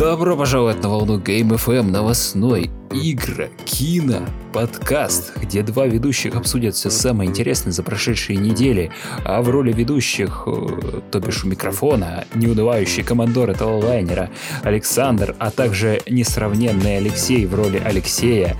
[0.00, 4.20] Добро пожаловать на волну Game FM новостной игра, кино,
[4.50, 8.90] подкаст, где два ведущих обсудят все самое интересное за прошедшие недели,
[9.26, 14.30] а в роли ведущих, э, то бишь у микрофона, неунывающий командор этого лайнера
[14.62, 18.56] Александр, а также несравненный Алексей в роли Алексея,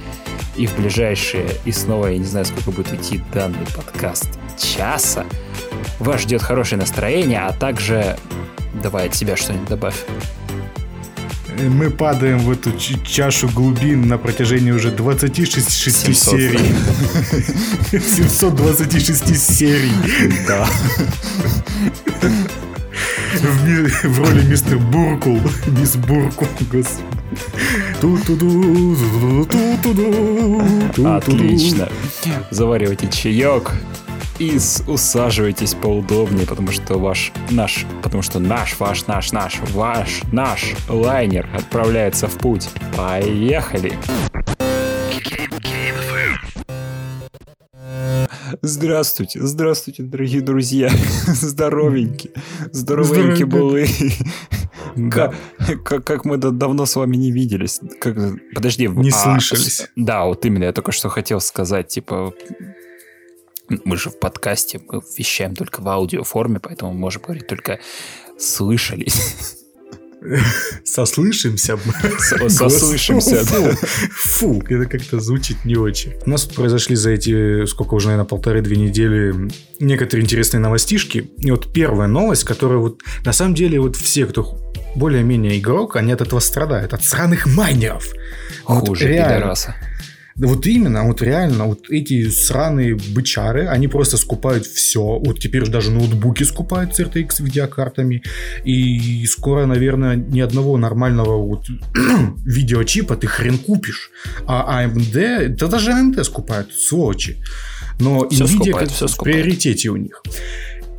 [0.58, 5.24] и в ближайшие, и снова я не знаю, сколько будет идти данный подкаст, часа,
[6.00, 8.18] вас ждет хорошее настроение, а также
[8.82, 10.04] давай от себя что-нибудь добавь
[11.68, 12.72] мы падаем в эту
[13.04, 16.14] чашу глубин на протяжении уже 26 700.
[16.14, 16.58] серий.
[18.00, 19.92] 726 серий.
[20.46, 20.66] Да.
[23.40, 25.40] В, в роли мистер Буркул.
[25.66, 27.04] Мисс Буркул, господи.
[31.04, 31.88] Отлично.
[32.50, 33.72] Заваривайте чаек,
[34.40, 40.74] и усаживайтесь поудобнее, потому что ваш, наш, потому что наш, ваш, наш, наш, ваш, наш
[40.88, 42.70] лайнер отправляется в путь.
[42.96, 43.98] Поехали!
[48.62, 50.90] Здравствуйте, здравствуйте, дорогие друзья.
[51.26, 52.32] Здоровенькие,
[52.72, 53.86] здоровенькие были.
[55.10, 55.34] Как,
[55.84, 57.80] как, как мы давно с вами не виделись.
[58.00, 58.16] Как,
[58.54, 58.88] подожди.
[58.88, 59.86] Не а, слышались.
[59.96, 62.34] Да, вот именно, я только что хотел сказать, типа,
[63.84, 67.80] мы же в подкасте, мы вещаем только в аудиоформе, поэтому можем говорить только
[68.38, 69.56] «слышались».
[70.84, 71.78] Сослышимся.
[72.48, 73.74] Сослышимся, да.
[74.12, 76.12] Фу, это как-то звучит не очень.
[76.26, 79.34] У нас произошли за эти, сколько уже, наверное, полторы-две недели
[79.78, 81.30] некоторые интересные новостишки.
[81.38, 84.58] И вот первая новость, которая вот на самом деле вот все, кто
[84.94, 88.06] более-менее игрок, они от этого страдают, от сраных майнеров.
[88.64, 89.36] Хуже вот реально.
[89.36, 89.74] пидораса.
[90.42, 95.00] Вот именно, вот реально, вот эти сраные бычары, они просто скупают все.
[95.00, 98.22] Вот теперь даже ноутбуки скупают с RTX видеокартами.
[98.64, 101.66] И скоро, наверное, ни одного нормального вот
[102.44, 104.10] видеочипа ты хрен купишь.
[104.46, 107.36] А AMD, да даже AMD скупают, сволочи.
[107.98, 110.22] Но все Nvidia скупает, все в приоритете у них.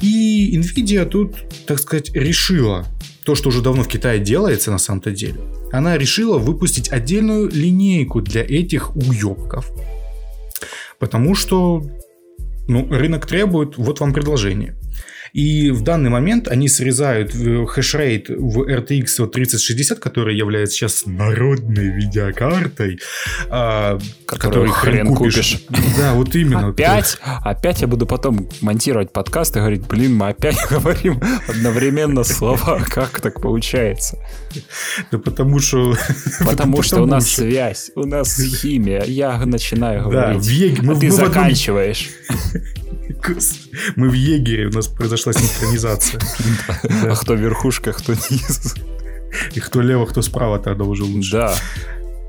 [0.02, 1.36] И Nvidia тут,
[1.66, 2.86] так сказать, решила
[3.24, 5.40] то, что уже давно в Китае делается на самом-то деле,
[5.72, 9.72] она решила выпустить отдельную линейку для этих уебков.
[11.00, 11.84] Потому что
[12.68, 14.76] ну, рынок требует, вот вам предложение.
[15.34, 23.00] И в данный момент они срезают хешрейт в RTX 3060, который является сейчас народной видеокартой,
[23.50, 25.62] а, которую хрен купишь.
[25.68, 25.96] купишь.
[25.98, 26.70] Да, вот именно.
[26.70, 32.82] Опять, опять я буду потом монтировать подкаст и говорить, блин, мы опять говорим одновременно слова.
[32.90, 34.18] Как так получается?
[35.12, 35.96] Да потому что...
[36.46, 39.04] Потому что у нас связь, у нас химия.
[39.04, 42.10] Я начинаю говорить, а ты заканчиваешь.
[43.96, 46.22] Мы в егере, у нас произошла синхронизация.
[46.84, 48.76] А кто верхушка, кто низ.
[49.54, 51.32] И кто лево, кто справа тогда уже лучше.
[51.32, 51.56] Да.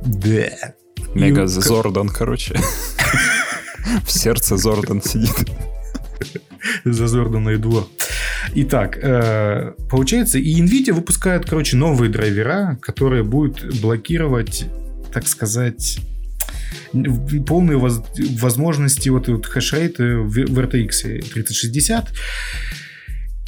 [0.03, 0.75] Да.
[1.15, 2.57] Мега Зордан, короче.
[4.05, 5.49] В сердце Зордан сидит.
[6.85, 7.87] За Зордана и двор.
[8.55, 14.67] Итак, э, получается, и Nvidia выпускает, короче, новые драйвера, которые будут блокировать,
[15.13, 16.01] так сказать,
[17.47, 18.03] полные воз,
[18.41, 22.09] возможности вот, вот хешрейта в, в RTX 3060.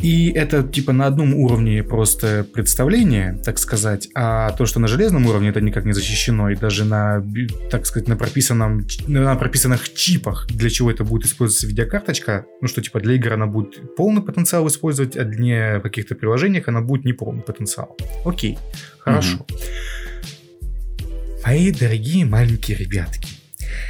[0.04, 5.24] И это типа на одном уровне просто представление, так сказать, а то, что на железном
[5.26, 7.24] уровне это никак не защищено, и даже на,
[7.70, 12.82] так сказать, на прописанном, на прописанных чипах, для чего это будет использоваться видеокарточка, ну что
[12.82, 17.14] типа для игр она будет полный потенциал использовать, а для каких-то приложениях она будет не
[17.14, 17.96] полный потенциал.
[18.26, 18.58] Окей,
[18.98, 19.36] хорошо.
[19.36, 19.58] Угу.
[21.44, 23.28] Мои дорогие маленькие ребятки,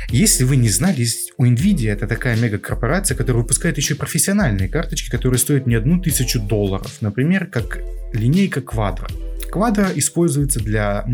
[0.08, 1.06] если вы не знали,
[1.36, 6.00] у Nvidia это такая мега-корпорация, которая выпускает еще и профессиональные карточки, которые стоят не одну
[6.00, 6.96] тысячу долларов.
[7.00, 7.78] Например, как
[8.12, 9.08] линейка Quadro.
[9.52, 11.06] Quadro используется для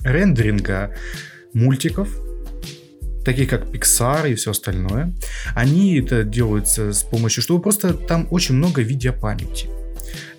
[0.00, 0.94] рендеринга
[1.52, 2.08] мультиков,
[3.22, 5.14] таких как Pixar и все остальное.
[5.54, 9.68] Они это делаются с помощью, чтобы просто там очень много видеопамяти.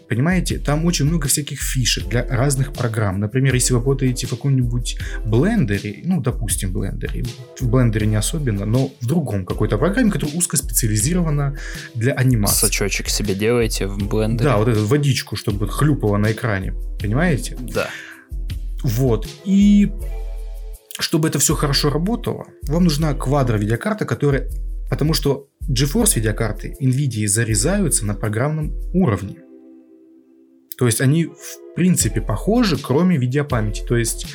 [0.07, 3.19] Понимаете, там очень много всяких фишек для разных программ.
[3.19, 7.23] Например, если вы работаете в каком-нибудь блендере, ну, допустим, блендере,
[7.59, 11.57] в блендере не особенно, но в другом какой-то программе, которая узко специализирована
[11.95, 12.67] для анимации.
[12.67, 14.49] Сачочек себе делаете в блендере?
[14.49, 16.73] Да, вот эту водичку, чтобы хлюпало на экране.
[16.99, 17.57] Понимаете?
[17.59, 17.89] Да.
[18.83, 19.27] Вот.
[19.43, 19.91] И
[20.99, 24.49] чтобы это все хорошо работало, вам нужна квадро видеокарта, которая...
[24.89, 29.37] Потому что GeForce видеокарты NVIDIA зарезаются на программном уровне.
[30.77, 33.83] То есть они в принципе похожи, кроме видеопамяти.
[33.87, 34.27] То есть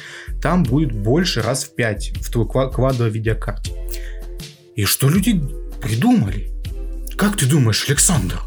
[0.42, 3.72] там будет больше раз в 5 в твой квадро видеокарте.
[4.76, 5.40] И что люди
[5.82, 6.50] придумали?
[7.16, 8.40] Как ты думаешь, Александр?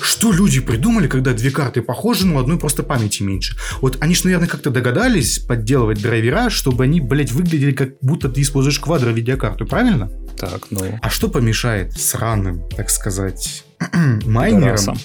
[0.00, 3.56] Что люди придумали, когда две карты похожи, но одной просто памяти меньше?
[3.80, 8.40] Вот они же, наверное, как-то догадались подделывать драйвера, чтобы они, блядь, выглядели как будто ты
[8.40, 10.10] используешь квадро видеокарту, правильно?
[10.38, 10.98] Так, ну...
[11.02, 13.64] А что помешает сраным, так сказать,
[14.24, 14.96] майнерам,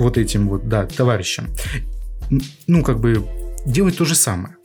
[0.00, 1.48] вот этим вот, да, товарищам,
[2.66, 3.26] ну, как бы,
[3.66, 4.56] делать то же самое?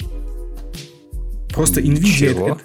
[1.54, 2.32] Просто Nvidia...
[2.32, 2.58] Это,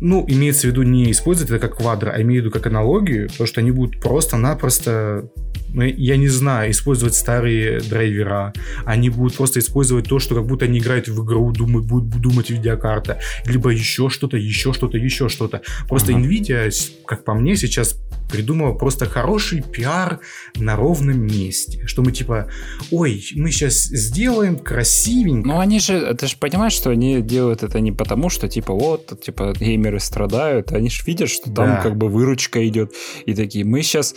[0.00, 3.28] ну, имеется в виду не использовать это как квадро, а имею в виду как аналогию,
[3.28, 5.30] то, что они будут просто-напросто
[5.74, 8.52] я не знаю, использовать старые драйвера.
[8.84, 12.50] Они будут просто использовать то, что как будто они играют в игру, думают, будут думать
[12.50, 13.20] видеокарта.
[13.46, 15.62] Либо еще что-то, еще что-то, еще что-то.
[15.88, 16.22] Просто uh-huh.
[16.22, 16.72] Nvidia,
[17.06, 17.96] как по мне, сейчас
[18.30, 20.20] придумала просто хороший пиар
[20.56, 21.86] на ровном месте.
[21.86, 22.48] Что мы типа,
[22.90, 25.48] ой, мы сейчас сделаем красивенько.
[25.48, 29.20] Ну они же, ты же понимаешь, что они делают это не потому, что типа вот,
[29.20, 31.82] типа геймеры страдают, они же видят, что там да.
[31.82, 32.92] как бы выручка идет.
[33.26, 34.14] И такие, мы сейчас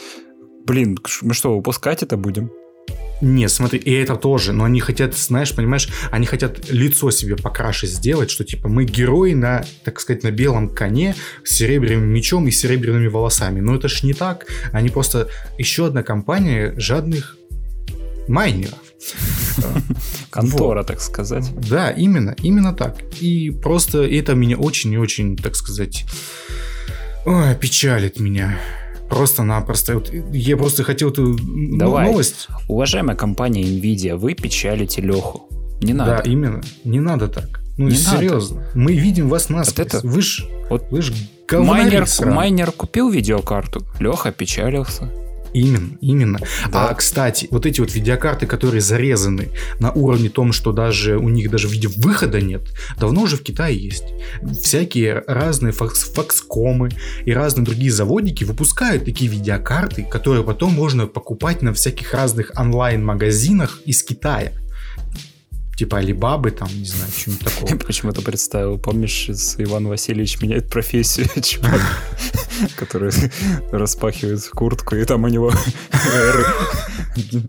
[0.65, 2.51] Блин, мы что, выпускать это будем?
[3.21, 7.87] Не, смотри, и это тоже, но они хотят, знаешь, понимаешь, они хотят лицо себе покраше
[7.87, 11.15] сделать, что типа мы герои на, так сказать, на белом коне
[11.45, 13.61] с серебряным мечом и серебряными волосами.
[13.61, 14.47] Но это ж не так.
[14.73, 17.37] Они просто еще одна компания жадных
[18.27, 18.79] майнеров.
[20.29, 20.87] Контора, вот.
[20.87, 21.49] так сказать.
[21.69, 22.97] Да, именно, именно так.
[23.21, 26.05] И просто это меня очень и очень, так сказать,
[27.25, 28.59] ой, печалит меня.
[29.09, 29.95] Просто-напросто.
[29.95, 31.37] Вот я просто хотел эту
[31.77, 32.07] Давай.
[32.07, 32.47] новость.
[32.67, 35.47] Уважаемая компания Nvidia, вы печалите Леху.
[35.81, 36.21] Не надо.
[36.23, 36.61] Да, именно.
[36.83, 37.61] Не надо так.
[37.77, 38.61] Ну, не серьезно.
[38.61, 38.71] Надо.
[38.75, 39.99] Мы видим вас на вот это...
[40.03, 41.11] Вы ж, вот вы ж
[41.51, 45.11] майнер, майнер купил видеокарту, Леха печалился.
[45.53, 46.39] Именно, именно.
[46.71, 46.89] Да.
[46.89, 51.49] А, кстати, вот эти вот видеокарты, которые зарезаны на уровне том, что даже у них
[51.51, 52.61] даже видео выхода нет,
[52.97, 54.05] давно уже в Китае есть.
[54.61, 56.89] Всякие разные факс факскомы
[57.25, 63.79] и разные другие заводики выпускают такие видеокарты, которые потом можно покупать на всяких разных онлайн-магазинах
[63.85, 64.53] из Китая
[65.83, 67.77] типа Алибабы, там, не знаю, что-нибудь такого.
[67.77, 71.81] Почему-то представил, помнишь, Иван Васильевич меняет профессию, чувак,
[72.77, 73.11] который
[73.69, 75.51] распахивает куртку, и там у него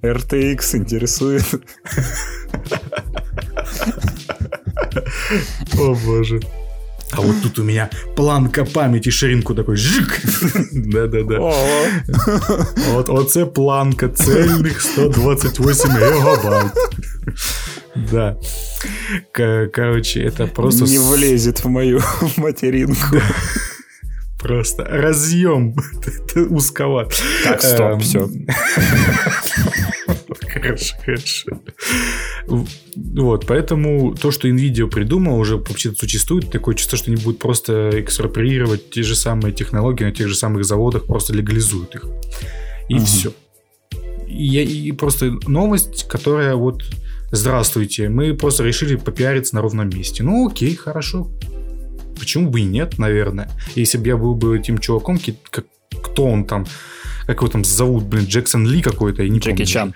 [0.02, 1.44] RTX интересует.
[5.78, 6.40] О боже.
[7.12, 10.20] А вот тут у меня планка памяти, ширинку такой жик.
[10.72, 11.38] Да-да-да.
[12.90, 16.72] Вот оце планка цельных 128 мегабайт.
[17.94, 18.37] Да.
[19.32, 20.85] Короче, это просто...
[20.85, 22.00] Не влезет в мою
[22.37, 23.20] материнку.
[24.38, 25.75] Просто разъем
[26.50, 27.14] узковат.
[27.44, 28.00] Так, стоп, эм.
[28.00, 28.29] все.
[30.52, 31.50] Хорошо, хорошо.
[32.96, 36.50] Вот, поэтому то, что NVIDIA придумал, уже вообще-то существует.
[36.50, 40.64] Такое чувство, что они будут просто экспроприировать те же самые технологии на тех же самых
[40.64, 42.06] заводах, просто легализуют их.
[42.88, 43.05] И угу.
[43.05, 43.32] все.
[44.29, 46.85] И, и просто новость, которая вот
[47.34, 50.22] здравствуйте, мы просто решили попиариться на ровном месте.
[50.22, 51.31] Ну окей, хорошо.
[52.19, 53.50] Почему бы и нет, наверное.
[53.75, 55.19] Если бы я был бы этим чуваком,
[55.50, 55.66] как,
[56.02, 56.66] кто он там,
[57.26, 59.66] как его там зовут, блин, Джексон Ли какой-то, я не Джеки помню.
[59.66, 59.94] Чан.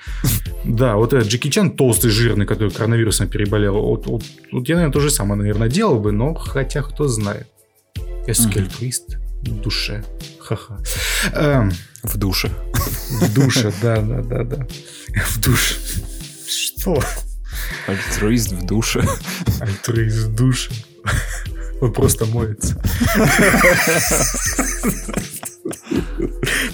[0.65, 3.75] Да, вот этот Джеки Чан толстый, жирный, который коронавирусом переболел.
[3.75, 7.47] Вот, вот, вот я, наверное, то же самое, наверное, делал бы, но хотя кто знает.
[8.27, 10.05] Эскельтвист в душе.
[10.41, 10.81] Ха-ха.
[11.35, 12.51] Эм, в душе.
[13.21, 14.67] В душе, да, да, да, да.
[15.27, 15.75] В душе.
[16.47, 17.01] Что?
[17.87, 19.03] Альтруист в душе.
[19.61, 20.71] Альтруист в душе.
[21.81, 22.81] Он просто моется.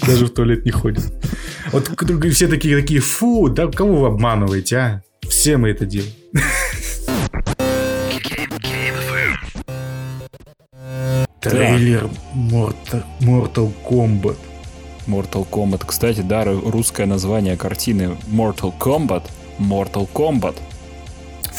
[0.07, 1.03] Даже в туалет не ходит.
[1.71, 1.89] Вот
[2.31, 5.01] все такие, такие, фу, да кого вы обманываете, а?
[5.27, 6.11] Все мы это делаем.
[11.41, 14.37] Трейлер Mortal Kombat.
[15.05, 15.83] Mortal Kombat.
[15.85, 19.23] Кстати, да, русское название картины Mortal Kombat.
[19.59, 20.55] Mortal Kombat.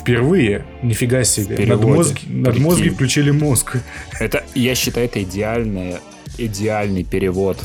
[0.06, 1.66] Впервые, нифига себе.
[1.66, 3.78] Над, мозг, над мозги включили мозг.
[4.20, 5.96] Это, я считаю, это идеальный,
[6.38, 7.58] идеальный перевод.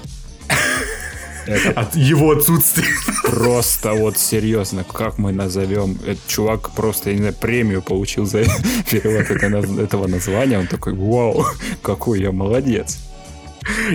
[1.46, 2.88] Это От его отсутствия.
[3.26, 6.00] Просто вот серьезно, как мы назовем?
[6.04, 8.40] Этот чувак просто, я не знаю, премию получил за
[8.90, 9.30] перевод
[9.80, 10.58] этого названия.
[10.58, 11.46] Он такой, вау,
[11.84, 12.98] какой я молодец.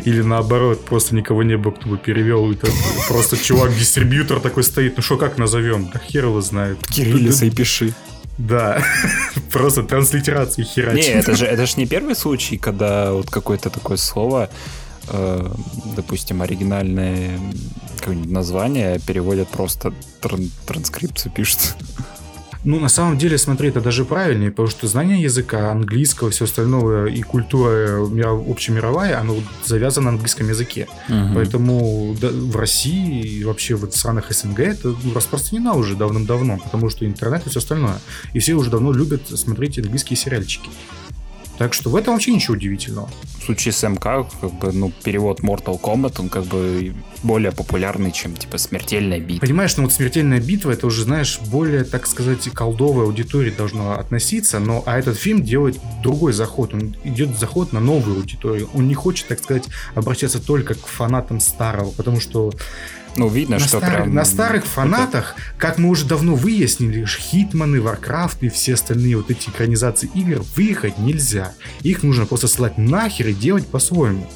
[0.05, 2.53] Или наоборот, просто никого не было, кто бы перевел.
[2.53, 2.69] Это
[3.09, 4.97] просто чувак-дистрибьютор такой стоит.
[4.97, 5.91] Ну что, как назовем?
[5.93, 6.79] Да хер его знает.
[6.87, 7.93] Кириллица и пиши.
[8.39, 8.83] Да,
[9.53, 11.05] просто транслитерации херачит.
[11.07, 14.51] Не, это же, это же не первый случай, когда вот какое-то такое слово,
[15.09, 15.51] э,
[15.97, 17.39] допустим, оригинальное
[18.07, 21.75] название переводят просто тран- транскрипцию пишут.
[22.67, 27.07] Ну, на самом деле, смотри, это даже правильнее, потому что знание языка, английского, все остальное
[27.07, 28.05] и культура
[28.51, 30.89] общемировая, оно завязано на английском языке.
[31.09, 31.35] Угу.
[31.37, 36.91] Поэтому да, в России и вообще в странах СНГ это ну, распространено уже давным-давно, потому
[36.91, 38.01] что интернет и все остальное.
[38.33, 40.69] И все уже давно любят смотреть английские сериальчики.
[41.59, 43.09] Так что в этом вообще ничего удивительного.
[43.39, 46.95] В случае с МК, как бы, ну, перевод Mortal Kombat, он как бы
[47.27, 49.41] более популярный, чем, типа, смертельная битва.
[49.47, 54.59] Понимаешь, ну вот смертельная битва, это уже, знаешь, более, так сказать, олдовой аудитории должно относиться,
[54.59, 58.69] но а этот фильм делает другой заход, он идет заход на новую аудиторию.
[58.75, 59.65] Он не хочет, так сказать,
[59.95, 62.53] обращаться только к фанатам старого, потому что
[63.17, 64.15] ну, видно, на что старых, прям...
[64.15, 65.59] На старых фанатах, это...
[65.59, 70.99] как мы уже давно выяснили, Хитманы, Warcraft и все остальные вот эти экранизации игр выехать
[70.99, 71.53] нельзя.
[71.83, 74.29] Их нужно просто слать нахер и делать по-своему.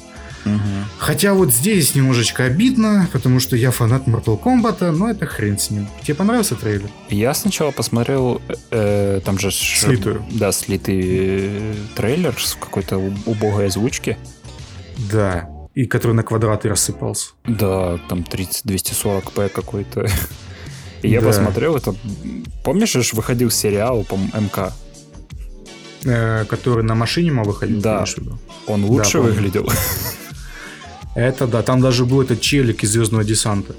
[0.45, 0.53] Угу.
[0.97, 5.69] Хотя вот здесь немножечко обидно, потому что я фанат Mortal Kombat, но это хрен с
[5.69, 5.87] ним.
[6.03, 6.89] Тебе понравился трейлер?
[7.09, 9.51] Я сначала посмотрел, э, там же...
[9.51, 10.25] Слитую.
[10.31, 14.17] Да, слитый э, трейлер с какой-то убогой озвучки.
[15.11, 17.31] Да, и который на квадраты рассыпался.
[17.45, 20.07] Да, там 30-240p какой-то.
[21.01, 21.27] И я да.
[21.27, 21.95] посмотрел это.
[22.63, 24.71] Помнишь, же выходил сериал, по МК?
[26.03, 27.79] Э, который на машине мог выходить?
[27.79, 28.05] Да.
[28.67, 29.69] Он лучше да, выглядел.
[31.15, 33.75] Это да, там даже был этот челик из Звездного десанта.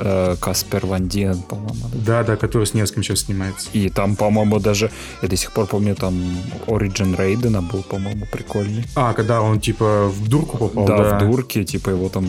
[0.00, 1.90] Э, Каспер Ван Диен, по-моему.
[1.92, 3.68] Да, да, который с Невским сейчас снимается.
[3.72, 4.90] И там, по-моему, даже,
[5.22, 6.14] я до сих пор помню, там
[6.66, 8.84] Origin Рейдена был, по-моему, прикольный.
[8.94, 10.96] А, когда он, типа, в дурку попал, да?
[10.96, 12.26] Да, в дурке, типа, его там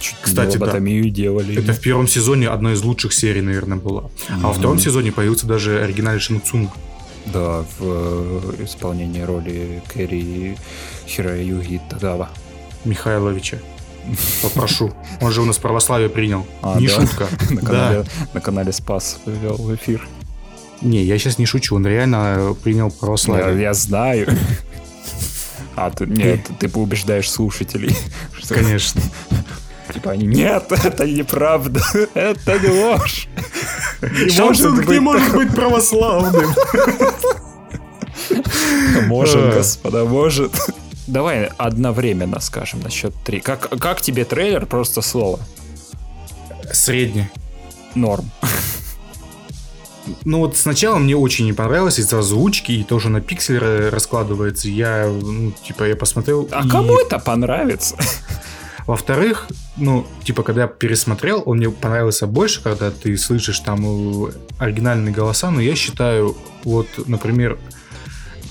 [0.00, 0.78] чуть Кстати, да.
[0.78, 1.58] делали.
[1.58, 4.02] Это в первом сезоне одна из лучших серий, наверное, была.
[4.02, 4.40] Mm-hmm.
[4.42, 6.70] А во втором сезоне появился даже оригинальный Шинцунг.
[7.26, 10.56] Да, в э, исполнении роли Кэрри
[11.06, 12.30] Хироюги Тагава.
[12.84, 13.58] Михайловича.
[14.42, 14.92] Попрошу.
[15.20, 16.46] Он же у нас православие принял.
[16.62, 16.94] А, не да?
[16.94, 17.28] шутка.
[17.50, 18.28] на, канале, да.
[18.34, 20.06] на канале Спас вел эфир.
[20.80, 21.76] Не, я сейчас не шучу.
[21.76, 23.56] Он реально принял православие.
[23.56, 24.28] Я, я знаю.
[25.76, 27.96] А, ты, нет, ты, ты убеждаешь слушателей.
[28.36, 29.00] Что, Конечно.
[29.92, 31.80] Типа они, нет, это неправда,
[32.14, 33.28] это не ложь.
[34.02, 36.50] Не может быть, не может быть православным.
[39.06, 40.52] Может, господа, может.
[41.08, 43.40] Давай одновременно скажем на счет три.
[43.40, 44.66] Как, как тебе трейлер?
[44.66, 45.40] Просто слово.
[46.70, 47.28] Средний.
[47.94, 48.30] Норм.
[50.24, 54.68] Ну вот сначала мне очень не понравилось из-за озвучки и тоже на пиксель раскладывается.
[54.68, 56.46] Я, ну, типа, я посмотрел.
[56.52, 56.68] А и...
[56.68, 57.96] кому это понравится?
[58.86, 59.46] Во-вторых,
[59.76, 65.12] ну, типа, когда я пересмотрел, он мне понравился больше, когда ты слышишь там э, оригинальные
[65.12, 67.58] голоса, но я считаю, вот, например,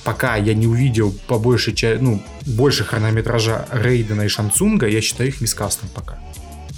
[0.07, 5.29] пока я не увидел по большей части, ну, больше хронометража Рейдена и Шансунга, я считаю
[5.29, 6.17] их мискастом пока.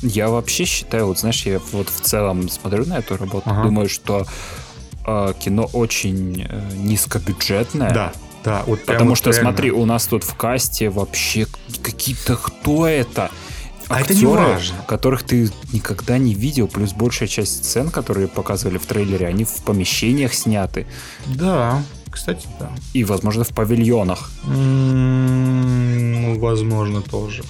[0.02, 3.64] Я вообще считаю, вот знаешь, я вот в целом смотрю на эту работу, ага.
[3.64, 4.26] думаю, что
[5.06, 7.94] э, кино очень э, низкобюджетное.
[7.94, 9.52] Да, да, вот Потому что, реально.
[9.52, 11.46] смотри, у нас тут в касте вообще
[11.84, 13.30] какие-то кто это?
[13.90, 14.78] А актеры, это не важно.
[14.88, 19.54] которых ты никогда не видел, плюс большая часть сцен, которые показывали в трейлере, они в
[19.66, 20.88] помещениях сняты.
[21.28, 22.70] Да, кстати, да.
[22.94, 24.32] И, возможно, в павильонах.
[24.46, 27.44] Ну, возможно, тоже.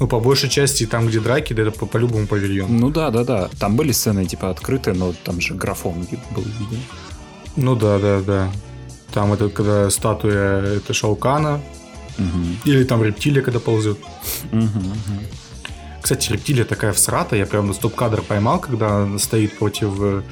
[0.00, 2.76] Ну, по большей части, там, где драки, да, это по- по-любому павильон.
[2.76, 3.48] Ну да, да, да.
[3.58, 6.80] Там были сцены, типа, открытые, но там же графон был виден.
[7.56, 8.50] Ну да, да, да.
[9.12, 11.60] Там это когда статуя это Шаукана.
[12.18, 12.70] Угу.
[12.70, 13.98] Или там рептилия, когда ползет.
[14.52, 15.20] Угу, угу.
[16.02, 17.36] Кстати, рептилия такая всрата.
[17.36, 20.22] Я прям стоп-кадр поймал, когда она стоит против э,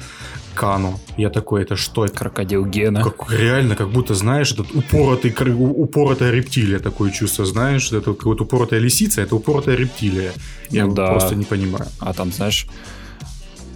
[0.55, 0.99] Кану.
[1.17, 2.15] Я такой, это что это?
[2.15, 3.03] Крокодил Гена.
[3.03, 8.79] Как, реально, как будто, знаешь, этот упоротый, упоротая рептилия, такое чувство, знаешь, это вот упоротая
[8.79, 10.31] лисица, это упоротая рептилия.
[10.69, 11.07] Я ну, да.
[11.07, 11.87] просто не понимаю.
[11.99, 12.67] А там, знаешь,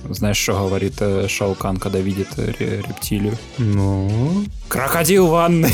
[0.10, 2.53] знаешь, что говорит э, Шаукан, когда видит э,
[2.88, 3.38] рептилию?
[3.57, 4.46] Ну?
[4.67, 5.74] Крокодил в ванной.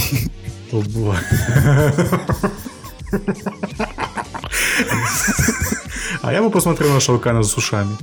[6.22, 7.98] А я бы посмотрел на Шаукана с ушами.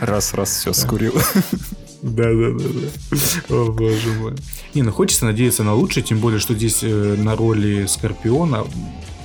[0.00, 1.14] Раз-раз все скурил.
[2.02, 3.54] Да, да, да, да.
[3.56, 4.34] О, боже мой.
[4.74, 8.66] Не, ну хочется надеяться на лучшее, тем более, что здесь э, на роли Скорпиона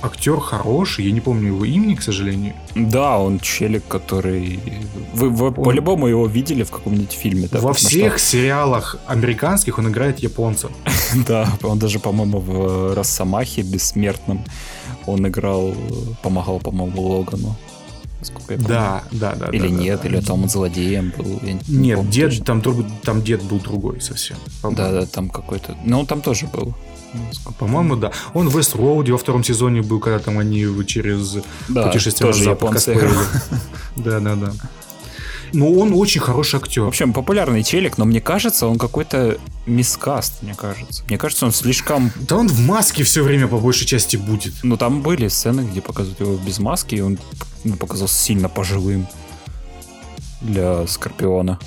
[0.02, 2.54] актер хороший, я не помню его имени, к сожалению.
[2.74, 4.60] Да, он челик, который...
[5.12, 5.54] Вы, вы он...
[5.54, 7.60] по-любому его видели в каком-нибудь фильме, да?
[7.60, 8.26] Во всех что...
[8.30, 10.70] сериалах американских он играет японца.
[11.26, 14.44] да, он даже, по-моему, в Росомахе бессмертном
[15.06, 15.74] он играл,
[16.22, 17.56] помогал, по-моему, Логану
[18.20, 18.68] насколько я помню.
[18.68, 19.48] Да, да, да.
[19.48, 21.40] Или да, нет, да, или там злодеем был.
[21.42, 22.62] Я не нет, помню, дед, там,
[23.02, 24.36] там дед был другой совсем.
[24.62, 25.76] Да, да, там какой-то.
[25.84, 26.74] Ну, он там тоже был.
[27.58, 28.12] По-моему, да.
[28.34, 32.94] Он в Westworld во втором сезоне был, когда там они через да, путешествие тоже японцы
[33.96, 34.52] Да, да, да.
[35.52, 36.82] Но он очень хороший актер.
[36.82, 41.04] В общем, популярный челик, но мне кажется, он какой-то мискаст, мне кажется.
[41.08, 42.12] Мне кажется, он слишком...
[42.16, 44.54] Да он в маске все время по большей части будет.
[44.62, 47.18] Ну, там были сцены, где показывают его без маски, и он
[47.64, 49.06] ну, показался сильно пожилым
[50.40, 51.58] для Скорпиона.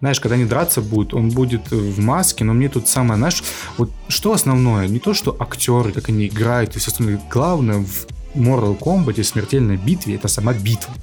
[0.00, 3.42] Знаешь, когда они драться будут, он будет в маске, но мне тут самое, знаешь,
[3.76, 4.88] вот что основное?
[4.88, 7.20] Не то, что актеры, как они играют и все остальное.
[7.30, 10.94] Главное в Mortal Kombat, смертельной битве, это сама битва.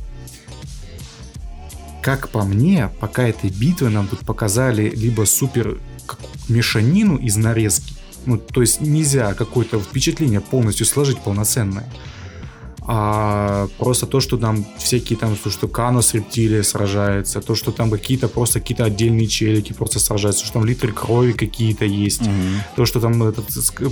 [2.08, 5.78] Как по мне, пока этой битвы нам тут показали либо супер
[6.48, 7.96] мешанину из нарезки,
[8.26, 11.92] ну, то есть нельзя какое-то впечатление полностью сложить полноценное
[12.90, 17.92] а просто то, что там всякие там, то, что Канос рептилия сражается, то, что там
[17.92, 22.60] какие-то просто какие-то отдельные челики просто сражаются, что там литры крови какие-то есть, mm-hmm.
[22.78, 23.46] то, что там этот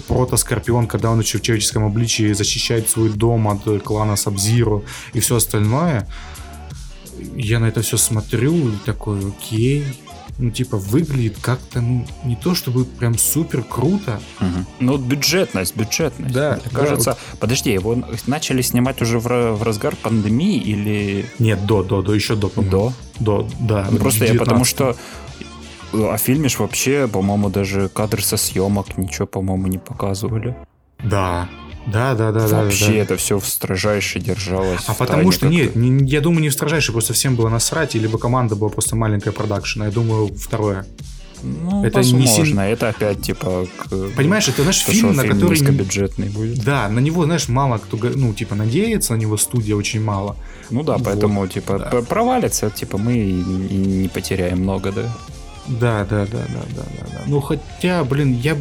[0.08, 5.36] прото-скорпион, когда он еще в человеческом обличии защищает свой дом от клана Сабзиру и все
[5.36, 6.08] остальное,
[7.36, 9.86] я на это все смотрю и такой, окей,
[10.38, 14.20] ну, типа, выглядит как-то, ну, не то чтобы прям супер круто.
[14.42, 14.66] Угу.
[14.82, 16.34] Ну, бюджетность, бюджетность.
[16.34, 16.60] Да.
[16.64, 17.40] Мне кажется, да, вот...
[17.40, 21.26] подожди, его начали снимать уже в, в разгар пандемии или...
[21.40, 22.94] Нет, до, до, до, еще до, До?
[23.20, 23.88] До, да.
[23.90, 24.34] Ну, просто 19.
[24.34, 24.98] я потому что
[25.94, 30.56] о фильме ж вообще, по-моему, даже кадры со съемок ничего, по-моему, не показывали.
[31.02, 31.48] Да,
[31.86, 32.64] да, да, да, Вообще да.
[32.64, 34.84] Вообще это все в строжайше держалось.
[34.88, 38.18] А потому что нет, не, я думаю, не в строжайше, просто всем было насрать, либо
[38.18, 39.84] команда была просто маленькая продакшн.
[39.84, 40.86] Я думаю, второе.
[41.44, 42.62] Ну, это возможно, не сильно...
[42.62, 43.68] это опять типа.
[43.78, 43.90] К...
[44.16, 46.64] Понимаешь, это наш фильм, на фильм который низкобюджетный будет.
[46.64, 50.38] Да, на него, знаешь, мало кто, ну типа надеется, на него студия очень мало.
[50.72, 51.06] Ну да, вот.
[51.06, 52.02] поэтому типа да.
[52.02, 55.04] провалится, типа мы и не потеряем много, да.
[55.68, 57.22] Да, да, да, да, да, да, да.
[57.28, 58.56] Ну хотя, блин, я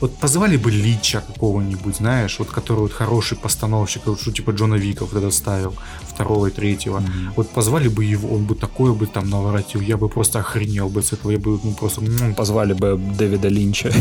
[0.00, 4.74] вот позвали бы Лича какого-нибудь, знаешь, вот который вот хороший постановщик, вот что типа Джона
[4.74, 6.98] Вика вот этот ставил, второго и третьего.
[6.98, 7.32] Mm-hmm.
[7.36, 11.02] Вот позвали бы его, он бы такое бы там наворотил, я бы просто охренел бы
[11.02, 12.02] с этого, я бы ну просто...
[12.36, 13.92] Позвали бы Дэвида Линча.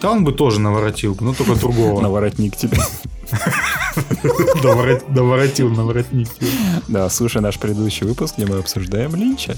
[0.00, 2.00] Да он бы тоже наворотил, но только другого.
[2.00, 2.78] Наворотник тебе.
[4.62, 6.48] Наворотил наворотник тебе.
[6.88, 9.56] Да, слушай наш предыдущий выпуск, где мы обсуждаем Линча.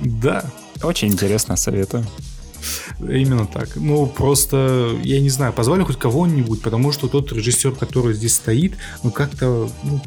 [0.00, 0.44] Да.
[0.82, 2.04] Очень интересно, советую.
[3.00, 3.76] Именно так.
[3.76, 8.74] Ну, просто, я не знаю, позвали хоть кого-нибудь, потому что тот режиссер, который здесь стоит,
[9.02, 10.00] ну, как-то, ну,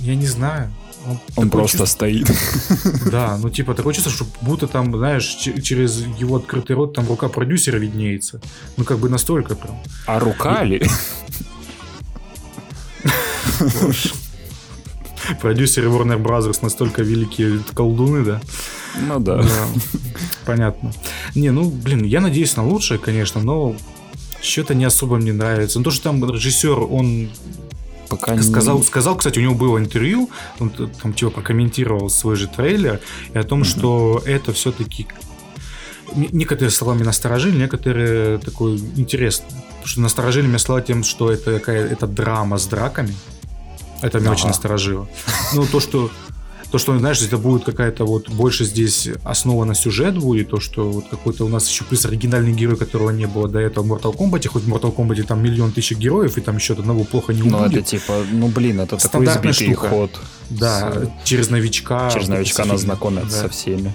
[0.00, 0.70] я не знаю.
[1.06, 1.86] Он, он просто чувство...
[1.86, 2.30] стоит.
[3.10, 5.26] Да, ну типа такое чувство, что будто там, знаешь,
[5.62, 8.40] через его открытый рот там рука продюсера виднеется.
[8.78, 9.78] Ну как бы настолько прям.
[10.06, 10.68] А рука И...
[10.68, 10.82] ли?
[15.40, 18.40] Продюсеры Warner Brothers настолько великие колдуны, да?
[19.00, 19.42] Ну да.
[19.42, 19.66] да.
[20.44, 20.92] Понятно.
[21.34, 23.76] Не, ну, блин, я надеюсь на лучшее, конечно, но
[24.40, 25.78] что-то не особо мне нравится.
[25.78, 27.30] Ну, то, что там режиссер, он
[28.08, 28.84] пока сказал, не...
[28.84, 33.00] сказал, кстати, у него было интервью, он там типа прокомментировал свой же трейлер
[33.32, 33.64] и о том, mm-hmm.
[33.64, 35.06] что это все-таки
[36.14, 39.46] некоторые словами насторожили, некоторые такой интересно.
[39.48, 43.14] Потому что насторожили меня слова тем, что это какая это драма с драками.
[44.02, 44.38] Это меня ага.
[44.38, 45.08] очень насторожило.
[45.54, 46.10] Ну, то, что
[46.74, 50.90] то, что, знаешь, это будет какая-то вот больше здесь основа на сюжет будет, то, что
[50.90, 54.12] вот какой-то у нас еще плюс оригинальный герой, которого не было до этого в Mortal
[54.12, 57.42] Kombat, хоть в Mortal Kombat там миллион тысяч героев, и там еще одного плохо не
[57.42, 57.54] убили.
[57.54, 59.88] Ну, это типа, ну, блин, это такой избитый штука.
[59.88, 60.20] ход.
[60.50, 61.28] Да, с...
[61.28, 62.10] через новичка.
[62.10, 63.42] Через новичка нас знакомят да.
[63.42, 63.94] со всеми.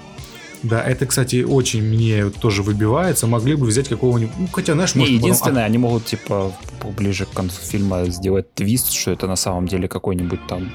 [0.64, 3.28] Да, это, кстати, очень мне тоже выбивается.
[3.28, 4.36] Могли бы взять какого-нибудь...
[4.38, 5.14] Ну, хотя, знаешь, может...
[5.14, 5.66] единственное, потом...
[5.66, 6.54] они могут, типа,
[6.98, 10.72] ближе к концу фильма сделать твист, что это на самом деле какой-нибудь там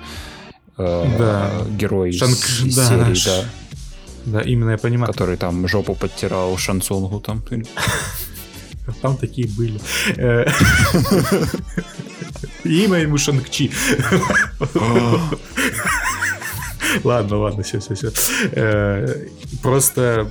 [0.78, 1.50] э, да.
[1.78, 2.32] герой Шанг...
[2.32, 3.24] из да, серии, наш...
[3.24, 3.44] да.
[4.26, 5.12] Да, именно я понимаю.
[5.12, 7.42] Который там жопу подтирал Шансонгу там.
[9.00, 9.80] Там такие были.
[10.16, 10.44] Э,
[12.64, 13.70] имя ему Шангчи.
[17.04, 18.12] Ладно, ладно, все, все, все.
[18.52, 19.26] Э,
[19.62, 20.30] просто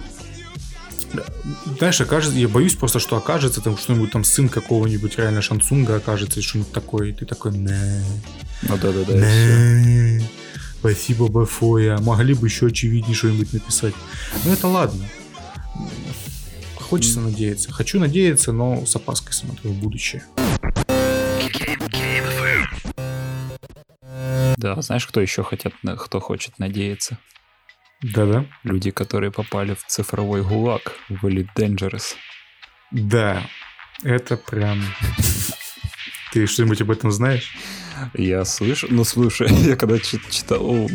[1.78, 6.40] знаешь, окажется, я боюсь просто, что окажется там что-нибудь там сын какого-нибудь реально Шансунга окажется
[6.40, 8.04] и что-нибудь такое, и ты такой, не.
[8.64, 10.26] Ну да, да, да.
[10.80, 11.98] Спасибо большое.
[12.00, 13.94] Могли бы еще очевиднее что-нибудь написать.
[14.44, 15.06] Ну это ладно.
[16.76, 17.72] Хочется надеяться.
[17.72, 20.24] Хочу надеяться, но с опаской смотрю в будущее.
[24.64, 27.18] Да, знаешь, кто еще хотят, кто хочет надеяться?
[28.02, 28.46] Да-да.
[28.64, 32.16] Люди, которые попали в цифровой гулаг в Elite Dangerous.
[32.90, 33.44] Да,
[34.04, 34.82] это прям...
[36.32, 37.54] Ты что-нибудь об этом знаешь?
[38.14, 40.90] Я слышу, ну слушай, я когда читал,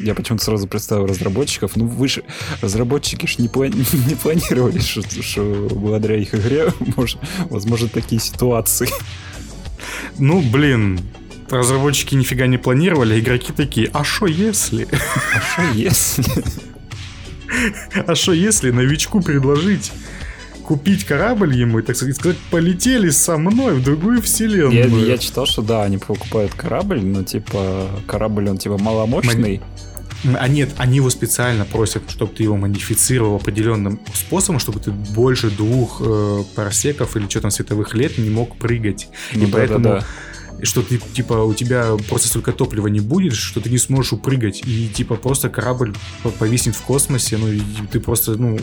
[0.00, 2.22] я почему-то сразу представил разработчиков, ну вы же,
[2.62, 7.18] разработчики ж не, плани, не планировали, что, что благодаря их игре может,
[7.50, 8.88] возможно такие ситуации.
[10.18, 11.00] Ну, блин,
[11.50, 14.88] разработчики нифига не планировали, а игроки такие, а что если?
[15.34, 16.24] А что если?
[18.06, 19.90] А что если новичку предложить
[20.68, 25.00] купить корабль ему и, так сказать, полетели со мной в другую вселенную.
[25.00, 29.62] Я, я читал, что да, они покупают корабль, но типа корабль он типа маломощный.
[30.38, 35.48] А нет, они его специально просят, чтобы ты его модифицировал определенным способом, чтобы ты больше
[35.48, 39.08] двух э, парсеков или что там световых лет не мог прыгать.
[39.34, 40.06] Ну, и да, поэтому да, да.
[40.62, 44.62] Что ты типа у тебя просто столько топлива не будет, что ты не сможешь упрыгать
[44.66, 45.94] и типа просто корабль
[46.38, 48.58] повиснет в космосе, ну и ты просто ну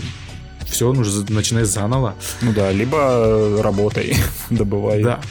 [0.66, 2.16] все, нужно начинать заново.
[2.42, 4.16] Ну да, либо работай,
[4.50, 5.04] добывай.
[5.04, 5.22] Да.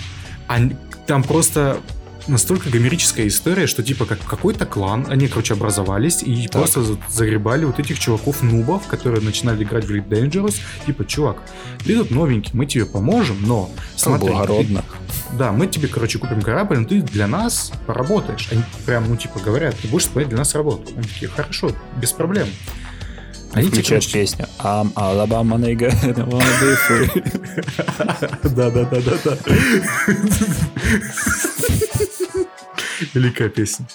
[0.49, 0.59] А
[1.07, 1.79] там просто
[2.29, 6.63] настолько гомерическая история, что типа как какой-то клан, они, короче, образовались и так.
[6.63, 10.57] просто загребали вот этих чуваков-нубов, которые начинали играть в Elite Dangerous,
[10.87, 11.43] типа, чувак,
[11.85, 14.81] ты тут новенький, мы тебе поможем, но смотри, Благородно.
[14.81, 18.49] Ты, да, мы тебе, короче, купим корабль, но ты для нас поработаешь.
[18.51, 20.93] Они прям, ну, типа, говорят, ты будешь исполнять для нас работу.
[20.97, 22.49] Они такие, хорошо, без проблем.
[23.55, 27.09] Они включают песню I'm Alabama nigga and I wanna be free.
[28.55, 29.39] Да-да-да-да-да.
[33.15, 33.89] Великая песня.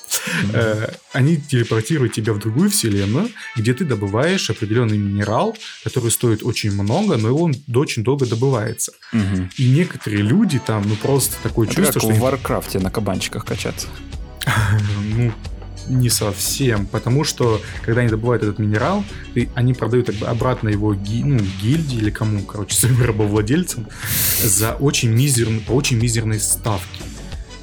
[0.54, 6.72] Э, они телепортируют тебя в другую вселенную, где ты добываешь определенный минерал, который стоит очень
[6.72, 8.94] много, но он очень долго добывается.
[9.58, 12.10] И некоторые люди там, ну просто такое чувство, что...
[12.10, 13.88] в Варкрафте на кабанчиках качаться.
[15.16, 15.32] Ну,
[15.90, 21.24] не совсем, потому что когда они добывают этот минерал, и они продают обратно его ги,
[21.24, 23.88] ну, гильдии или кому, короче, своим рабовладельцам
[24.44, 27.02] за очень мизерные, по очень мизерной ставке.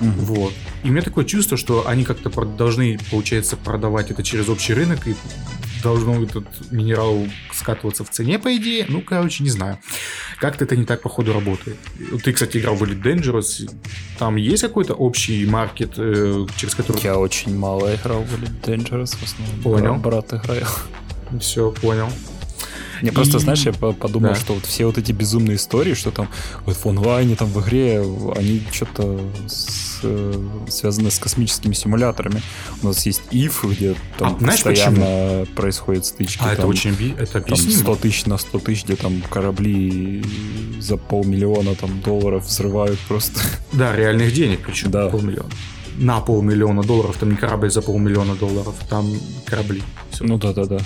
[0.00, 0.10] Угу.
[0.18, 0.52] Вот.
[0.84, 5.06] И у меня такое чувство, что они как-то должны, получается, продавать это через общий рынок
[5.06, 5.14] и
[5.82, 8.86] должно этот минерал скатываться в цене, по идее.
[8.88, 9.78] Ну, короче, не знаю.
[10.40, 11.76] Как-то это не так, походу, работает.
[12.24, 13.70] Ты, кстати, играл в Elite Dangerous.
[14.18, 17.02] Там есть какой-то общий маркет, э, через который...
[17.02, 19.16] Я очень мало играл в Elite Dangerous.
[19.16, 19.94] В основном понял.
[19.94, 20.68] брат играл.
[21.40, 22.08] Все, понял.
[23.02, 24.34] Не, просто, знаешь, я подумал, да.
[24.34, 26.28] что вот все вот эти безумные истории, что там
[26.64, 28.00] вот в онлайне, там в игре,
[28.36, 30.00] они что-то с,
[30.68, 32.42] связаны с космическими симуляторами.
[32.82, 35.56] У нас есть IF, где там а, знаешь, постоянно почему?
[35.56, 36.40] происходят стычки.
[36.40, 40.24] А, там, это очень это там 100 тысяч на 100 тысяч, где там корабли
[40.80, 43.40] за полмиллиона там долларов взрывают просто.
[43.72, 44.90] Да, реальных денег причем.
[44.90, 45.08] Да.
[45.08, 45.50] Полмиллиона
[45.98, 49.10] на полмиллиона долларов, там не корабль за полмиллиона долларов, там
[49.46, 49.82] корабли.
[50.10, 50.24] Все.
[50.24, 50.78] Ну да, да, да.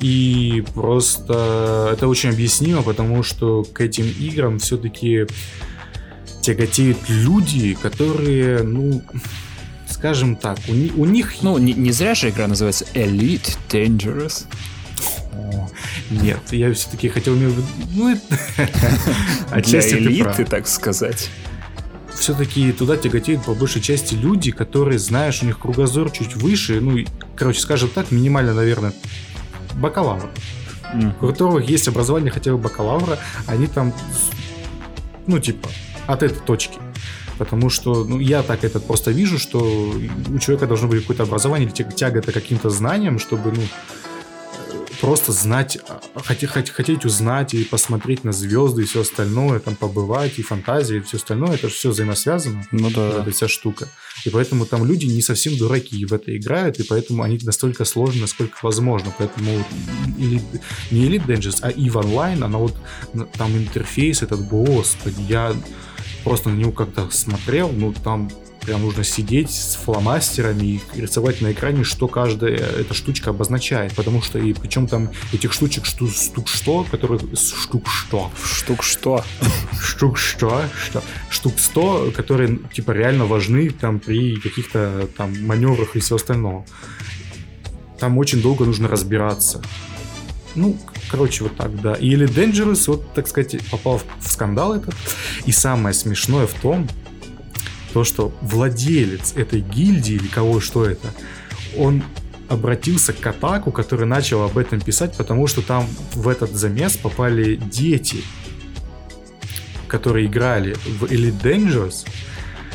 [0.00, 5.26] И просто это очень объяснимо, потому что к этим играм все-таки
[6.42, 9.02] тяготеют люди, которые, ну,
[9.88, 11.36] скажем так, у, у них...
[11.42, 14.44] Ну, не, не зря же игра называется Elite Dangerous.
[15.32, 15.68] О,
[16.10, 17.34] нет, я все-таки хотел...
[17.34, 18.16] Ну,
[19.50, 21.30] отчасти Для элиты, так сказать
[22.16, 27.04] все-таки туда тяготеют по большей части люди, которые, знаешь, у них кругозор чуть выше, ну,
[27.36, 28.92] короче, скажем так, минимально, наверное,
[29.76, 30.28] бакалавр.
[30.94, 31.12] Mm.
[31.20, 33.92] У которых есть образование хотя бы бакалавра, они там,
[35.26, 35.68] ну, типа,
[36.06, 36.78] от этой точки.
[37.38, 41.68] Потому что ну, я так это просто вижу, что у человека должно быть какое-то образование
[41.68, 43.62] или тяга это каким-то знанием, чтобы ну,
[45.00, 50.38] просто знать, а, хотеть, хотеть узнать и посмотреть на звезды и все остальное, там побывать,
[50.38, 52.64] и фантазия, и все остальное, это же все взаимосвязано.
[52.70, 53.20] Ну да.
[53.20, 53.88] Эта вся штука.
[54.24, 58.22] И поэтому там люди не совсем дураки в это играют, и поэтому они настолько сложны,
[58.22, 59.12] насколько возможно.
[59.16, 59.64] Поэтому
[60.18, 60.42] или,
[60.90, 62.74] не Elite Dangerous, а EVE Online, она вот
[63.36, 65.54] там интерфейс этот, господи, я
[66.24, 68.30] просто на него как-то смотрел, ну там
[68.66, 73.94] Прям нужно сидеть с фломастерами и рисовать на экране, что каждая эта штучка обозначает.
[73.94, 78.30] Потому что и причем там этих штучек штук, штук что, которые штук что.
[78.44, 79.24] Штук что.
[79.80, 80.62] Штук что.
[80.76, 86.64] что штук 100, которые типа реально важны там при каких-то там маневрах и все остальное.
[87.98, 89.62] Там очень долго нужно разбираться.
[90.54, 90.78] Ну,
[91.10, 91.94] короче, вот так, да.
[91.94, 94.94] Или Dangerous, вот, так сказать, попал в скандал этот.
[95.44, 96.88] И самое смешное в том,
[97.96, 101.14] то, что владелец этой гильдии или кого что это,
[101.78, 102.02] он
[102.46, 107.56] обратился к Атаку, который начал об этом писать, потому что там в этот замес попали
[107.56, 108.18] дети,
[109.88, 112.06] которые играли в Elite Dangerous,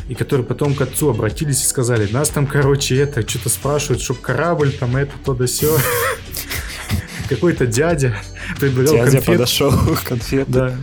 [0.08, 4.20] и которые потом к отцу обратились и сказали, нас там, короче, это, что-то спрашивают, чтоб
[4.20, 5.78] корабль, там это, то да все.
[7.28, 8.16] Какой-то дядя
[8.58, 9.72] предлагал Дядя подошел,
[10.04, 10.48] конфет.
[10.50, 10.76] Да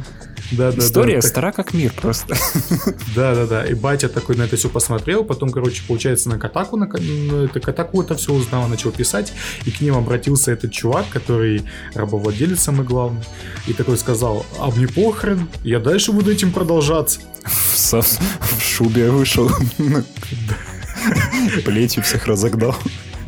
[0.52, 2.36] Да, да, История да, стара как мир просто.
[3.16, 3.66] Да, да, да.
[3.66, 7.60] И батя такой на это все посмотрел, потом, короче, получается, на Катаку, на, на это,
[7.60, 9.34] Катаку это все узнал, начал писать,
[9.66, 13.24] и к ним обратился этот чувак, который рабовладелец самый главный,
[13.68, 17.20] и такой сказал, а мне похрен, я дальше буду этим продолжаться.
[17.44, 19.50] В, в шубе вышел.
[21.66, 22.76] Плетью всех разогнал.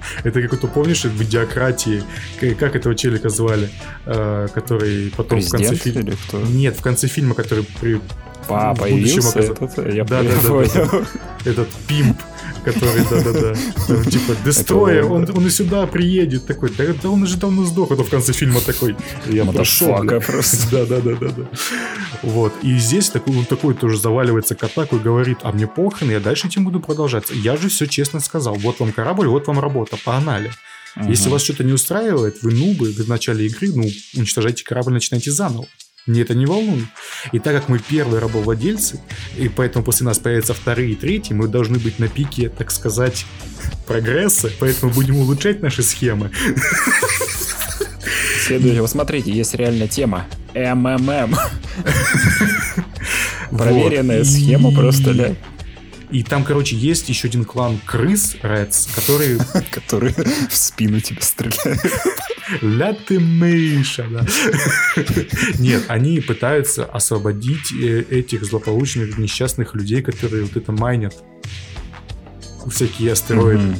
[0.23, 2.03] Это как то помнишь, в идиократии,
[2.59, 3.69] как этого челика звали,
[4.05, 6.47] э, который потом Президент в конце фильма...
[6.49, 8.01] Нет, в конце фильма, который при
[8.49, 11.05] а, появился этот, я да, да, да, да,
[11.45, 12.17] этот пимп,
[12.63, 13.53] который, да-да-да,
[14.09, 18.03] типа, Дестройер, он, он и сюда приедет, такой, да, да он уже давно сдох, это
[18.03, 18.95] в конце фильма такой,
[19.29, 20.03] я прошел.
[20.19, 20.71] просто.
[20.71, 21.47] Да-да-да-да.
[22.21, 26.11] Вот, и здесь такой, он такой тоже заваливается к атаку и говорит, а мне похрен,
[26.11, 27.25] я дальше этим буду продолжать.
[27.31, 30.51] Я же все честно сказал, вот вам корабль, вот вам работа, погнали.
[30.95, 31.09] Угу.
[31.09, 35.31] Если вас что-то не устраивает, вы нубы, вы в начале игры, ну, уничтожайте корабль, начинайте
[35.31, 35.67] заново.
[36.07, 36.85] Мне это не волнует.
[37.31, 38.99] И так как мы первые рабовладельцы,
[39.37, 43.25] и поэтому после нас появятся вторые и третьи, мы должны быть на пике, так сказать,
[43.85, 46.31] прогресса, поэтому будем улучшать наши схемы.
[48.47, 48.81] Следующее.
[48.81, 50.25] Вот смотрите, есть реальная тема.
[50.55, 51.35] МММ.
[53.57, 55.35] Проверенная схема просто, да.
[56.09, 59.37] И там, короче, есть еще один клан крыс, Reds, который...
[59.71, 60.13] Который
[60.49, 61.79] в спину тебе стреляет.
[62.61, 64.25] Ля ты мыша, да.
[65.59, 71.15] Нет, они пытаются освободить э, этих злополучных несчастных людей, которые вот это майнят.
[72.69, 73.75] Всякие астероиды.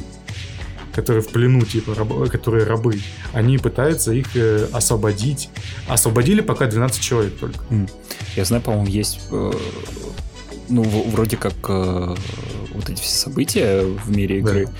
[0.94, 3.00] которые в плену, типа, раб, которые рабы,
[3.32, 5.48] они пытаются их э, освободить.
[5.88, 7.64] Освободили пока 12 человек только.
[8.36, 9.52] Я знаю, по-моему, есть э,
[10.68, 12.14] ну, вроде как э,
[12.74, 14.72] вот эти все события в мире игры, да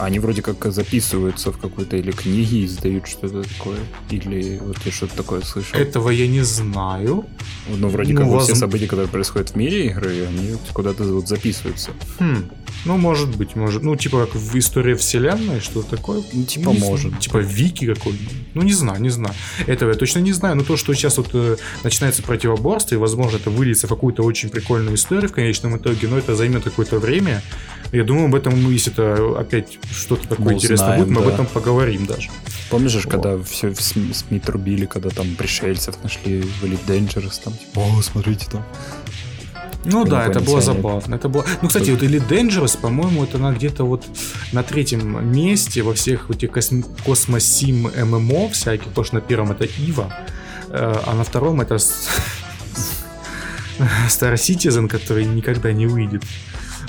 [0.00, 3.78] они вроде как записываются в какой-то или книге, издают что-то такое.
[4.10, 5.78] Или вот я что-то такое слышал.
[5.78, 7.26] Этого я не знаю.
[7.68, 8.44] Ну, вроде ну, как воз...
[8.44, 11.90] все события, которые происходят в мире игры, они куда-то вот записываются.
[12.18, 12.50] Хм.
[12.84, 13.82] Ну, может быть, может.
[13.82, 16.22] Ну, типа как в истории вселенной, что-то такое.
[16.32, 17.18] Ну, типа, ну, может.
[17.18, 18.34] Типа Вики какой-нибудь.
[18.54, 19.34] Ну, не знаю, не знаю.
[19.66, 20.56] Этого я точно не знаю.
[20.56, 24.48] Но то, что сейчас вот э, начинается противоборство, и, возможно, это выльется в какую-то очень
[24.48, 27.42] прикольную историю в конечном итоге, но это займет какое-то время.
[27.92, 31.26] Я думаю, об этом, если это опять что-то такое интересное будет, мы да.
[31.26, 32.30] об этом поговорим даже.
[32.70, 33.06] Помнишь, вот.
[33.06, 37.80] когда все в СМИ, СМИ трубили, когда там пришельцев нашли в Elite Dangerous, там, типа,
[37.80, 38.64] о, смотрите там.
[39.84, 41.14] Ну да, это было забавно.
[41.14, 41.44] Это было...
[41.62, 44.04] Ну, кстати, вот Elite Dangerous, по-моему, это она где-то вот
[44.52, 46.82] на третьем месте во всех этих косм...
[47.04, 50.12] космосим ММО всяких, потому что на первом это Ива,
[50.68, 51.74] э, а на втором это
[54.08, 56.22] Star Citizen, который никогда не выйдет.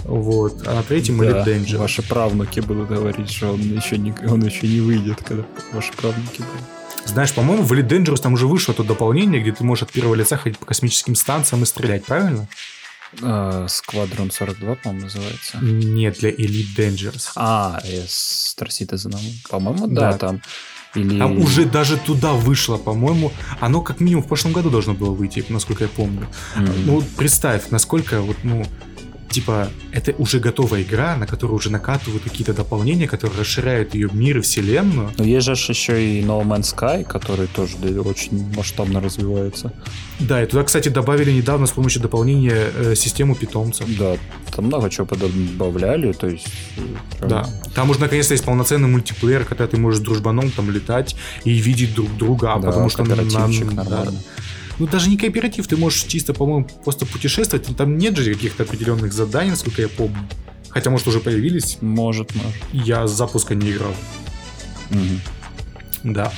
[0.04, 0.68] Вот.
[0.68, 1.78] А на третьем да, Elite Danger.
[1.78, 6.38] Ваши правнуки будут говорить, что он еще не, он еще не выйдет, когда ваши правнуки
[6.38, 7.06] будут.
[7.06, 10.16] Знаешь, по-моему, в Elite Dangerous там уже вышло то дополнение, где ты можешь от первого
[10.16, 12.48] лица ходить по космическим станциям и стрелять, правильно?
[13.22, 15.58] А, 42, по-моему, называется.
[15.62, 17.32] Нет, для Elite Dangerous.
[17.36, 19.16] А, с Star Citizen.
[19.50, 20.42] По-моему, да, да, там.
[20.94, 21.18] Или...
[21.20, 23.32] Там уже даже туда вышло, по-моему.
[23.60, 26.28] Оно как минимум в прошлом году должно было выйти, насколько я помню.
[26.58, 26.84] Mm-hmm.
[26.86, 28.66] Ну, представь, насколько вот, ну,
[29.32, 34.38] типа, это уже готовая игра, на которую уже накатывают какие-то дополнения, которые расширяют ее мир
[34.38, 35.12] и вселенную.
[35.18, 39.74] Но есть же еще и No Man's Sky, который тоже очень масштабно развивается.
[40.20, 43.88] Да, и туда, кстати, добавили недавно с помощью дополнения э, систему питомцев.
[43.98, 44.18] Да,
[44.56, 46.48] там много чего добавляли, то есть...
[47.18, 47.30] Прям...
[47.30, 51.54] Да, там уже наконец-то есть полноценный мультиплеер, когда ты можешь с дружбаном там летать и
[51.54, 53.04] видеть друг друга, да, потому что...
[53.04, 53.74] на, нормально.
[53.74, 54.06] Да,
[54.82, 57.68] ну, даже не кооператив, ты можешь чисто, по-моему, просто путешествовать.
[57.78, 60.28] Там нет же каких-то определенных заданий, насколько я помню.
[60.70, 61.78] Хотя, может, уже появились.
[61.82, 62.56] Может, может.
[62.74, 63.94] Я с запуска не играл.
[64.90, 66.14] Угу.
[66.16, 66.34] Да.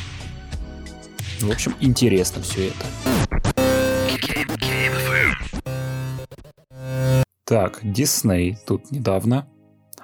[1.39, 2.85] В общем, интересно все это.
[7.45, 9.47] Так, Дисней тут недавно,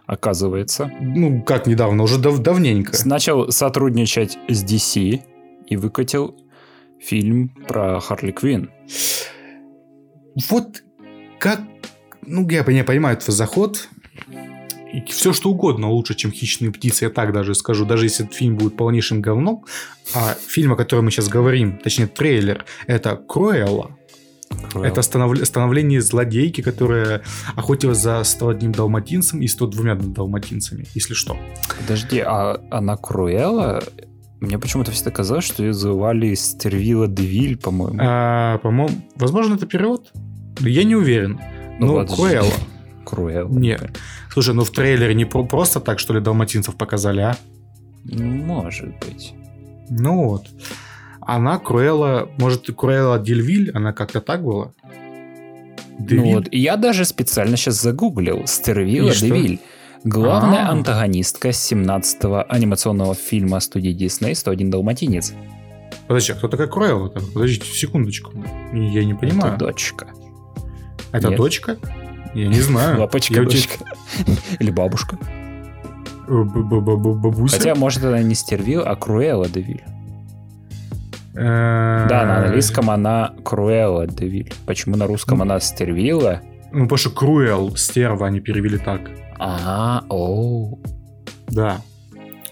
[0.05, 0.89] оказывается.
[1.01, 2.97] Ну, как недавно, уже дав давненько.
[3.03, 5.21] Начал сотрудничать с DC
[5.67, 6.37] и выкатил
[6.99, 8.71] фильм про Харли Квин.
[10.49, 10.83] Вот
[11.39, 11.61] как...
[12.25, 13.89] Ну, я, я понимаю твой заход.
[14.91, 17.85] И все что угодно лучше, чем «Хищные птицы», я так даже скажу.
[17.85, 19.65] Даже если этот фильм будет полнейшим говном.
[20.15, 23.95] А фильм, о котором мы сейчас говорим, точнее трейлер, это «Круэлла».
[24.73, 25.37] Это станов...
[25.45, 27.21] становление злодейки, которая
[27.55, 31.37] охотилась за 101 далматинцем и 102 далматинцами, если что.
[31.77, 33.83] Подожди, а она Круэлла
[34.39, 37.99] мне почему-то всегда казалось, что ее звали Стервила Девиль, по-моему.
[38.01, 40.11] А, по-моему, возможно, это перевод.
[40.59, 41.39] Я не уверен.
[41.79, 42.53] Ну, ну Круэлла.
[43.05, 43.49] Круэлла.
[43.49, 43.97] Нет.
[44.31, 47.37] Слушай, ну в трейлере не просто так, что ли, далматинцев показали, а?
[48.03, 49.33] Ну, может быть.
[49.89, 50.47] Ну вот.
[51.21, 54.71] она Круэлла, может, Круэлла Дельвиль, она как-то так была?
[55.99, 56.23] Девиль?
[56.23, 58.47] Ну вот, я даже специально сейчас загуглил.
[58.47, 59.59] Стервилла Девиль.
[60.03, 60.71] Главная А-а-а.
[60.71, 65.33] антагонистка 17-го анимационного фильма студии Disney «101 далматинец».
[66.07, 67.09] Подожди, а кто такая Круэлла?
[67.09, 68.31] Подождите, секундочку.
[68.73, 69.55] Я не понимаю.
[69.55, 70.07] Это дочка.
[71.11, 71.37] Это Нет.
[71.37, 71.77] дочка?
[72.33, 72.99] Я не знаю.
[73.01, 73.83] Лапочка, я дочка.
[74.59, 75.17] Или бабушка.
[76.27, 77.57] Бабуся?
[77.57, 79.83] Хотя, может, она не Стервил, а Круэлла Девиль.
[81.33, 84.53] Да, на английском она Круэлла Девиль.
[84.65, 86.41] Почему на русском она Стервила?
[86.71, 89.09] Ну, потому что Круэл, стерва, они перевели так.
[89.39, 90.79] А, оу.
[91.47, 91.81] Да.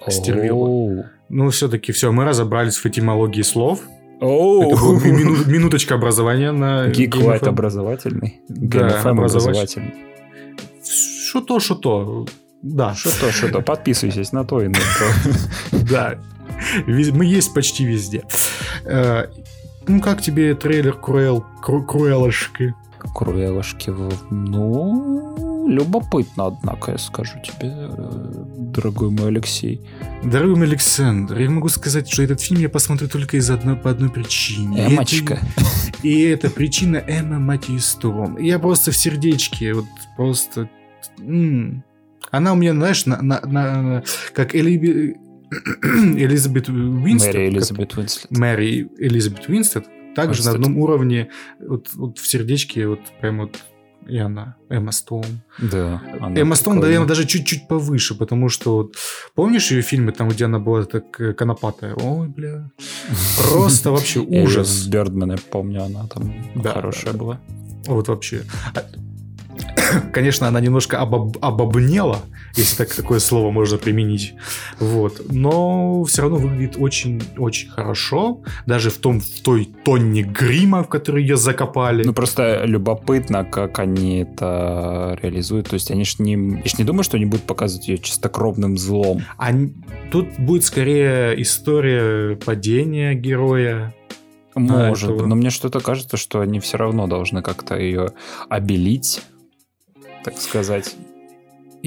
[0.08, 1.12] Стервила.
[1.30, 3.82] Ну, все-таки все, мы разобрались в этимологии слов.
[4.22, 4.64] Оу.
[4.64, 8.42] Это была мину, минуточка образования на Гик Лайт образовательный.
[8.48, 9.94] Да, образовательный.
[10.84, 12.26] Что то, что то.
[12.62, 12.96] Да.
[12.96, 13.62] Что то, что то.
[13.62, 15.78] Подписывайтесь на то и на то.
[15.92, 16.16] Да.
[16.88, 18.24] Мы есть почти везде.
[18.86, 19.26] Э,
[19.88, 22.74] ну, как тебе трейлер Круэл, Круэлошки?
[23.14, 23.92] Круэлошки,
[24.30, 29.82] ну, любопытно, однако, я скажу тебе, э, дорогой мой Алексей.
[30.24, 33.90] Дорогой мой Александр, я могу сказать, что этот фильм я посмотрю только из одной, по
[33.90, 34.88] одной причине.
[34.88, 35.40] Эмочка.
[36.04, 38.38] И, и эта причина Эмма Матью Сторм.
[38.38, 40.70] Я просто в сердечке, вот просто...
[41.20, 41.84] М-м.
[42.30, 45.18] Она у меня, знаешь, на, на, на, как Эли,
[45.84, 47.34] Элизабет Уинстед.
[47.34, 48.32] Мэри Элизабет Уинстед.
[48.32, 49.86] Мэри Элизабет Уинстед.
[50.18, 53.56] Также на одном уровне, вот, вот в сердечке, вот прям вот
[54.08, 55.42] и она, Эмма Стоун.
[55.60, 56.02] Да.
[56.36, 58.96] Эмма Стоун, да, даже чуть-чуть повыше, потому что вот,
[59.36, 61.94] помнишь ее фильмы, там, где она была так э, конопатая?
[61.96, 62.70] Ой, бля.
[63.38, 64.88] Просто вообще ужас.
[64.88, 67.40] Бёрдмена, помню, она там хорошая была.
[67.86, 68.44] Вот вообще.
[68.74, 68.84] А,
[70.14, 71.38] конечно, она немножко обоб...
[71.42, 72.22] обобнела,
[72.56, 74.34] если так такое слово можно применить.
[74.80, 75.22] Вот.
[75.30, 78.42] Но все равно выглядит очень-очень хорошо.
[78.66, 82.04] Даже в том, в той тонне грима, в которой ее закопали.
[82.04, 85.70] Ну, просто любопытно, как они это реализуют.
[85.70, 88.78] То есть они ж не, я ж не думаю, что они будут показывать ее чистокровным
[88.78, 89.22] злом.
[89.38, 89.74] Они...
[90.12, 93.94] Тут будет скорее история падения героя,
[94.56, 98.14] может, но мне что-то кажется, что они все равно должны как-то ее
[98.50, 99.22] обелить
[100.28, 100.94] так сказать.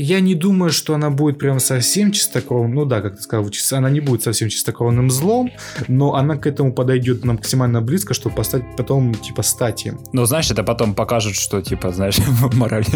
[0.03, 2.75] Я не думаю, что она будет прям совсем чистокровным.
[2.75, 5.51] Ну да, как ты сказал, она не будет совсем чистокровным злом,
[5.89, 10.01] но она к этому подойдет максимально близко, чтобы поставить потом, типа, стать им.
[10.13, 12.19] Ну, знаешь, это потом покажет, что, типа, знаешь,
[12.55, 12.87] мораль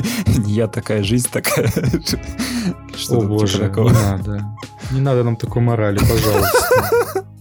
[0.46, 1.66] не я такая, жизнь такая.
[1.68, 4.44] О, типа боже, не надо.
[4.90, 7.24] Не надо нам такой морали, пожалуйста.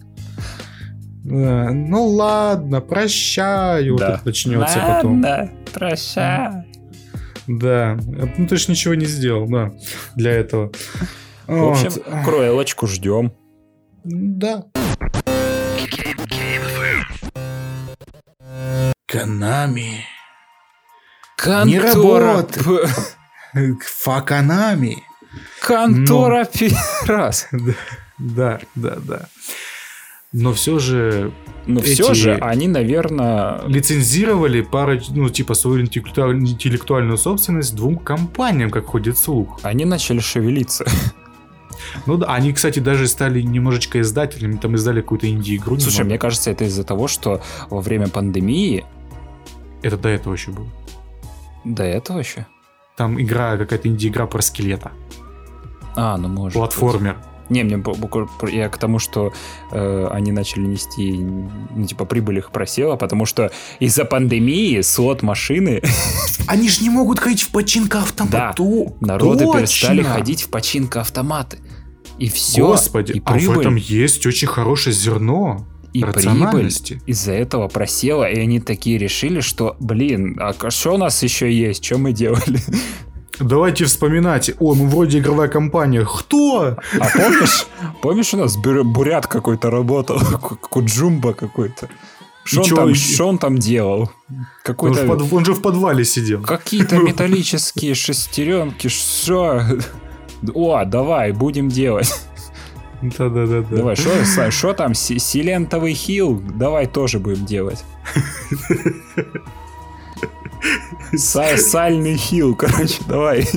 [1.26, 3.96] Ну ладно, прощаю.
[3.96, 4.12] Да.
[4.12, 5.22] Вот начнется потом.
[5.22, 6.66] Да, прощай.
[7.48, 7.98] Да,
[8.38, 9.72] ну ты же ничего не сделал, да,
[10.16, 10.72] для этого.
[11.48, 12.26] В общем, вот.
[12.26, 13.34] круэлочку ждем.
[14.04, 14.66] Да.
[19.06, 20.06] Канами.
[21.38, 21.66] Контора.
[21.66, 22.90] Не работает.
[24.02, 25.04] Факанами.
[25.62, 26.48] Контора
[27.08, 27.48] раз.
[28.18, 29.28] Да, да, да.
[30.34, 31.32] Но все же
[31.66, 33.62] но эти все же они, наверное...
[33.68, 39.60] Лицензировали пару, ну, типа, свою интеллектуальную собственность двум компаниям, как ходит слух.
[39.64, 40.86] Они начали шевелиться.
[42.06, 45.78] Ну да, они, кстати, даже стали немножечко издателями, там издали какую-то инди-игру.
[45.80, 46.10] Слушай, немного.
[46.10, 48.86] мне кажется, это из-за того, что во время пандемии...
[49.82, 50.68] Это до этого еще было.
[51.66, 52.46] До этого еще?
[52.96, 54.92] Там игра, какая-то инди-игра про скелета.
[55.96, 57.16] А, ну может Платформер.
[57.16, 57.33] Быть.
[57.50, 57.82] Не, мне
[58.52, 59.34] я к тому, что
[59.72, 65.82] э, они начали нести, ну, типа, прибыль их просела, потому что из-за пандемии слот машины...
[66.48, 68.96] Они же не могут ходить в починка-автомату.
[69.00, 69.60] Да, народы Точно.
[69.60, 71.60] перестали ходить в починка-автоматы.
[72.18, 72.68] И все.
[72.68, 73.50] Господи, и прибыль...
[73.50, 75.66] а в этом есть очень хорошее зерно.
[75.94, 76.72] И прибыль
[77.06, 81.86] из-за этого просела, и они такие решили, что, блин, а что у нас еще есть,
[81.86, 82.60] что мы делали?
[83.40, 84.52] Давайте вспоминать.
[84.60, 86.06] О, мы вроде игровая компания.
[86.06, 86.78] Кто?
[87.00, 87.68] А помнишь,
[88.02, 90.20] помнишь у нас бурят какой-то работал?
[90.40, 91.90] Куджумба какой-то.
[92.46, 94.12] Что он, там, что он там делал?
[94.64, 95.02] Какой-то...
[95.02, 95.34] Он, под...
[95.34, 96.42] он же в подвале сидел.
[96.42, 98.90] Какие-то металлические шестеренки.
[98.90, 99.62] Что?
[100.54, 102.14] О, давай, будем делать.
[103.02, 103.62] Да-да-да.
[103.62, 104.94] Давай, что там?
[104.94, 106.42] Силентовый хил?
[106.56, 107.84] Давай тоже будем делать.
[111.16, 113.48] Сальный хил, короче, давай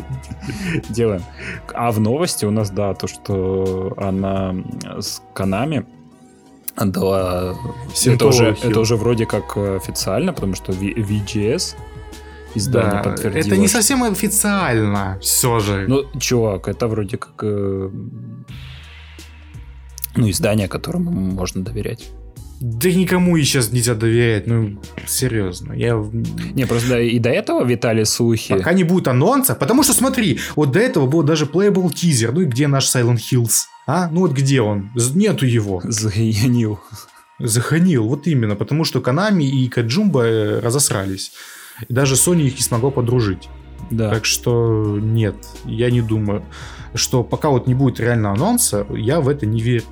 [0.89, 1.23] делаем.
[1.75, 4.55] А в новости у нас, да, то, что она
[4.99, 5.87] с Канами
[6.75, 7.55] отдала...
[8.05, 11.77] Это уже, это уже вроде как официально, потому что VGS
[12.55, 13.47] издание да, подтвердило.
[13.47, 15.87] Это не совсем официально, все же.
[15.89, 17.35] Ну, чувак, это вроде как...
[17.43, 17.91] Э,
[20.17, 22.11] ну, издание, которому можно доверять.
[22.61, 25.75] Да никому и сейчас нельзя доверять, ну, серьезно.
[25.75, 26.03] Я...
[26.55, 28.55] Не, просто да, и до этого витали слухи.
[28.55, 32.41] Пока не будет анонса, потому что смотри, вот до этого был даже playable тизер, ну
[32.41, 33.67] и где наш Silent Hills?
[33.87, 34.09] А?
[34.11, 34.91] Ну вот где он?
[35.15, 35.83] Нету его.
[35.85, 36.81] Загонил.
[37.39, 41.33] Заханил, вот именно, потому что Канами и Каджумба э, разосрались.
[41.87, 43.51] И даже Sony их не смогла подружить.
[43.91, 44.11] Да.
[44.11, 45.37] Так что нет,
[45.67, 46.45] я не думаю,
[46.95, 49.85] что пока вот не будет реально анонса, я в это не верю.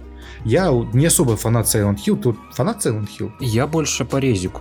[0.44, 2.16] Я не особо фанат Silent Hill.
[2.20, 3.32] Ты вот фанат Silent Hill?
[3.40, 4.60] Я больше по резику.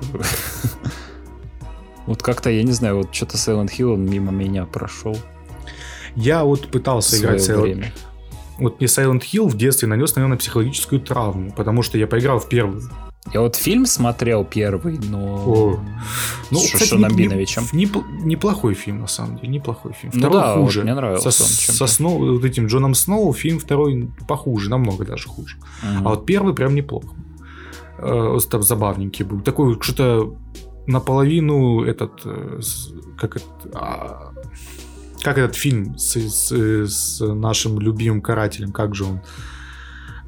[2.05, 5.15] Вот как-то, я не знаю, вот что-то Silent Hill он мимо меня прошел.
[6.15, 7.93] Я вот пытался играть Silent время.
[8.57, 12.49] Вот мне Silent Hill в детстве нанес, наверное, психологическую травму, потому что я поиграл в
[12.49, 12.81] первую
[13.31, 15.17] я вот фильм смотрел первый, но...
[15.19, 15.79] О.
[16.51, 17.63] Ну, с кстати, Шонамбиновичем.
[17.71, 20.11] Не, не, неплохой фильм, на самом деле, неплохой фильм.
[20.13, 20.79] Ну второй ну, да, хуже.
[20.79, 25.05] Вот мне нравился со, он со Сноу, вот этим Джоном Сноу фильм второй похуже, намного
[25.05, 25.57] даже хуже.
[25.81, 26.05] Угу.
[26.05, 27.15] А вот первый прям неплохо.
[27.97, 29.41] Э, там забавненький был.
[29.41, 30.35] Такой что-то
[30.85, 32.21] наполовину этот...
[32.25, 32.59] Э,
[33.17, 33.45] как это...
[33.73, 34.33] А,
[35.21, 39.21] как этот фильм с, с, с нашим любимым карателем, как же он?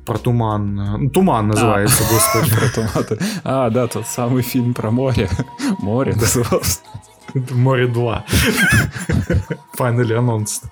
[0.06, 0.76] Про туман.
[0.76, 2.14] Ну, туман называется, а.
[2.14, 2.60] господи.
[2.60, 3.20] Про туман.
[3.44, 5.30] А, да, тот самый фильм про море.
[5.80, 6.80] Море назывался.
[7.52, 8.26] Море 2.
[9.78, 10.64] Finally announced.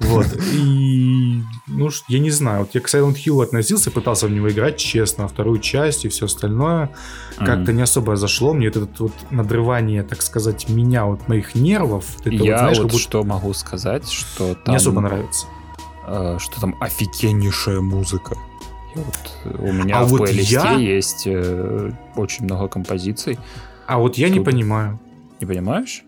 [0.00, 0.26] Вот.
[0.52, 4.78] И, ну, я не знаю, вот я к Silent Hill относился, пытался в него играть
[4.78, 6.90] честно, вторую часть и все остальное
[7.38, 8.54] как-то не особо зашло.
[8.54, 12.06] Мне это вот надрывание, так сказать, меня, вот моих нервов.
[12.20, 12.98] Это я вот, знаешь, вот будто...
[12.98, 14.72] что могу сказать, что там...
[14.72, 15.46] Не особо нравится.
[16.06, 18.36] Э, что там офигеннейшая музыка.
[19.04, 20.72] Вот у меня а в вот плейлисте я...
[20.72, 23.38] есть э, очень много композиций.
[23.86, 24.38] А вот я Тут...
[24.38, 25.00] не понимаю.
[25.40, 26.02] Не понимаешь?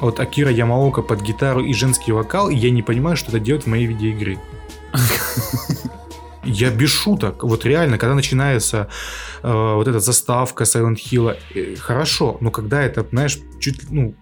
[0.00, 3.64] Вот Акира Ямаока под гитару и женский вокал, и я не понимаю, что это делать
[3.64, 4.38] в моей видеоигре.
[6.44, 7.42] Я без шуток.
[7.42, 8.88] Вот реально, когда начинается
[9.42, 14.14] э, вот эта заставка Silent Hill, э, хорошо, но когда это, знаешь, чуть, ну,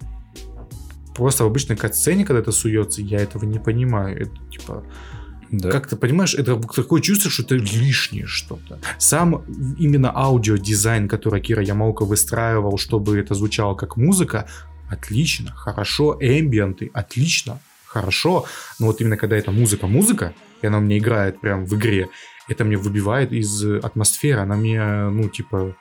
[1.14, 4.22] просто в обычной катсцене, когда это суется, я этого не понимаю.
[4.22, 4.84] Это типа
[5.53, 5.70] да.
[5.70, 8.78] Как ты понимаешь, это такое чувство, что это лишнее что-то.
[8.98, 9.44] Сам
[9.78, 14.48] именно аудиодизайн, который Кира Ямаука выстраивал, чтобы это звучало как музыка,
[14.88, 18.46] отлично, хорошо, эмбиенты, отлично, хорошо.
[18.78, 20.32] Но вот именно когда это музыка-музыка,
[20.62, 22.09] и она мне играет прям в игре,
[22.48, 25.76] это мне выбивает из атмосферы, она мне, ну, типа,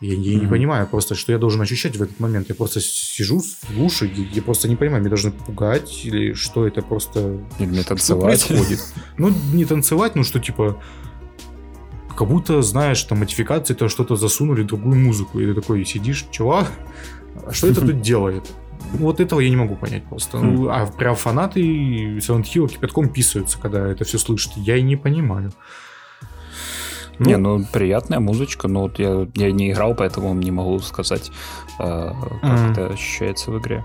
[0.00, 0.40] я, я mm-hmm.
[0.40, 2.48] не понимаю просто, что я должен ощущать в этот момент.
[2.48, 6.82] Я просто сижу, слушаю, я, я просто не понимаю, мне должны пугать или что это
[6.82, 7.40] просто...
[7.58, 8.40] Или мне танцевать.
[8.40, 8.80] Что происходит?
[9.18, 10.80] Ну, не танцевать, ну что типа...
[12.16, 15.40] Как будто, знаешь, там модификации, то что-то засунули другую музыку.
[15.40, 16.70] И ты такой сидишь, чувак,
[17.46, 18.44] а что это тут делает?
[18.92, 20.38] Вот этого я не могу понять просто.
[20.38, 24.52] Ну, а прям фанаты Silent Hill кипятком писаются, когда это все слышат.
[24.56, 25.52] Я и не понимаю.
[27.18, 31.30] Ну, не, ну приятная музычка, но вот я, я не играл, поэтому не могу сказать,
[31.78, 32.12] э,
[32.42, 32.72] как mm.
[32.72, 33.84] это ощущается в игре.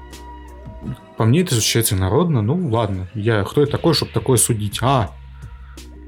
[1.17, 3.07] По мне это ощущается народно, ну ладно.
[3.13, 4.79] Я кто я такой, чтобы такое судить?
[4.81, 5.11] А,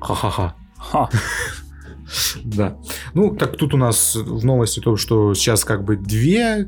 [0.02, 0.56] ха-ха-ха.
[0.78, 1.10] Ха.
[2.44, 2.78] Да.
[3.16, 6.68] Ну, так тут у нас в новости то, что сейчас как бы две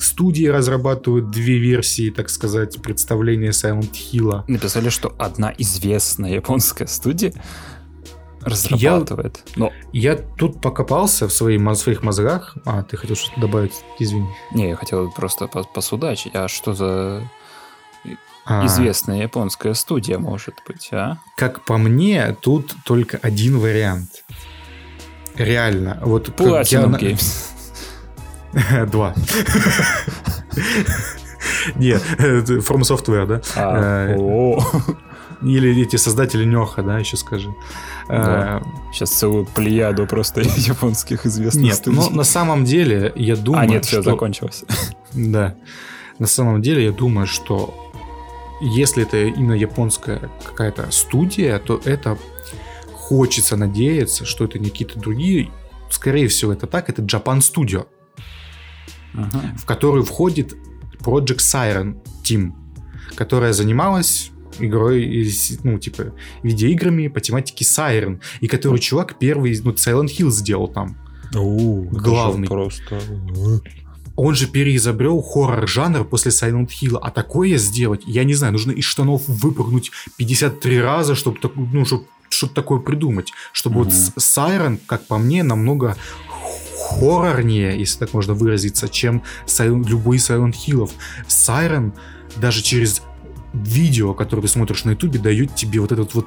[0.00, 4.44] студии разрабатывают две версии, так сказать, представления Silent Hill.
[4.46, 7.32] Написали, что одна известная японская студия
[8.42, 9.42] разрабатывает.
[9.46, 9.72] Я, Но...
[9.92, 12.56] я тут покопался в, своих в своих мозгах.
[12.64, 13.74] А, ты хотел что-то добавить?
[13.98, 14.28] Извини.
[14.52, 16.34] Не, я хотел просто посудачить.
[16.34, 17.22] А что за
[18.44, 18.66] а.
[18.66, 21.18] известная японская студия может быть, а?
[21.36, 24.24] Как по мне, тут только один вариант.
[25.36, 26.00] Реально.
[26.02, 27.10] Вот Platinum я...
[27.10, 27.50] Games.
[28.90, 29.14] Два.
[31.76, 33.40] Нет, From Software, да?
[35.40, 37.54] А, э, или эти создатели Неха, да, еще скажи.
[38.08, 38.62] Да.
[38.92, 41.98] Сейчас целую плеяду просто японских известных Нет, студий.
[41.98, 44.10] но на самом деле я думаю, А, нет, все, что...
[44.10, 44.64] закончилось.
[45.14, 45.54] Да.
[46.18, 47.92] На самом деле я думаю, что
[48.60, 52.18] если это именно японская какая-то студия, то это
[52.92, 55.50] хочется надеяться, что это не какие-то другие.
[55.90, 57.86] Скорее всего, это так, это Japan Studio,
[59.14, 59.56] uh-huh.
[59.56, 60.54] в которую входит
[61.00, 62.52] Project Siren Team,
[63.14, 65.30] которая занималась игрой,
[65.62, 70.96] ну, типа, видеоиграми по тематике Siren, и который чувак первый, ну, Silent Hill сделал там.
[71.34, 72.48] О, главный.
[72.48, 73.00] Просто...
[74.16, 78.84] Он же переизобрел хоррор-жанр после Silent Hill, а такое сделать, я не знаю, нужно из
[78.84, 83.32] штанов выпрыгнуть 53 раза, чтобы, ну, чтобы что-то такое придумать.
[83.52, 84.12] Чтобы mm-hmm.
[84.14, 85.96] вот Siren, как по мне, намного
[86.88, 90.90] хоррорнее, если так можно выразиться, чем Silent, любой Silent Hill.
[91.28, 91.92] Siren
[92.36, 93.02] даже через
[93.66, 96.26] видео, которое ты смотришь на ютубе, дает тебе вот этот вот,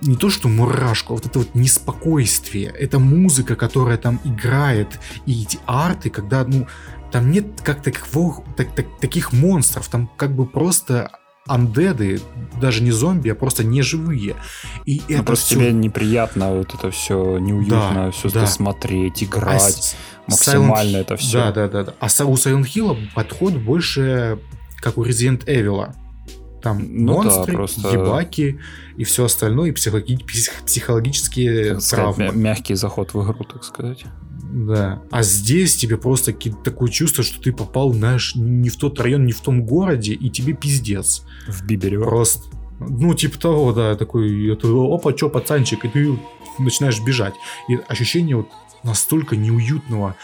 [0.00, 2.66] не то что мурашку, а вот это вот неспокойствие.
[2.68, 6.66] Это музыка, которая там играет, и эти арты, когда, ну,
[7.10, 11.10] там нет как таковых, так, так, таких монстров, там как бы просто
[11.46, 12.20] андеды,
[12.60, 14.36] даже не зомби, а просто неживые.
[14.84, 15.54] И ну, это просто все...
[15.56, 18.46] тебе неприятно вот это все неуютно, Да, все да.
[18.46, 19.96] смотреть, А играть, с-
[20.28, 21.38] максимально Silent- это все.
[21.38, 21.94] Да, да, да, да.
[21.98, 24.38] А у Silent Hill подход больше
[24.76, 25.92] как у Resident Evil.
[26.62, 28.60] Там Ну да, монстры, просто- ебаки
[28.96, 32.24] и все остальное, и психологи- псих- психологические Так сказать, травмы.
[32.24, 34.04] мя- мягкий заход в игру, так сказать.
[34.52, 35.00] Да.
[35.10, 36.32] А здесь тебе просто
[36.64, 40.28] такое чувство, что ты попал, знаешь, не в тот район, не в том городе, и
[40.28, 41.22] тебе пиздец.
[41.48, 41.98] В Бибере.
[42.00, 42.42] Просто.
[42.80, 46.18] Ну, типа того, да, такой, это, опа, чё, пацанчик, и ты
[46.58, 47.34] начинаешь бежать.
[47.68, 48.48] И ощущение вот
[48.82, 50.16] настолько неуютного,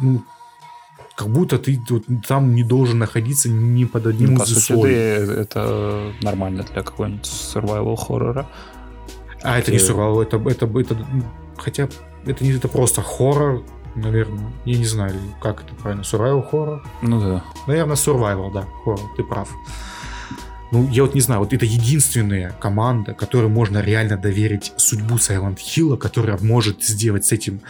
[0.00, 0.22] ну,
[1.16, 4.72] как будто ты вот там не должен находиться ни под одним Ну, по из сути,
[4.72, 4.94] условий.
[4.94, 8.46] да, это нормально для какого-нибудь survival хоррора.
[9.42, 10.96] А это не ты- survival, это, это, это,
[11.58, 11.88] хотя
[12.24, 13.62] это не это просто хоррор,
[13.94, 16.82] наверное, я не знаю, как это правильно, survival хоррор.
[17.02, 17.44] Ну да.
[17.66, 19.48] Наверное, survival, да, хоррор, ты прав.
[20.72, 25.58] Ну, я вот не знаю, вот это единственная команда, которой можно реально доверить судьбу Silent
[25.58, 27.60] Hill, которая может сделать с этим,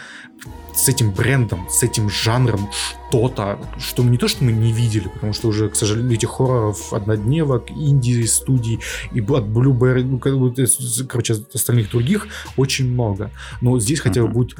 [0.73, 5.33] с этим брендом, с этим жанром что-то, что не то, что мы не видели, потому
[5.33, 8.79] что уже, к сожалению, этих хорроров, однодневок, инди-студий
[9.11, 13.31] и от Blueberry, ну, э, короче, остальных других очень много.
[13.59, 14.55] Но здесь хотя бы будет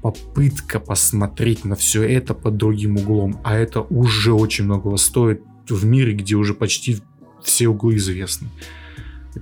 [0.00, 5.84] попытка посмотреть на все это под другим углом, а это уже очень многого стоит в
[5.84, 7.00] мире, где уже почти
[7.42, 8.48] все углы известны.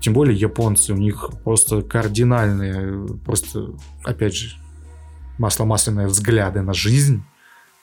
[0.00, 3.70] Тем более японцы, у них просто кардинальные, просто,
[4.04, 4.56] опять же,
[5.38, 7.22] масло-масляные взгляды на жизнь.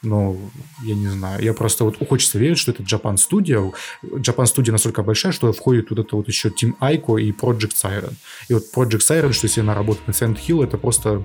[0.04, 0.38] Но
[0.84, 3.74] я не знаю, я просто вот хочется верить, что это Japan Studio.
[4.04, 8.14] Japan Studio настолько большая, что входит вот это вот еще Team Aiko и Project Siren.
[8.48, 11.24] И вот Project Siren, что если она работает на Silent Hill, это просто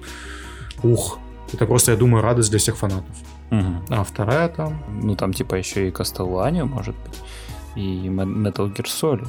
[0.83, 1.19] ух.
[1.53, 3.15] Это просто, я думаю, радость для всех фанатов.
[3.51, 3.85] Мгм.
[3.89, 4.83] А вторая там...
[5.03, 7.19] Ну там типа еще и Castlevania, может быть.
[7.81, 9.29] И Metal Gear Solid.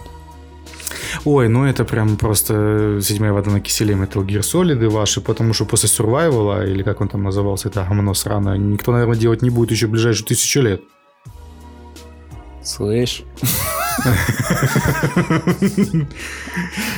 [1.25, 5.65] Ой, ну это прям просто седьмая вода на киселе Metal Gear Solid ваши, потому что
[5.65, 9.71] после Survival, или как он там назывался, это гомно сраное, никто, наверное, делать не будет
[9.71, 10.81] еще ближайшую тысячу лет.
[12.63, 13.23] Слышь?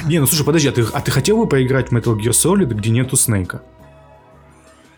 [0.06, 2.74] Не, ну слушай, подожди, а ты, а ты хотел бы поиграть в Metal Gear Solid,
[2.74, 3.62] где нету Снейка?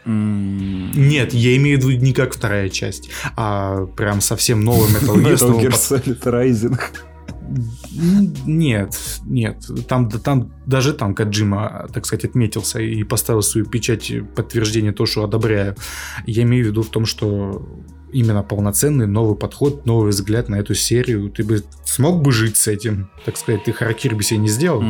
[0.06, 5.34] Нет, я имею в виду не как вторая часть, а прям совсем новый Metal Gear.
[5.34, 6.80] Metal Gear Solid Rising.
[8.45, 9.58] Нет, нет.
[9.88, 15.24] Там, там даже там Каджима, так сказать, отметился и поставил свою печать подтверждения то, что
[15.24, 15.76] одобряю.
[16.26, 17.68] Я имею в виду в том, что
[18.12, 21.30] именно полноценный новый подход, новый взгляд на эту серию.
[21.30, 24.84] Ты бы смог бы жить с этим, так сказать, ты харакири бы себе не сделал?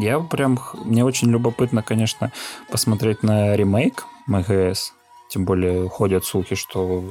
[0.00, 0.58] Я прям...
[0.84, 2.32] Мне очень любопытно, конечно,
[2.70, 4.92] посмотреть на ремейк МГС.
[5.30, 7.04] Тем более ходят слухи, что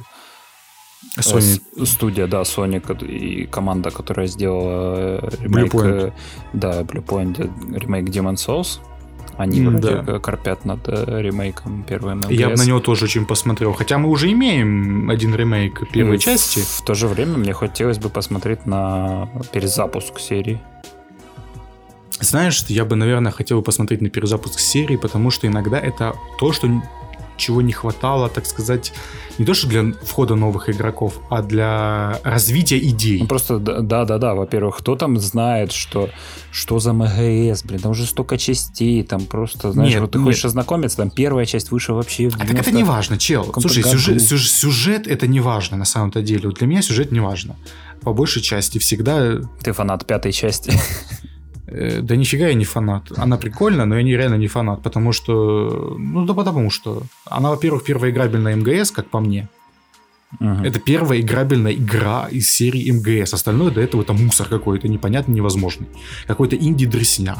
[1.16, 1.84] э, Sony.
[1.86, 5.74] студия, да, Sony и команда, которая сделала э, ремейк...
[5.74, 6.06] Bluepoint.
[6.08, 6.12] э,
[6.52, 7.38] Да, Bluepoint,
[7.74, 8.80] э, ремейк Demon Souls.
[9.38, 10.18] Они М, вроде да.
[10.18, 12.30] корпят над ремейком первой МГС.
[12.30, 13.74] Я бы на него тоже очень посмотрел.
[13.74, 16.60] Хотя мы уже имеем один ремейк первой в- части.
[16.60, 20.58] В то же время мне хотелось бы посмотреть на перезапуск серии.
[22.20, 26.52] Знаешь, я бы, наверное, хотел бы посмотреть на перезапуск серии, потому что иногда это то,
[26.52, 26.66] что
[27.36, 28.92] чего не хватало, так сказать,
[29.38, 33.20] не то что для входа новых игроков, а для развития идей.
[33.20, 36.08] Ну просто да-да-да, во-первых, кто там знает, что
[36.50, 40.26] что за МГС, блин, там уже столько частей, там просто, знаешь, Нет, вот ты нет.
[40.26, 43.52] хочешь ознакомиться, там первая часть вышла вообще в А так это 90 не важно, чел.
[43.60, 43.98] Слушай, году.
[43.98, 46.48] сюжет, сюж- сюжет это не важно на самом-то деле.
[46.48, 47.56] Вот для меня сюжет не важно.
[48.00, 49.40] По большей части всегда...
[49.62, 50.72] Ты фанат пятой части.
[51.66, 53.12] Э, да нифига я не фанат.
[53.16, 55.96] Она прикольная, но я не, реально не фанат, потому что...
[55.98, 57.02] Ну да потому что...
[57.24, 59.48] Она, во-первых, первая играбельная МГС, как по мне.
[60.40, 60.64] Мгм.
[60.64, 63.34] Это первая играбельная игра из серии МГС.
[63.34, 65.86] Остальное до этого это мусор какой-то, непонятный, невозможный.
[66.26, 67.36] Какой-то инди-дресня.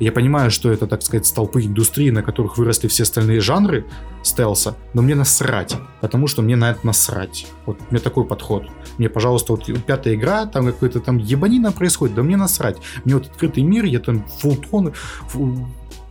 [0.00, 3.84] Я понимаю, что это, так сказать, столпы индустрии, на которых выросли все остальные жанры
[4.22, 7.46] стелса, но мне насрать, потому что мне на это насрать.
[7.66, 8.64] Вот у меня такой подход.
[8.98, 12.78] Мне, пожалуйста, вот пятая игра, там какой-то там ебанина происходит, да мне насрать.
[13.04, 14.92] Мне вот открытый мир, я там фултон,
[15.28, 15.68] фу-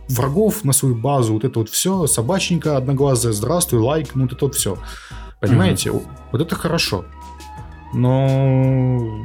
[0.08, 4.44] врагов на свою базу, вот это вот все, собаченька одноглазая, здравствуй, лайк, ну вот это
[4.46, 4.78] вот все.
[5.40, 5.90] Понимаете?
[5.90, 7.04] Вот это хорошо.
[7.92, 9.24] Но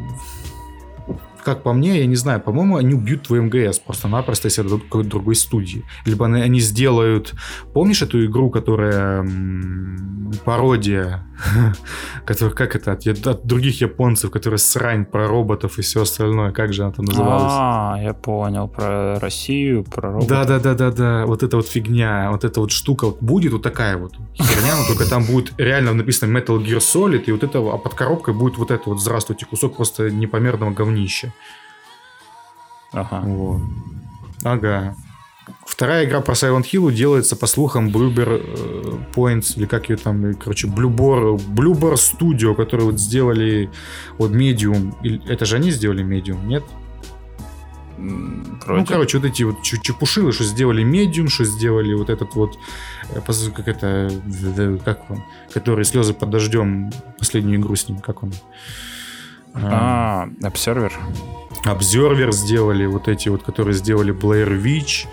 [1.50, 5.10] как по мне, я не знаю, по-моему, они убьют твой МГС просто-напросто, если дадут какой-то
[5.10, 5.84] другой студии.
[6.06, 7.34] Либо они, они сделают...
[7.74, 11.26] Помнишь эту игру, которая м, пародия,
[12.26, 16.74] которая, как это, от, от других японцев, которая срань про роботов и все остальное, как
[16.74, 17.54] же она там называлась?
[17.56, 20.30] А, я понял, про Россию, про роботов.
[20.30, 24.76] Да-да-да-да-да, вот эта вот фигня, вот эта вот штука вот будет вот такая вот херня,
[24.78, 28.34] но только там будет реально написано Metal Gear Solid, и вот это, а под коробкой
[28.34, 31.34] будет вот это вот, здравствуйте, кусок просто непомерного говнища.
[32.92, 33.22] Ага.
[33.22, 33.62] Вот.
[34.44, 34.96] Ага.
[35.66, 40.34] Вторая игра про Silent Hill делается, по слухам, Blueber э, Points, или как ее там,
[40.36, 43.70] короче, Bluebor, Bluebor Studio, которые вот сделали
[44.18, 44.94] вот Medium.
[45.28, 46.64] Это же они сделали Medium, нет?
[47.98, 48.86] Ну, Вроде.
[48.86, 52.58] короче, вот эти вот чепушилы, что сделали Medium, что сделали вот этот вот,
[53.10, 53.20] э,
[53.52, 54.10] как это,
[54.86, 55.24] как он,
[55.54, 58.32] который слезы под дождем, последнюю игру с ним, как он?
[59.54, 60.92] А, А, Observer.
[61.66, 65.08] Observer сделали, вот эти вот, которые сделали Blair Witch,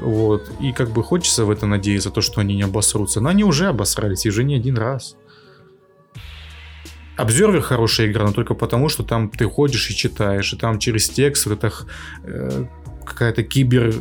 [0.00, 3.44] вот, и как бы хочется в это надеяться, то, что они не обосрутся, но они
[3.44, 5.16] уже обосрались, и уже не один раз.
[7.16, 11.10] Обзервер хорошая игра, но только потому, что там ты ходишь и читаешь, и там через
[11.10, 11.84] текст вот эта х-
[12.24, 12.64] э,
[13.04, 13.92] какая-то кибер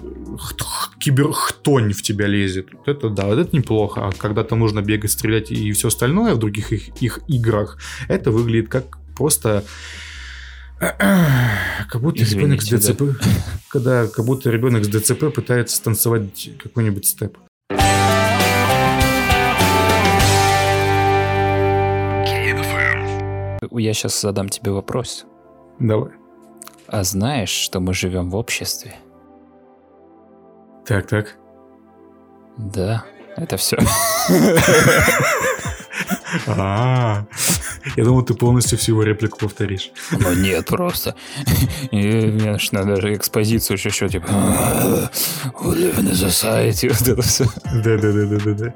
[0.99, 2.67] киберхтонь в тебя лезет.
[2.71, 4.07] Вот это да, вот это неплохо.
[4.07, 7.77] А когда там нужно бегать, стрелять и все остальное в других их, их играх,
[8.07, 9.65] это выглядит как просто
[10.79, 13.01] как будто ребенок с Извините, ДЦП,
[13.67, 17.37] когда как будто ребенок с ДЦП пытается станцевать какой-нибудь степ.
[23.71, 25.25] Я сейчас задам тебе вопрос.
[25.79, 26.11] Давай.
[26.87, 28.95] А знаешь, что мы живем в обществе?
[30.85, 31.35] Так, так.
[32.57, 33.03] Да,
[33.35, 33.77] это все.
[36.47, 37.25] А,
[37.95, 39.91] я думал, ты полностью всю реплику повторишь.
[40.11, 41.15] Ну нет, просто.
[41.91, 46.89] Аж надо даже экспозицию еще, еще типа «We live in a society.
[46.89, 47.45] Вот это все.
[47.65, 48.73] Да, да, да, да, да, да.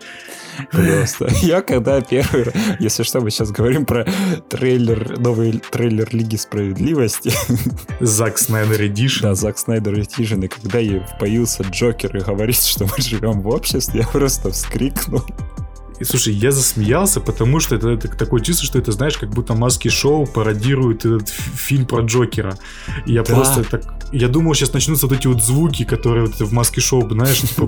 [0.71, 1.29] Просто.
[1.41, 4.05] Я когда первый если что, мы сейчас говорим про
[4.49, 7.31] трейлер, новый трейлер Лиги Справедливости.
[7.99, 9.23] Зак Снайдер Эдишн.
[9.23, 14.01] Да, Зак Снайдер и когда ей появился Джокер и говорит, что мы живем в обществе,
[14.01, 15.23] я просто вскрикнул.
[15.99, 19.53] И слушай, я засмеялся, потому что это, это такое чувство, что это, знаешь, как будто
[19.53, 22.57] маски шоу пародирует этот фильм про Джокера.
[23.05, 23.35] И я Да.
[23.35, 23.83] просто так.
[24.11, 27.65] Я думал, сейчас начнутся вот эти вот звуки, которые вот в маске шоу, знаешь, типа.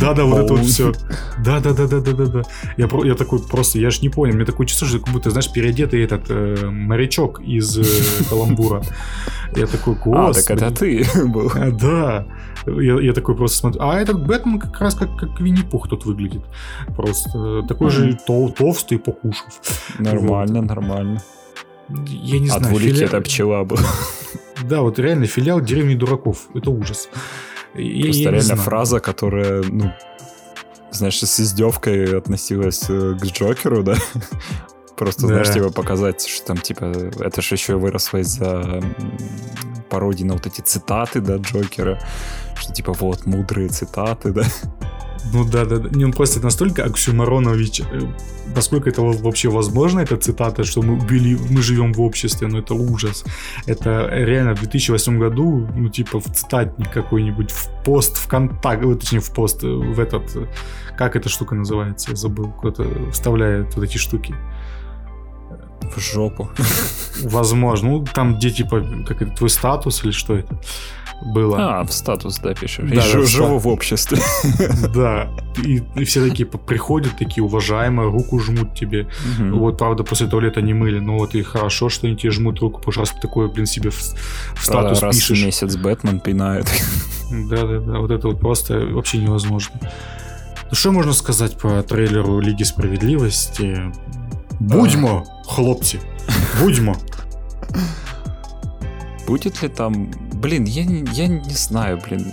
[0.00, 0.92] Да-да, вот это вот все.
[1.44, 2.42] Да-да-да-да-да-да.
[2.76, 4.34] Я, я такой просто, я ж не понял.
[4.34, 7.84] Мне такое чувство, что как будто, знаешь, переодетый этот э, морячок из э,
[8.30, 8.82] Каламбура.
[9.54, 11.50] Я такой, А, так это ты был.
[11.54, 12.26] А, да.
[12.66, 13.80] Я, я такой просто смотрю.
[13.82, 16.42] А этот Бэтмен как раз как, как Винни-Пух тут выглядит.
[16.96, 19.60] Просто э, такой же тол- толстый, покушав.
[19.98, 21.22] Нормально, нормально.
[21.88, 22.74] Я не знаю.
[22.76, 23.78] филя- это пчела был.
[24.68, 26.48] Да, вот реально филиал деревни дураков.
[26.54, 27.08] Это ужас.
[27.74, 29.92] Я- я Просто не реально фраза, которая, ну,
[30.90, 33.94] знаешь, с издевкой относилась э, к Джокеру, да?
[34.96, 35.28] Просто, Да.
[35.28, 36.84] знаешь, типа показать, что там, типа,
[37.20, 38.82] это же еще выросло из-за
[39.90, 41.98] пародии на вот эти цитаты, да, Джокера,
[42.58, 44.42] что, типа, вот, мудрые цитаты, да.
[45.32, 45.88] Ну да, да, да.
[45.90, 48.00] Не, он просто настолько оксюмаронович, э,
[48.54, 52.58] насколько это во- вообще возможно, эта цитата, что мы убили, мы живем в обществе, ну
[52.58, 53.24] это ужас.
[53.66, 59.18] Это реально в 2008 году, ну типа в цитатник какой-нибудь, в пост ВКонтакте, вот, точнее
[59.20, 60.46] в пост, э, в этот, э,
[60.96, 64.32] как эта штука называется, я забыл, кто-то вставляет вот эти штуки.
[65.94, 66.50] В жопу.
[67.22, 70.58] Возможно, ну там где типа, как это, твой статус или что это
[71.22, 71.80] было.
[71.80, 72.88] А, в статус, да, пишешь.
[72.88, 73.64] Да, да, живу статус.
[73.64, 74.18] в обществе.
[74.94, 75.28] Да,
[75.62, 79.08] и, и все такие приходят, такие уважаемые, руку жмут тебе.
[79.38, 79.58] Мгм.
[79.58, 82.78] Вот, правда, после туалета не мыли, но вот и хорошо, что они тебе жмут руку,
[82.78, 85.44] потому что раз ты такое, блин, себе в, в Правда, статус раз в пишешь.
[85.44, 86.66] месяц Бэтмен пинает.
[87.30, 89.80] Да-да-да, вот это вот просто вообще невозможно.
[90.68, 93.92] Ну, что можно сказать по трейлеру Лиги Справедливости?
[94.60, 96.00] Будьмо, хлопцы,
[96.60, 96.96] будьмо.
[99.26, 100.10] Будет ли там...
[100.34, 102.26] Блин, я, не- я не знаю, блин.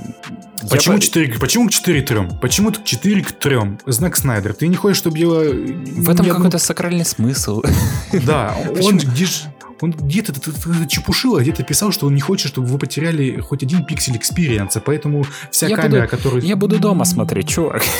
[0.61, 2.19] Я Почему по- 4, почему 4 к 3?
[2.41, 3.57] Почему так 4 к 3?
[3.87, 4.53] Зак Снайдер.
[4.53, 5.27] Ты не хочешь, чтобы я...
[5.27, 7.63] В этом какой-то сакральный смысл.
[8.25, 9.43] Да, он где ж-
[9.83, 10.33] он где-то
[10.87, 14.68] чепушил, а где-то писал, что он не хочет, чтобы вы потеряли хоть один пиксель experience
[14.68, 16.41] а, поэтому вся Я камера, буду- которую...
[16.41, 17.83] Я буду дома смотреть, чувак.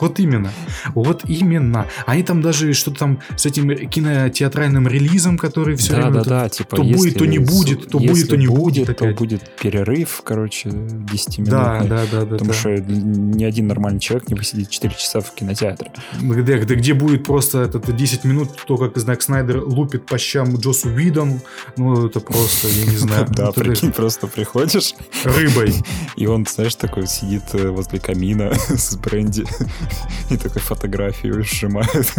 [0.00, 0.50] Вот именно.
[0.94, 1.86] Вот именно.
[2.04, 6.24] Они там даже что-то там с этим кинотеатральным релизом, который все да, время...
[6.24, 8.96] Да, да, типа, то будет, то не будет, то будет, то не будет.
[8.96, 11.50] то будет перерыв, короче, 10 минут.
[11.50, 12.26] Да, да, да, да.
[12.26, 12.54] Потому да.
[12.54, 15.92] что ни один нормальный человек не посидит 4 часа в кинотеатре.
[16.20, 20.56] Где, где, где будет просто этот 10 минут, то, как Знак Снайдер лупит по щам
[20.56, 21.40] Джосу Видону.
[21.76, 23.26] Ну, это просто, я не знаю.
[23.34, 24.94] Да, прикинь, просто приходишь.
[25.24, 25.74] Рыбой.
[26.16, 29.44] И он, знаешь, такой сидит возле камина с бренди
[30.30, 32.14] и такой фотографию сжимает.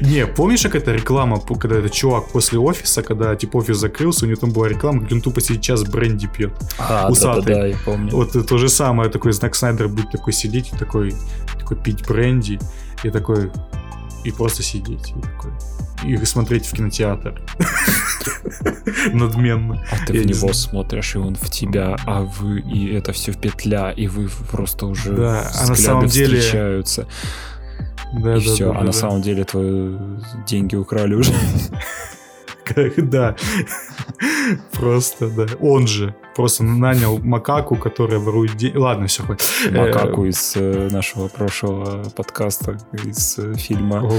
[0.00, 4.28] Не, помнишь, как эта реклама, когда этот чувак после офиса, когда типа офис закрылся, у
[4.28, 6.52] него там была реклама, где он тупо сейчас бренди пьет.
[6.78, 7.44] А, Усатый.
[7.44, 8.10] да, да, да, я помню.
[8.12, 11.14] Вот то же самое, такой знак Снайдер будет такой сидеть и такой,
[11.58, 12.58] такой пить бренди
[13.02, 13.50] и такой
[14.24, 15.52] и просто сидеть и такой
[16.04, 17.40] и смотреть в кинотеатр.
[19.12, 19.84] Надменно.
[19.90, 23.38] А ты в него смотришь, и он в тебя, а вы, и это все в
[23.38, 27.06] петля, и вы просто уже да, а на самом деле встречаются.
[28.12, 28.92] Да, и да, все, да, а да, на да.
[28.92, 29.96] самом деле твои
[30.46, 31.32] деньги украли уже.
[32.96, 33.36] Да.
[34.72, 35.46] Просто, да.
[35.60, 38.76] Он же просто нанял макаку, которая ворует деньги.
[38.76, 39.46] Ладно, все, хватит.
[39.70, 44.10] Макаку из нашего прошлого подкаста, из фильма.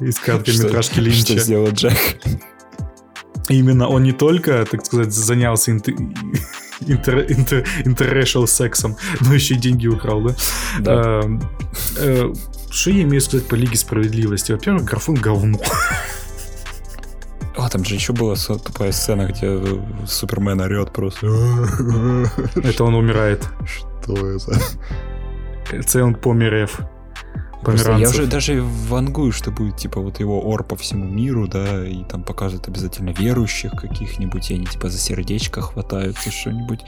[0.00, 1.32] Из короткометражки Линча.
[1.32, 1.92] Что сделал Джек?
[3.48, 5.94] Именно он не только, так сказать, занялся интер,
[6.80, 10.34] интер, интер, интеррешал сексом, но еще и деньги украл, да?
[10.78, 11.22] Да.
[11.98, 12.32] А,
[12.70, 14.52] что я имею сказать по Лиге Справедливости?
[14.52, 15.58] Во-первых, графон говно.
[17.56, 19.60] А, там же еще была тупая сцена, где
[20.06, 21.26] Супермен орет просто.
[22.54, 23.46] Это он умирает.
[23.66, 24.58] Что это?
[25.70, 26.80] Это он померев.
[27.62, 31.86] Просто я уже даже вангую, что будет типа вот его ор по всему миру, да,
[31.86, 36.80] и там показывают обязательно верующих каких-нибудь, и они типа за сердечко хватаются, что-нибудь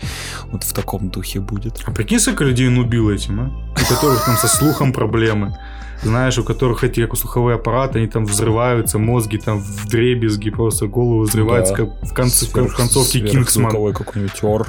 [0.47, 1.81] вот в таком духе будет.
[1.87, 3.73] А прикинь, сколько людей он убил этим, а?
[3.81, 5.57] У которых там со слухом проблемы.
[6.03, 10.87] Знаешь, у которых эти как слуховые аппараты, они там взрываются, мозги там в дребезги, просто
[10.87, 11.85] голову взрываются, да.
[11.85, 13.95] как в, конце, Сверх, в концовке Кингсман.
[13.95, 14.69] какой-нибудь ор.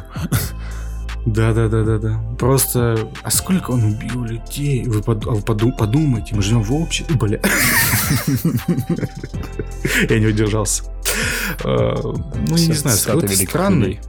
[1.26, 2.19] Да, да, да, да, да.
[2.38, 4.86] Просто, а сколько он убил людей?
[4.86, 7.15] Вы, под, а вы поду, подумайте, мы живем в обществе.
[7.15, 7.39] Бля.
[10.09, 10.84] Я не удержался.
[11.63, 13.99] Ну, я не знаю, какой-то странный.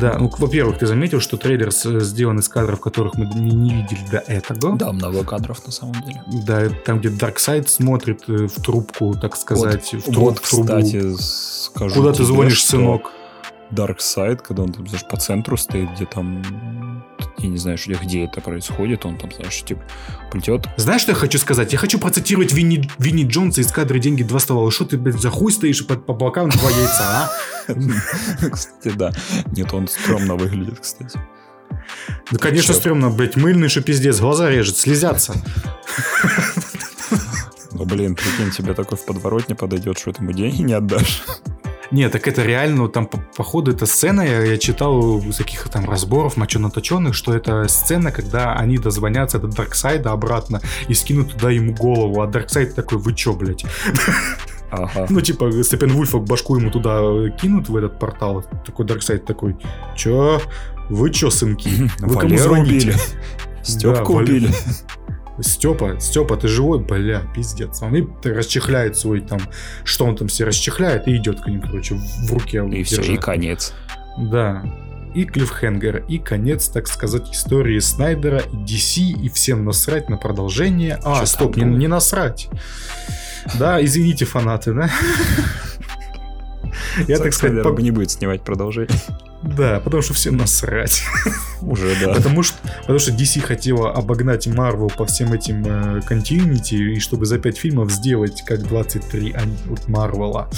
[0.00, 4.18] Да, ну, во-первых, ты заметил, что трейлер сделан из кадров, которых мы не, видели до
[4.18, 4.76] этого.
[4.76, 6.22] Да, много кадров на самом деле.
[6.46, 10.66] Да, там, где Дарксайд смотрит в трубку, так сказать, вот, в, труб, вот, в трубу.
[10.66, 12.70] кстати, скажу Куда ты звонишь, что...
[12.70, 13.12] сынок?
[13.70, 16.42] Dark Side, когда он там, знаешь, по центру стоит, где там,
[17.38, 19.82] я не знаю, где, где это происходит, он там, знаешь, типа,
[20.30, 20.66] плетет.
[20.76, 21.72] Знаешь, что я хочу сказать?
[21.72, 24.70] Я хочу процитировать Винни, Винни Джонса из кадра «Деньги два ствола».
[24.70, 27.30] Что ты, блядь, за хуй стоишь по, по бокам два яйца, а?
[28.50, 29.12] Кстати, да.
[29.52, 31.18] Нет, он стрёмно выглядит, кстати.
[32.30, 35.34] Да, конечно, стрёмно, блядь, мыльный, что пиздец, глаза режет, слезятся.
[37.72, 41.22] Ну, блин, прикинь, тебе такой в подворотне подойдет, что ты ему деньги не отдашь.
[41.90, 45.88] Нет, так это реально, там, по, походу, эта сцена, я, я читал из каких там
[45.90, 51.74] разборов моченоточенных, что это сцена, когда они дозвонятся до Дарксайда обратно и скинут туда ему
[51.74, 53.64] голову, а Дарксайд такой, вы чё, блядь?
[54.70, 55.06] Ага.
[55.10, 59.56] Ну, типа, Степпенвульфа башку ему туда кинут в этот портал, такой Дарксайд такой,
[59.96, 60.40] чё?
[60.88, 61.90] Вы чё, сынки?
[61.98, 62.94] Вы кому звоните?
[63.62, 64.50] Степку убили.
[65.42, 66.80] Степа, Степа, ты живой?
[66.80, 67.82] Бля, пиздец.
[67.82, 69.40] Он и расчехляет свой там,
[69.84, 72.66] что он там все расчехляет и идет к ним, короче, в руке.
[72.70, 73.72] И все, и конец.
[74.18, 74.62] Да.
[75.14, 81.00] И клиффхенгер, и конец, так сказать, истории Снайдера, и DC, и всем насрать на продолжение.
[81.02, 82.48] А, Что стоп, не, не насрать.
[83.58, 84.90] Да, извините, фанаты, да?
[87.08, 88.96] Я, так сказать, не будет снимать продолжение.
[89.42, 91.02] Да, потому что всем насрать.
[91.62, 92.14] Уже, да.
[92.14, 97.24] Потому что, потому что DC хотела обогнать Marvel по всем этим э, континенти, и чтобы
[97.24, 100.50] за 5 фильмов сделать как 23 от Марвела.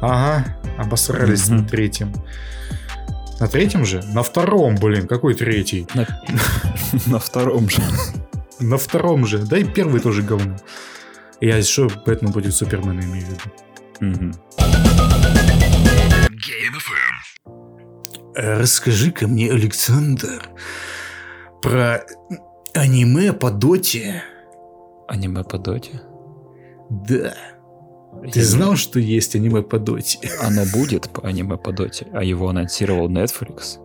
[0.00, 1.54] Ага, обосрались mm-hmm.
[1.54, 2.14] на третьем.
[3.40, 4.02] На третьем же?
[4.14, 5.86] На втором, блин, какой третий?
[5.94, 6.06] На,
[7.06, 7.82] на втором же.
[8.58, 9.38] На втором же.
[9.38, 10.56] Да и первый тоже говно.
[11.40, 14.34] Я что, Бэтмен будет Супермен, имею в виду.
[18.40, 20.48] Расскажи-ка мне, Александр,
[21.60, 22.02] про
[22.72, 24.22] аниме по доте.
[25.08, 26.00] Аниме по доте?
[26.88, 27.34] Да.
[28.32, 30.18] Ты знал, что есть аниме по доте?
[30.42, 33.78] Оно будет по аниме по доте, а его анонсировал Netflix.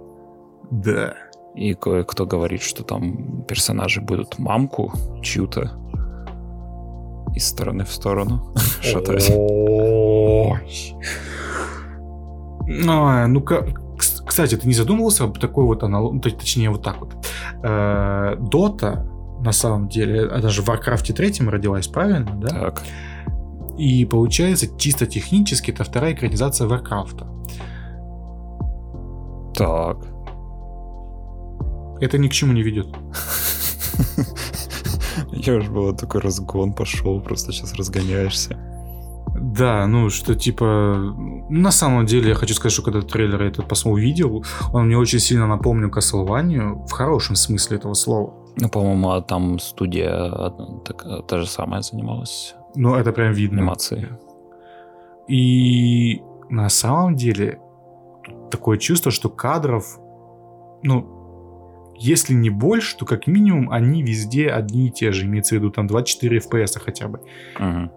[0.71, 1.15] Да.
[1.53, 5.73] И кое-кто говорит, что там персонажи будут мамку чью-то
[7.35, 9.29] из стороны в сторону шатать.
[12.67, 13.67] Ну, ну-ка,
[14.25, 17.13] кстати, ты не задумывался об такой вот аналог, точнее вот так вот.
[17.63, 19.07] э, Дота,
[19.41, 22.47] на самом деле, она же в Warcraft 3 родилась, правильно, да?
[22.47, 22.83] Так.
[23.77, 27.25] И получается, чисто технически, это вторая экранизация Warcraft.
[29.53, 29.97] Так.
[32.01, 32.87] Это ни к чему не ведет.
[35.31, 38.57] Я же было такой разгон пошел, просто сейчас разгоняешься.
[39.39, 41.15] Да, ну что типа,
[41.49, 45.19] на самом деле я хочу сказать, что когда трейлер этот посмотрел, увидел, он мне очень
[45.19, 48.33] сильно напомнил Castlevania в хорошем смысле этого слова.
[48.57, 50.29] Ну, по-моему, а там студия
[50.85, 53.59] так, та же самая занималась Ну, это прям видно.
[53.59, 54.07] анимацией.
[55.27, 57.59] И на самом деле
[58.51, 59.99] такое чувство, что кадров,
[60.83, 65.25] ну, если не больше, то как минимум они везде одни и те же.
[65.25, 67.21] Имеется в виду там 24 FPS хотя бы.
[67.59, 67.91] Мгм.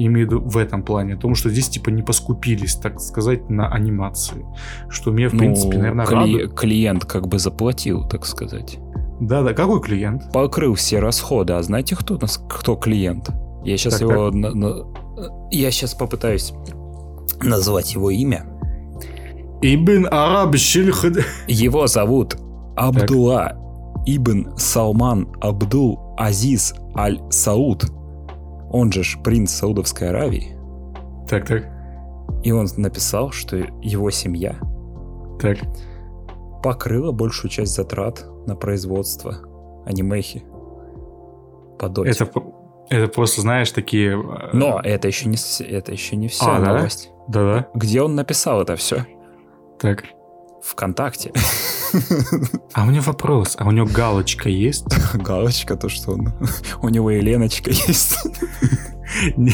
[0.00, 1.14] Я имею в виду в этом плане.
[1.14, 4.46] О том, что здесь типа не поскупились, так сказать, на анимации.
[4.88, 6.54] Что меня, в принципе, Ну, наверное, кли- радует.
[6.54, 8.78] клиент как бы заплатил, так сказать.
[9.20, 10.32] Да-да, какой клиент?
[10.32, 11.52] Покрыл все расходы.
[11.52, 13.28] А знаете, кто, кто клиент?
[13.64, 14.30] Я сейчас Так, его...
[14.30, 14.86] на- на-
[15.50, 16.52] я сейчас попытаюсь
[17.42, 18.46] назвать его имя.
[19.62, 21.18] Ибн Араб Шильхад...
[21.46, 22.36] Его зовут
[22.76, 23.52] Абдулла
[24.06, 27.84] Ибн Салман Абдул Азиз Аль Сауд.
[28.70, 30.56] Он же ж принц Саудовской Аравии.
[31.28, 31.64] Так, так,
[32.42, 34.56] И он написал, что его семья
[35.40, 35.58] так.
[36.62, 39.36] покрыла большую часть затрат на производство
[39.86, 40.42] анимехи
[41.78, 42.10] по доте.
[42.10, 42.30] Это,
[42.90, 44.12] это просто, знаешь, такие...
[44.20, 46.74] э, Но это еще не, это еще не вся А, да?
[46.76, 47.10] новость.
[47.28, 49.06] Да-да, Где он написал это все?
[49.78, 50.04] так.
[50.62, 51.32] Вконтакте.
[52.72, 53.56] А у меня вопрос.
[53.58, 54.86] А у него галочка есть?
[55.14, 56.32] Галочка, то что он...
[56.82, 58.16] У него и Леночка есть.
[59.36, 59.52] Не-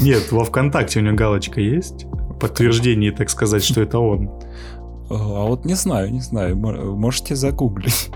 [0.00, 2.06] Нет, во ВКонтакте у него галочка есть?
[2.38, 4.30] Подтверждение, так сказать, что это он.
[5.10, 6.56] А вот не знаю, не знаю.
[6.56, 8.10] Мо- Можете загуглить.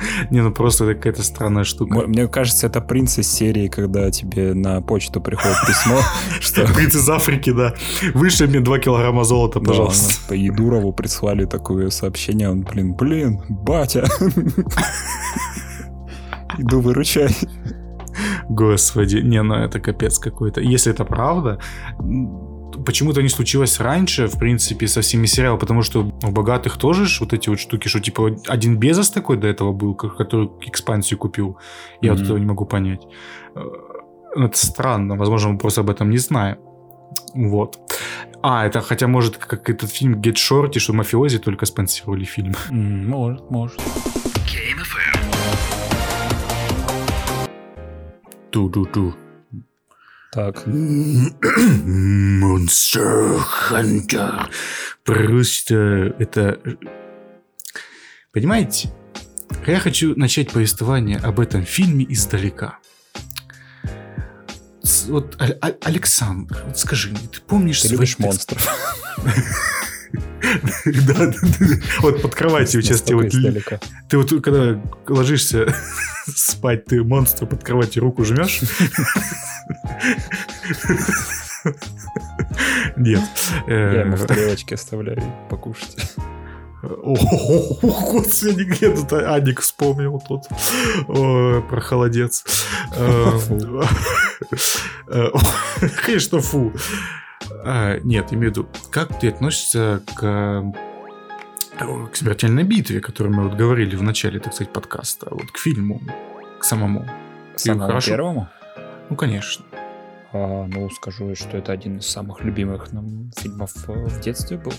[0.30, 2.06] Не, ну просто это какая-то странная штука.
[2.06, 6.00] Мне кажется, это принц из серии, когда тебе на почту приходит письмо,
[6.40, 7.74] что Принц из Африки, да.
[8.14, 10.28] Выше мне 2 килограмма золота, пожалуйста.
[10.28, 14.08] по Едурову прислали такое сообщение, он, блин, блин, батя.
[16.58, 17.36] Иду выручай.
[18.48, 20.60] Господи, не, ну это капец какой-то.
[20.60, 21.60] Если это правда,
[22.84, 27.20] почему-то не случилось раньше, в принципе, со всеми сериалами, потому что у богатых тоже ж
[27.20, 31.18] вот эти вот штуки, что типа один Безос такой до этого был, ко- который экспансию
[31.18, 31.56] купил.
[32.02, 32.24] Я вот Мгм.
[32.24, 33.02] этого не могу понять.
[33.54, 33.60] Э,
[34.36, 36.56] Это странно, возможно, мы просто об этом не знаем.
[37.34, 37.78] Вот.
[38.42, 42.54] А, это хотя может как этот фильм Get Shorty, что мафиози только спонсировали фильм.
[42.70, 43.80] М, Может, может.
[48.50, 49.14] Ту-ду-ду.
[50.32, 50.64] Так,
[52.40, 54.48] Monster Hunter.
[55.04, 56.58] Просто это...
[58.32, 58.92] Понимаете?
[59.66, 62.78] Я хочу начать повествование об этом фильме издалека.
[65.08, 68.68] Вот, А- А- Александр, вот скажи мне, ты помнишь ты любишь монстров.
[71.06, 71.32] Да.
[72.00, 73.30] Вот под кроватью сейчас тебе вот...
[74.08, 75.74] Ты вот когда ложишься
[76.34, 78.60] спать, ты монстру под кроватью руку жмешь?
[82.96, 83.20] Нет.
[83.66, 85.96] Э, Я ему в тарелочке оставляю покушать.
[86.82, 87.14] О,
[87.82, 90.44] господи, где тут Аник вспомнил тут
[91.06, 92.44] про холодец.
[92.96, 93.82] Э, Фу.
[95.08, 95.28] э,
[96.04, 96.72] Конечно, фу.
[97.64, 100.62] А, Нет, имею в виду, как ты относишься к э,
[102.12, 105.56] к смертельной битве, о которой мы вот говорили в начале, так сказать, подкаста, вот к
[105.58, 106.00] фильму,
[106.58, 107.06] к самому.
[107.56, 108.10] Самому хорошо?
[108.10, 108.48] первому?
[109.08, 109.64] Ну, конечно.
[110.32, 114.72] А, ну, скажу, что это один из самых любимых нам фильмов э, в детстве был.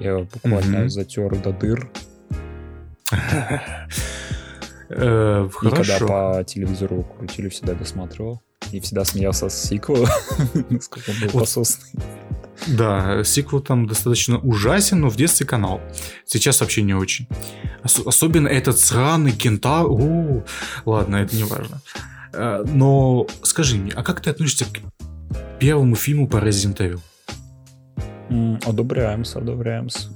[0.00, 0.88] Я его буквально Мгм.
[0.90, 1.90] затер до дыр.
[4.90, 6.06] Э, И когда Хорошо.
[6.06, 8.40] по телевизору крутили, всегда досматривал.
[8.72, 10.08] И всегда смеялся с сиквела,
[10.70, 11.40] насколько он был Вот.
[11.40, 11.90] пососный.
[12.66, 15.80] Да, сиквел там достаточно ужасен, но в детстве канал.
[16.26, 17.26] Сейчас вообще не очень.
[17.84, 19.90] Ос- особенно этот сраный кентавр.
[19.90, 20.44] О,
[20.84, 21.80] ладно, это не важно.
[22.32, 24.80] Э, Но скажи мне, а как ты относишься к
[25.60, 27.00] первому фильму по Resident Evil?
[28.66, 30.08] Одобряемся, одобряемся.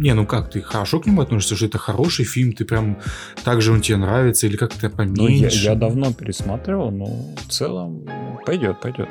[0.00, 2.96] Не, ну как, ты хорошо к нему относишься, что это хороший фильм, ты прям
[3.44, 5.64] так же он тебе нравится, или как-то Ну, я, поменьше?
[5.64, 7.04] я давно пересматривал, но
[7.36, 8.06] в целом
[8.46, 9.10] пойдет, пойдет.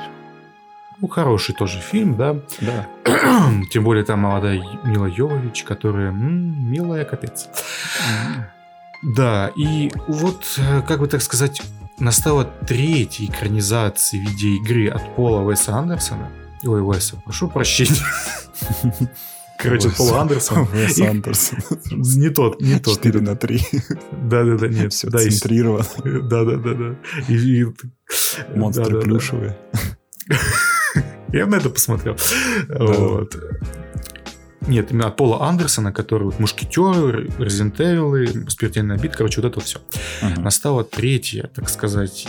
[0.99, 2.37] Ну, хороший тоже фильм, да.
[2.59, 2.87] Да.
[3.71, 7.47] Тем более там молодая Мила Йовович, которая м, милая капец.
[9.03, 11.61] Да, и вот, э, как бы так сказать,
[11.99, 16.29] настала третья экранизация видеоигры от Пола Уэса Андерсона.
[16.63, 17.95] Ой, Уэса, прошу прощения.
[19.61, 20.67] Короче, Пол Андерсон.
[20.73, 21.59] Уэс Андерсон.
[21.91, 22.95] Не тот, не тот.
[22.95, 23.61] 4 на 3.
[24.23, 24.93] Да-да-да, нет.
[24.93, 25.85] Все да, центрировано.
[26.03, 26.95] Да-да-да-да.
[27.27, 27.65] И- и-
[28.55, 29.01] Монстры да-да-да.
[29.05, 29.57] плюшевые.
[31.33, 32.17] Я на это посмотрел.
[32.69, 33.35] Вот.
[34.67, 39.79] Нет, именно от Пола Андерсона, который вот Мушкетеры, Evil, Смертельная бит, короче, вот это все.
[40.21, 40.43] Мгм.
[40.43, 42.27] Настала третья, так сказать,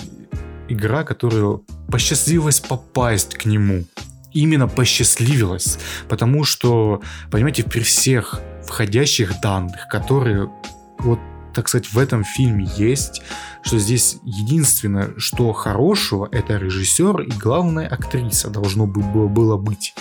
[0.68, 3.84] игра, которую посчастливилось попасть к нему.
[4.32, 5.78] Именно посчастливилось.
[6.08, 10.50] Потому что, понимаете, при всех входящих данных, которые
[10.98, 11.18] вот
[11.52, 13.22] так сказать, в этом фильме есть,
[13.62, 19.94] что здесь единственное, что хорошего, это режиссер и главная актриса должно бы было, было быть.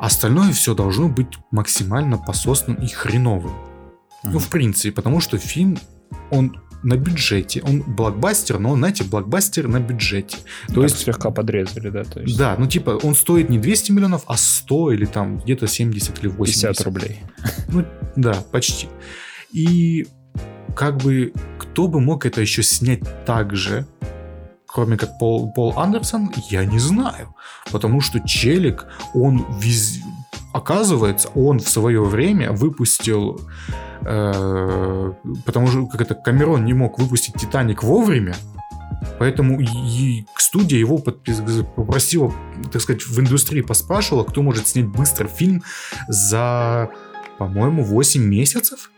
[0.00, 3.54] Остальное все должно быть максимально пососным и хреновым.
[4.22, 5.78] Ну, в принципе, потому что фильм,
[6.30, 7.62] он на бюджете.
[7.62, 10.38] Он блокбастер, но, знаете, блокбастер на бюджете.
[10.74, 12.04] То есть, есть слегка подрезали, да?
[12.04, 15.66] То есть да, ну типа он стоит не 200 миллионов, а 100 или там где-то
[15.66, 16.62] 70 или 80.
[16.62, 17.20] 50 рублей.
[17.68, 17.84] Ну,
[18.16, 18.88] да, почти.
[19.52, 20.06] И
[20.74, 23.86] как бы кто бы мог это еще снять так же,
[24.66, 27.34] кроме как Пол, Пол Андерсон, я не знаю.
[27.70, 29.98] Потому что Челик, он вез...
[30.52, 33.40] Оказывается, он в свое время выпустил...
[34.02, 35.12] э,
[35.46, 38.34] потому что как это Камерон не мог выпустить Титаник вовремя,
[39.18, 42.32] Поэтому и, и студия его попросила,
[42.72, 45.62] так сказать, в индустрии поспрашивала, кто может снять быстро фильм
[46.08, 46.88] за,
[47.38, 48.91] по-моему, 8 месяцев.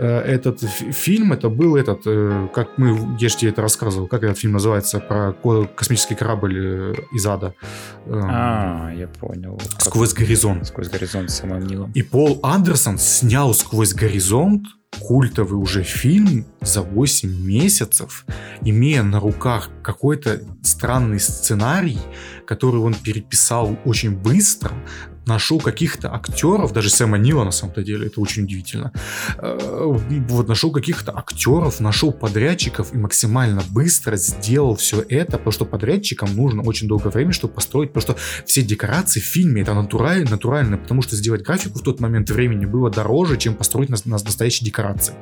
[0.00, 4.06] Э, Этот фи- фильм, это был этот, э, как мы, я же тебе это рассказывал,
[4.08, 7.52] как этот фильм называется, про ко- космический корабль э, из ада.
[8.06, 9.60] Эм, А, я понял.
[9.78, 10.66] Сквозь горизонт.
[10.66, 11.92] Сквозь горизонт с самым Нилом.
[11.94, 14.62] И Пол Андерсон снял «Сквозь горизонт»
[15.00, 18.24] культовый уже фильм за 8 месяцев,
[18.62, 21.98] имея на руках какой-то странный сценарий,
[22.46, 24.72] который он переписал очень быстро,
[25.30, 28.92] нашел каких-то актеров, даже Сэма Нила на самом-то деле, это очень удивительно,
[29.38, 29.58] Э,
[30.28, 36.36] вот нашел каких-то актеров, нашел подрядчиков и максимально быстро сделал все это, потому что подрядчикам
[36.36, 40.76] нужно очень долгое время, чтобы построить, потому что все декорации в фильме это натурально, натурально,
[40.78, 44.66] потому что сделать графику в тот момент времени было дороже, чем построить нас- нас- настоящие
[44.66, 45.14] декорации.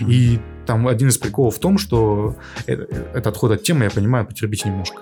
[0.00, 0.10] Мгм.
[0.10, 2.36] И там один из приколов в том, что
[2.66, 2.82] это,
[3.14, 5.00] это отход от темы, я понимаю, потерпите немножко.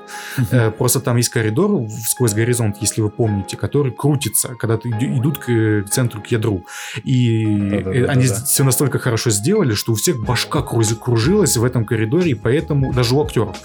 [0.50, 5.18] Э, Просто там есть коридор сквозь горизонт, если вы помните, который крутится, когда ты иду-
[5.20, 6.64] идут к, э, к центру, к ядру.
[7.04, 7.98] И Да-да-да-да-да.
[7.98, 12.34] э, они все настолько хорошо сделали, что у всех башка кружилась в этом коридоре, и
[12.34, 13.56] поэтому даже у актеров,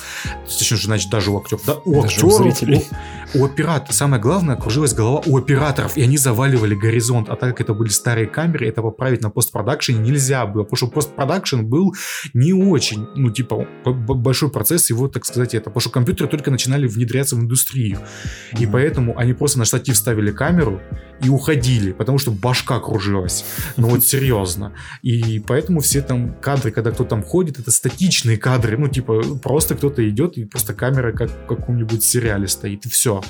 [0.46, 2.86] точнее, значит даже у актеров, да, у Даже у актеров, зрителей.
[3.34, 7.52] у, у оператора, самое главное, кружилась голова у операторов, и они заваливали горизонт, а так
[7.52, 11.94] как это были старые камеры, это поправить на постпродакшене нельзя было, потому что постпродакшн был
[12.34, 16.88] не очень, ну, типа, большой процесс его, так сказать, это, потому что компьютеры только начинали
[16.88, 18.00] внедряться в индустрию,
[18.60, 20.63] и поэтому они просто на штатив ставили камеру
[21.22, 23.46] и уходили, потому что башка кружилась,
[23.78, 28.78] ну вот серьезно, и поэтому все там кадры, когда кто там ходит, это статичные кадры,
[28.78, 33.24] ну, типа, просто кто-то идет, и просто камера как в каком-нибудь сериале стоит, и все.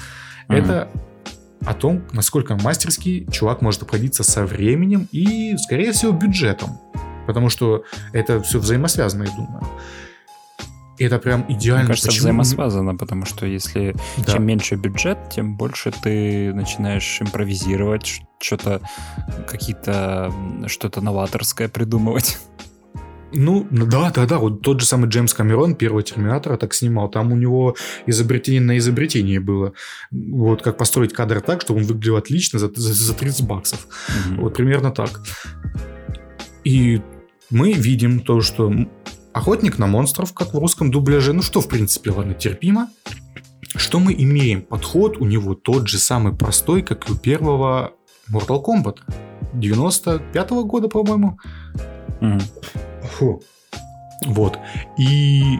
[0.48, 0.58] Мгм.
[0.58, 0.90] Это
[1.66, 6.80] о том, насколько мастерски чувак может обходиться со временем и, скорее всего, бюджетом.
[7.26, 9.66] Потому что это все взаимосвязано, я думаю.
[11.00, 11.82] И это прям идеально.
[11.84, 14.34] Мне кажется, Почему- взаимосвязано, потому что если Да.
[14.34, 18.80] чем меньше бюджет, тем больше ты начинаешь импровизировать, что-то,
[19.48, 20.32] какие-то,
[20.68, 22.38] что-то новаторское придумывать.
[23.36, 24.38] Ну, да, да, да.
[24.38, 27.10] Вот тот же самый Джеймс Камерон, первого Терминатора, так снимал.
[27.10, 27.76] Там у него
[28.06, 29.74] изобретение на изобретение было.
[30.12, 33.88] Вот как построить кадр так, чтобы он выглядел отлично за, за, за 30 баксов.
[34.28, 34.42] Мгм.
[34.42, 35.22] Вот примерно так.
[36.64, 37.02] И
[37.50, 38.72] мы видим то, что
[39.34, 42.90] охотник на монстров, как в русском дубляже, ну что, в принципе, ладно, терпимо.
[43.76, 44.62] Что мы имеем?
[44.62, 47.94] Подход у него тот же самый простой, как и у первого
[48.32, 49.00] Mortal Kombat.
[49.54, 51.38] 95 года, по-моему.
[52.22, 52.42] Мгм.
[53.18, 53.42] Фу.
[54.26, 54.60] Вот.
[54.98, 55.60] И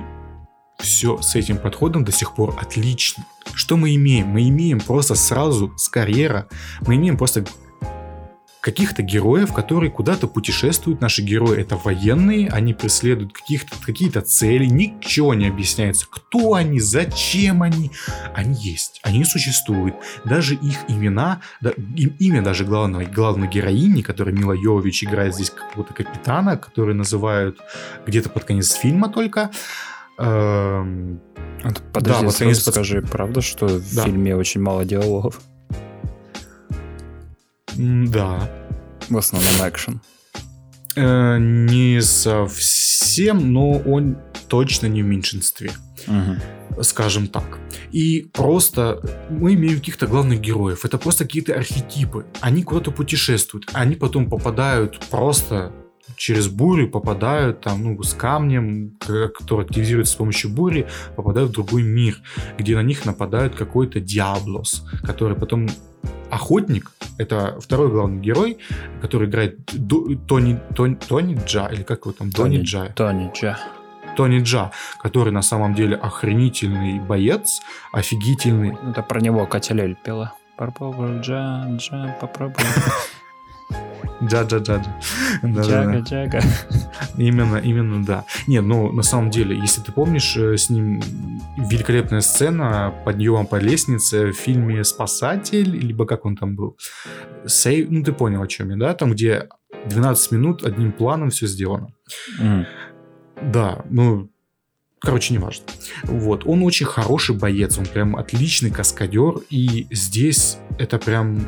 [0.80, 3.26] все с этим подходом до сих пор отлично.
[3.54, 4.28] Что мы имеем?
[4.28, 6.48] Мы имеем просто сразу с карьера,
[6.86, 7.46] мы имеем просто
[8.64, 11.02] каких-то героев, которые куда-то путешествуют.
[11.02, 16.06] Наши герои это военные, они преследуют каких-то, какие-то цели, ничего не объясняется.
[16.10, 17.92] Кто они, зачем они?
[18.34, 19.96] Они есть, они существуют.
[20.24, 25.50] Даже их имена, да, им- имя даже главного, главной героини, которая Мила Йовович играет здесь
[25.50, 27.60] какого-то капитана, который называют
[28.08, 29.52] где-то под конец фильма только.
[30.18, 31.20] Эм,
[31.92, 34.04] Подожди, вот сразу конец под- скажи, правда, что в Да.
[34.06, 35.42] фильме очень мало диалогов?
[37.78, 38.50] Да.
[39.10, 40.02] В основном экшен.
[40.96, 44.18] Э, не совсем, но он
[44.48, 45.72] точно не в меньшинстве.
[46.08, 46.84] угу.
[46.84, 47.60] скажем так.
[47.92, 49.00] И просто
[49.30, 50.86] мы имеем каких-то главных героев.
[50.86, 52.26] Это просто какие-то архетипы.
[52.42, 53.70] Они куда-то путешествуют.
[53.74, 55.72] Они потом попадают просто
[56.16, 61.84] через бурю попадают там, ну, с камнем, который активизируется с помощью бури, попадают в другой
[61.84, 62.18] мир,
[62.58, 65.68] где на них нападает какой-то Диаблос, который потом
[66.30, 68.58] охотник, это второй главный герой,
[69.02, 72.94] который играет Ду, Тони, Тони, Тони Джа, или как его там, Тони, Тони Джа.
[72.96, 73.60] Тони Джа.
[74.16, 77.62] Тони Джа, который на самом деле охренительный боец,
[77.92, 78.78] офигительный.
[78.90, 80.34] Это про него Катя Лель пела.
[80.58, 82.64] Попробуй, Джа, Джа, попробуй.
[84.22, 84.84] Джа-джа-джа.
[85.44, 86.42] Джага-джага.
[87.18, 88.26] Именно, именно, да.
[88.48, 91.02] Нет, ну, на самом деле, если ты помнишь, э, с ним
[91.58, 96.78] великолепная сцена подъема по лестнице в фильме «Спасатель», либо как он там был.
[97.46, 98.94] Сейв, ну, ты понял, о чем я, да?
[98.94, 99.50] Там, где
[99.90, 101.94] 12 минут одним планом все сделано.
[102.40, 102.66] Mm.
[103.42, 104.30] Да, ну,
[105.04, 105.66] Короче, неважно.
[106.04, 106.44] Вот.
[106.46, 111.46] Он очень хороший боец, он прям отличный каскадер, и здесь это прям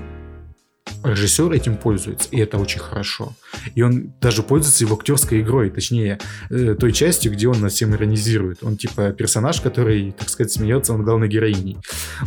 [1.06, 3.34] режиссер этим пользуется, и это очень хорошо.
[3.76, 7.93] И он даже пользуется его актерской игрой, точнее, э, той частью, где он над всем
[7.93, 8.64] иронизирует.
[8.64, 11.78] Он типа персонаж, который, так сказать, смеется над главной героиней.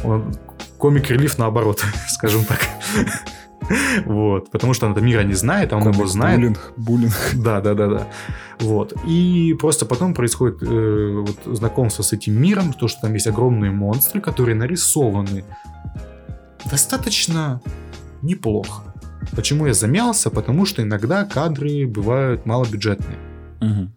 [0.04, 0.34] Он
[0.78, 2.60] комик-релиф наоборот, скажем так.
[4.06, 6.38] Вот, потому что она мира не знает, а он его знает.
[6.38, 7.14] Буллинг, буллинг.
[7.34, 8.08] Да, да, да, да.
[8.60, 8.94] Вот.
[9.06, 13.70] И просто потом происходит э, вот, знакомство с этим миром, то, что там есть огромные
[13.70, 15.44] монстры, которые нарисованы
[16.70, 17.60] достаточно
[18.22, 18.94] неплохо.
[19.34, 20.30] Почему я замялся?
[20.30, 23.18] Потому что иногда кадры бывают малобюджетные.
[23.60, 23.88] Угу.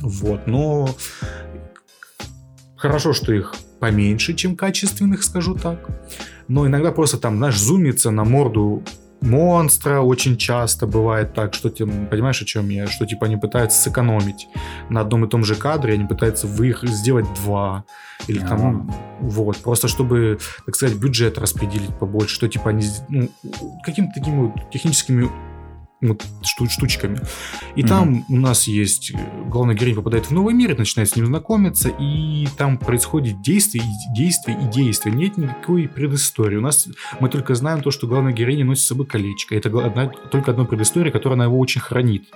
[0.00, 0.88] Вот, но
[2.76, 5.88] хорошо, что их поменьше, чем качественных, скажу так.
[6.48, 8.82] Но иногда просто там, знаешь, зумится на морду
[9.24, 10.00] монстра.
[10.00, 14.48] Очень часто бывает так, что ты понимаешь, о чем я, что типа они пытаются сэкономить
[14.88, 17.84] на одном и том же кадре, они пытаются их сделать два
[18.28, 18.48] или а.
[18.48, 19.56] там вот.
[19.58, 23.28] Просто чтобы, так сказать, бюджет распределить побольше, что типа они ну,
[23.84, 25.30] какими-то такими вот техническими
[26.08, 27.20] вот шту штучками.
[27.76, 27.88] И mm-hmm.
[27.88, 29.16] там у нас есть э,
[29.48, 33.84] главный герой попадает в новый мир, начинает с ним знакомиться, и там происходит действие,
[34.14, 35.14] действие и действие.
[35.14, 36.56] Нет никакой предыстории.
[36.56, 36.88] У нас
[37.20, 39.54] мы только знаем то, что главная героиня носит с собой колечко.
[39.54, 42.28] Это одна, только одна предыстория, которая она его очень хранит.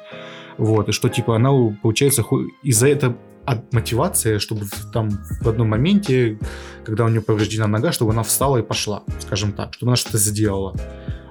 [0.57, 1.51] Вот, и что типа она,
[1.83, 2.25] получается,
[2.62, 3.16] из-за этого
[3.49, 5.09] от мотивация, чтобы там
[5.41, 6.39] в одном моменте,
[6.85, 10.19] когда у нее повреждена нога, чтобы она встала и пошла, скажем так, чтобы она что-то
[10.19, 10.75] сделала.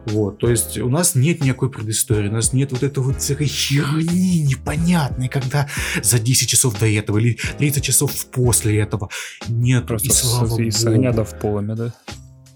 [0.08, 3.48] Вот, то есть у нас нет никакой предыстории, у нас нет вот этой вот всякой
[3.48, 5.68] херни непонятной, когда
[6.02, 9.10] за 10 часов до этого или 30 часов после этого.
[9.50, 11.94] Нет, просто и слава с, с огня до в полами, да?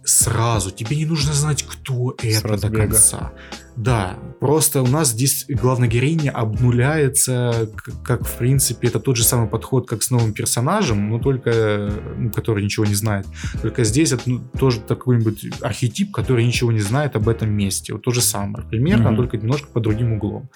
[0.03, 3.31] Сразу, тебе не нужно знать, кто это до конца.
[3.75, 7.69] Да, просто у нас здесь главная героиня обнуляется,
[8.03, 12.31] как, в принципе, это тот же самый подход, как с новым персонажем, но только, ну,
[12.31, 13.25] который ничего не знает.
[13.61, 17.93] Только здесь это ну, тоже такой-нибудь архетип, который ничего не знает об этом месте.
[17.93, 18.67] Вот то же самое.
[18.67, 19.15] Примерно, mm-hmm.
[19.15, 20.49] только немножко под другим углом.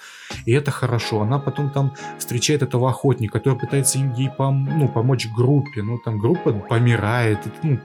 [0.44, 1.22] И это хорошо.
[1.22, 5.82] Она потом там встречает этого охотника, который пытается ей пом- ну, помочь группе.
[5.82, 7.38] Ну, там группа помирает.
[7.62, 7.80] Ну,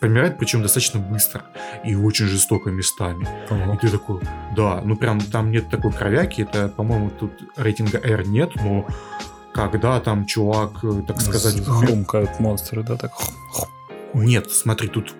[0.00, 1.44] помирает, причем достаточно быстро.
[1.84, 3.26] И очень жестоко местами.
[3.48, 3.74] Uh-huh.
[3.74, 4.20] И ты такой,
[4.56, 8.86] да, ну прям там нет такой кровяки, это, по-моему, тут рейтинга R нет, но
[9.52, 11.64] когда там чувак, э, так сказать...
[11.64, 13.12] Хрумкают монстры, да, так?
[14.14, 15.14] Нет, смотри, тут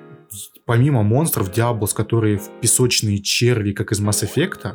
[0.65, 4.75] помимо монстров Диаблос, которые в песочные черви, как из Mass Effect,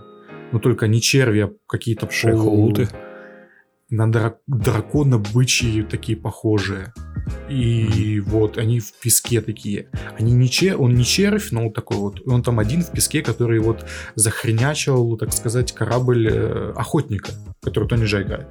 [0.52, 2.90] но только не черви, а какие-то шехолуты.
[3.90, 6.94] На драк- дракона бычьи такие похожие.
[7.50, 9.90] И вот они в песке такие.
[10.20, 12.22] Они не че, он не червь, но вот такой вот.
[12.28, 13.86] Он там один в песке, который вот
[14.16, 17.32] захренячил, так сказать, корабль э, охотника,
[17.62, 18.48] который Тони Джа играет.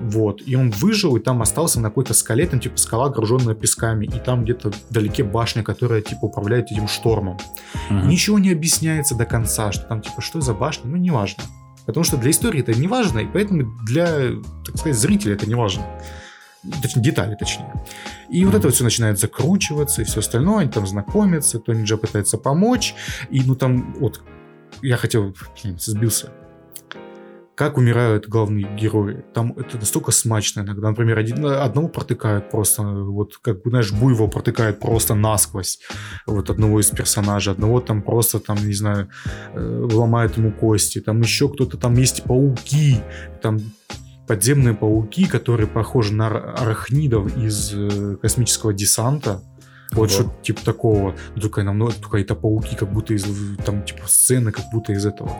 [0.00, 0.42] Вот.
[0.44, 4.04] И он выжил, и там остался на какой-то скале, там типа скала, груженная песками.
[4.04, 7.38] И там где-то вдалеке башня, которая типа управляет этим штормом.
[7.90, 8.06] Mm-hmm.
[8.06, 11.42] Ничего не объясняется до конца, что там типа что за башня, ну неважно.
[11.88, 14.32] Потому что для истории это не важно, и поэтому для,
[14.66, 15.86] так сказать, зрителя это не важно.
[16.82, 17.72] Точнее, детали точнее.
[18.28, 21.96] И вот это вот все начинает закручиваться, и все остальное, они там знакомятся, Тони Джа
[21.96, 22.94] пытается помочь,
[23.30, 24.20] и ну там вот,
[24.82, 25.34] я хотел,
[25.78, 26.30] сбился,
[27.58, 29.24] как умирают главные герои.
[29.34, 30.90] Там это настолько смачно иногда.
[30.90, 35.80] Например, один, одного протыкают просто, вот как, знаешь, Буйвол протыкает просто насквозь
[36.24, 37.52] вот одного из персонажей.
[37.52, 39.08] Одного там просто, там, не знаю,
[39.54, 41.00] э, ломает ему кости.
[41.00, 43.00] Там еще кто-то, там есть пауки.
[43.42, 43.58] Там
[44.28, 49.42] подземные пауки, которые похожи на арахнидов из э, космического десанта.
[49.92, 51.14] Вот что типа такого.
[51.34, 53.24] Ну, только намного, только это пауки, как будто из
[53.64, 55.30] там типа сцены, как будто из этого,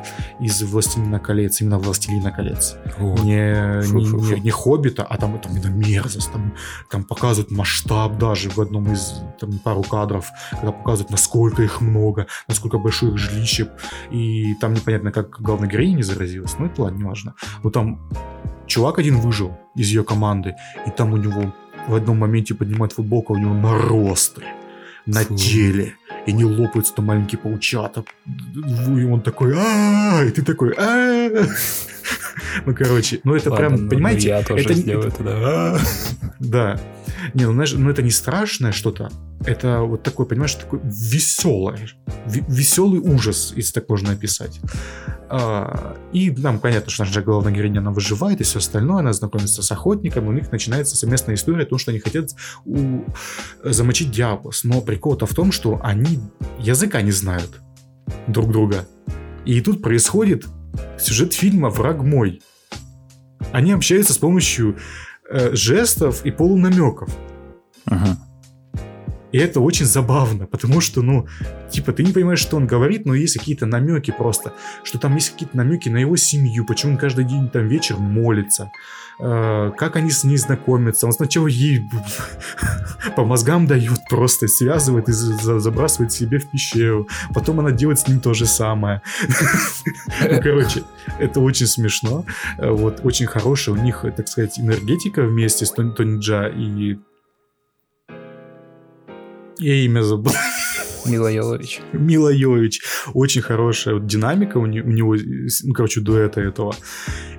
[0.40, 2.76] из Властелина колец, именно Властелина колец.
[2.98, 3.22] Вот.
[3.24, 4.16] Не, фу, не, фу.
[4.16, 6.32] не, не Хоббита, а там, там именно мерзость.
[6.32, 6.54] Там,
[6.90, 12.26] там показывают масштаб даже в одном из там, пару кадров, когда показывают, насколько их много,
[12.48, 13.70] насколько большое их жилище.
[14.10, 16.54] И там непонятно, как главная героиня не заразилась.
[16.58, 17.34] Ну, это ладно, не важно.
[17.62, 18.08] Но там
[18.66, 20.54] чувак один выжил из ее команды,
[20.86, 21.52] и там у него
[21.89, 24.43] в одном моменте поднимает футболку, а у него наросты
[25.06, 25.35] на Фу.
[25.36, 25.94] теле.
[26.27, 28.05] И не лопаются там маленькие паучата.
[28.55, 31.31] И он такой, а и ты такой, а
[32.66, 34.28] Ну, короче, ну это прям, ну, понимаете?
[34.28, 35.81] Я тоже сделаю это, да.
[36.39, 36.81] Да.
[37.34, 39.10] Не, ну знаешь, ну это не страшное что-то,
[39.44, 41.90] это вот такой, понимаешь, такой веселый,
[42.26, 44.60] веселый ужас, если так можно описать.
[45.30, 49.62] А, и нам понятно, что наша главная героиня, она выживает и все остальное, она знакомится
[49.62, 52.30] с охотником, у них начинается совместная история, то, что они хотят
[52.64, 53.04] у...
[53.62, 54.64] замочить Диаблос.
[54.64, 56.20] Но прикол-то в том, что они
[56.58, 57.60] языка не знают
[58.26, 58.88] друг друга.
[59.44, 60.46] И тут происходит
[60.98, 62.42] сюжет фильма «Враг мой».
[63.52, 64.76] Они общаются с помощью
[65.30, 67.14] э, жестов и полунамеков.
[67.86, 68.18] Ага.
[69.30, 71.26] И это очень забавно, потому что, ну,
[71.70, 75.32] типа, ты не понимаешь, что он говорит, но есть какие-то намеки просто, что там есть
[75.32, 78.70] какие-то намеки на его семью, почему он каждый день там вечер молится,
[79.18, 81.06] э, как они с ней знакомятся.
[81.06, 81.88] Он сначала ей
[83.16, 87.08] по мозгам дают просто, связывает и забрасывает себе в пещеру.
[87.34, 89.02] Потом она делает с ним то же самое.
[90.20, 90.84] Ну, короче,
[91.18, 92.24] это очень смешно.
[92.58, 96.98] Э, вот, очень хорошая у них, так сказать, энергетика вместе с Тони Джа и
[99.58, 100.32] я имя забыл.
[101.09, 101.80] Мила Йовович.
[101.93, 102.82] Мила Йовович.
[103.14, 105.16] Очень хорошая вот динамика у, не, у него,
[105.64, 106.74] ну, короче, дуэта этого.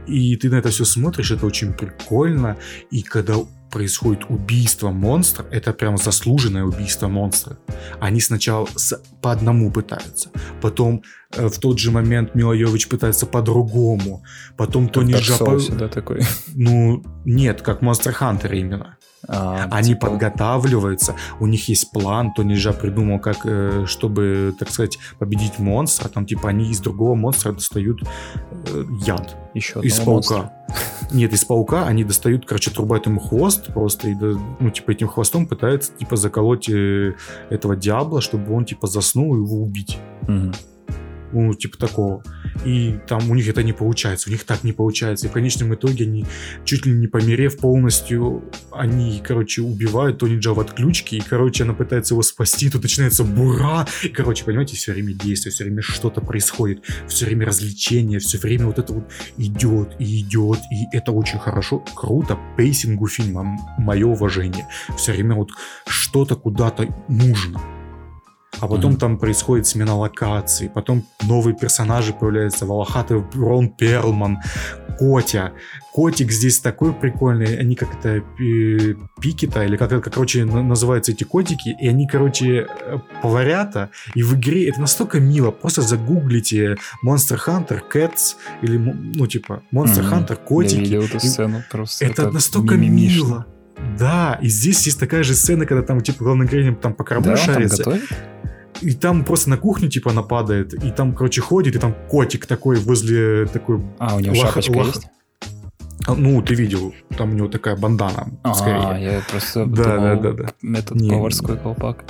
[0.08, 2.58] И ты на это все смотришь, это очень прикольно.
[2.91, 3.36] И когда
[3.70, 7.58] происходит убийство монстра, это прям заслуженное убийство монстра.
[8.00, 10.32] Они сначала с, по одному пытаются,
[10.62, 11.04] потом
[11.36, 14.24] э, в тот же момент Мила Йович пытается по-другому,
[14.58, 15.60] потом Тони Джапа...
[15.78, 16.22] да, такой?
[16.48, 18.98] Ну, нет, как Монстр Хантер именно.
[19.28, 20.08] А, Они типа...
[20.08, 26.08] подготавливаются, у них есть план, то нельзя придумал, как, э, чтобы, так сказать, победить монстра.
[26.10, 29.36] Там, типа, они из другого монстра достают э, яд.
[29.54, 30.12] Еще из паука.
[30.12, 30.54] Монстра.
[31.12, 35.48] Нет, из паука они достают, короче, трубают ему хвост просто, и, ну, типа, этим хвостом
[35.48, 37.16] пытаются, типа, заколоть э,
[37.50, 39.98] этого диабла, чтобы он, типа, заснул и его убить.
[40.28, 40.54] Угу
[41.31, 42.23] ну, типа такого.
[42.65, 45.27] И там у них это не получается, у них так не получается.
[45.27, 46.26] И в конечном итоге они,
[46.65, 51.73] чуть ли не померев полностью, они, короче, убивают Тони Джа в отключке, и, короче, она
[51.73, 56.22] пытается его спасти, тут начинается бура, и, короче, понимаете, все время действие, все время что-то
[56.22, 61.39] происходит, все время развлечение, все время вот это вот идет и идет, и это очень
[61.39, 64.68] хорошо, круто, пейсингу фильма, мое уважение.
[64.97, 65.51] Все время вот
[65.88, 67.78] что-то куда-то нужно
[68.60, 69.00] а потом mm-hmm.
[69.00, 74.40] там происходит смена локаций, потом новые персонажи появляются, Волохатый Рон Перлман,
[74.98, 75.54] Котя.
[75.94, 78.22] Котик здесь такой прикольный, они как это,
[79.22, 84.36] пикета, или как, как, короче, называются эти котики, и они, короче, э, поварята, и в
[84.36, 90.28] игре это настолько мило, просто загуглите Monster Hunter Cats, или, ну, типа, Monster mm-hmm.
[90.28, 90.76] Hunter котики.
[90.76, 92.06] Я видел эту сцену просто.
[92.06, 93.46] Это, это настолько мило.
[93.98, 97.32] Да, и здесь есть такая же сцена, когда там, типа, главный героинь там по кораблю
[97.32, 97.84] да, шарится.
[97.84, 98.10] Там готовит?
[98.81, 102.77] И там просто на кухню, типа, нападает, и там, короче, ходит, и там котик такой
[102.77, 103.81] возле такой...
[103.97, 104.88] А, у него лох, шапочка лох...
[104.88, 105.07] есть?
[106.07, 108.88] А, ну, ты видел, там у него такая бандана, а, скорее.
[108.88, 110.80] А, я просто да, думал, да, да, да.
[110.80, 112.06] этот не, поварской колпак.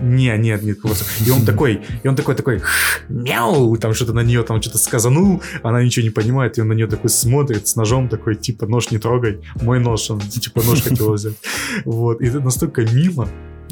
[0.00, 0.78] Не, нет, нет,
[1.26, 2.62] и он такой, и он такой, такой,
[3.08, 6.72] мяу, там что-то на нее там что-то сказанул, она ничего не понимает, и он на
[6.72, 10.82] нее такой смотрит с ножом такой, типа, нож не трогай, мой нож, он типа нож
[10.82, 11.36] хотел взять.
[11.84, 13.28] Вот, и это настолько мило,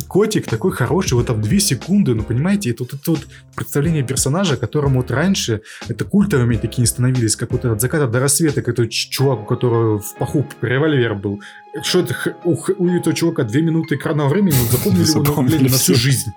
[0.08, 4.56] котик такой хороший, вот там две секунды, ну, понимаете, это вот это вот представление персонажа,
[4.56, 8.74] которому вот раньше это культовыми такие не становились, как вот этот закат до рассвета, как
[8.74, 11.40] этот чувак, у которого в паху револьвер был.
[11.82, 15.70] Что это, у, у этого чувака две минуты экранного времени, но запомнили, запомнили его на,
[15.70, 16.32] на всю жизнь.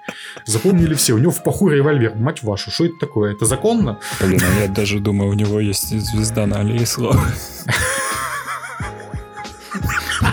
[0.45, 1.13] Запомнили все.
[1.13, 3.33] У него в паху револьвер, мать вашу, что это такое?
[3.33, 3.99] Это законно?
[4.21, 7.19] Блин, а я даже думаю, у него есть звезда на аллее славы.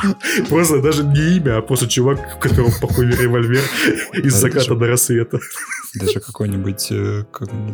[0.48, 3.62] Просто даже не имя, а просто чувак, у которого похуй револьвер
[4.14, 5.38] из заката до рассвета.
[5.94, 7.24] Даже какой-нибудь э,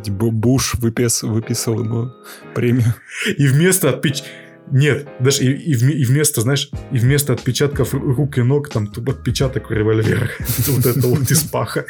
[0.09, 2.13] Буш выпис, выписал ему
[2.55, 2.95] премию.
[3.37, 4.25] И вместо отпеч...
[4.71, 9.71] Нет, даже и, и, и вместо, знаешь, и вместо отпечатков рук и ног там отпечаток
[9.71, 10.29] револьвера.
[10.67, 11.87] Вот это вот из паха.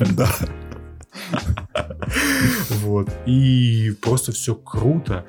[0.00, 0.28] Да.
[2.70, 3.08] Вот.
[3.26, 5.24] И просто все круто.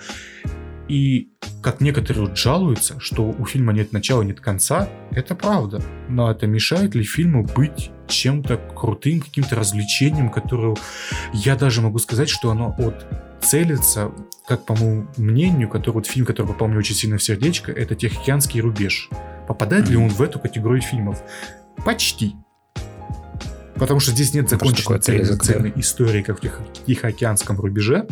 [0.90, 1.30] И
[1.62, 5.82] как некоторые вот жалуются, что у фильма нет начала, нет конца, это правда.
[6.10, 10.76] Но это мешает ли фильму быть чем-то крутым, каким-то развлечением, которое
[11.34, 13.06] я даже могу сказать, что оно от
[13.42, 14.12] целится,
[14.48, 17.96] как по моему мнению, который вот фильм, который попал мне очень сильно в сердечко, это
[17.96, 19.10] Тихоокеанский рубеж.
[19.48, 19.92] Попадает mm-hmm.
[19.92, 21.22] ли он в эту категорию фильмов?
[21.86, 22.36] Почти.
[23.76, 28.08] Потому что здесь нет законченной цельной, цельной истории, как в Тихоокеанском рубеже.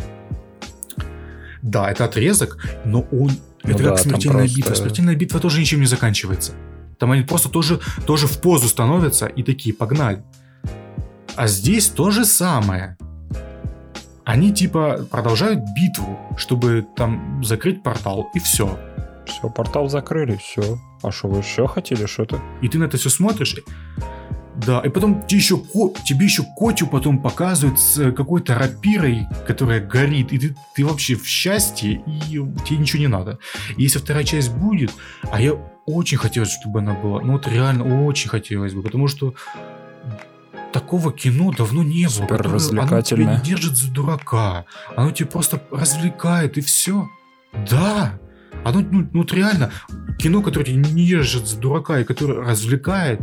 [1.62, 3.32] Да, это отрезок, но он...
[3.64, 4.58] Ну это да, как смертельная просто...
[4.58, 4.74] битва.
[4.74, 6.54] Смертельная битва тоже ничем не заканчивается.
[6.98, 10.24] Там они просто тоже, тоже в позу становятся и такие, погнали.
[11.36, 12.98] А здесь то же самое.
[14.24, 18.78] Они типа продолжают битву, чтобы там закрыть портал, и все.
[19.26, 20.80] Все, портал закрыли, все.
[21.02, 22.40] А что вы еще хотели что-то?
[22.62, 23.56] И ты на это все смотришь,
[24.56, 25.62] да, и потом тебе еще,
[26.04, 31.26] тебе еще Котю потом показывают с какой-то рапирой, которая горит, и ты, ты вообще в
[31.26, 32.22] счастье, и
[32.66, 33.40] тебе ничего не надо.
[33.78, 34.92] И если вторая часть будет,
[35.32, 35.54] а я
[35.86, 39.34] очень хотелось, чтобы она была, ну вот реально очень хотелось бы, потому что
[40.74, 42.14] такого кино давно не было.
[42.14, 42.98] Супер развлекательное.
[42.98, 44.66] Оно тебя не держит за дурака,
[44.96, 47.10] оно тебя просто развлекает, и все.
[47.70, 48.20] Да,
[48.64, 49.72] оно, ну, ну вот реально,
[50.20, 53.22] кино, которое тебя не ежит за дурака и которое развлекает,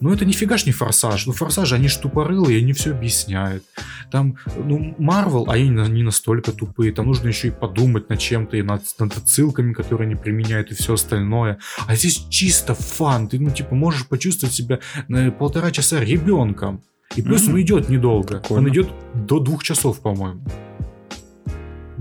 [0.00, 1.26] ну это нифига ж не форсаж.
[1.26, 3.64] Ну форсажи, они ж тупорылые, они все объясняют.
[4.10, 8.62] Там, ну, Марвел, они не настолько тупые, там нужно еще и подумать над чем-то, и
[8.62, 11.58] над, над отсылками, которые они применяют, и все остальное.
[11.86, 14.78] А здесь чисто фан, ты, ну, типа, можешь почувствовать себя
[15.08, 16.82] на полтора часа ребенком.
[17.16, 17.52] И плюс mm-hmm.
[17.52, 18.38] он идет недолго.
[18.40, 18.62] Прикольно.
[18.62, 20.42] Он идет до двух часов, по-моему.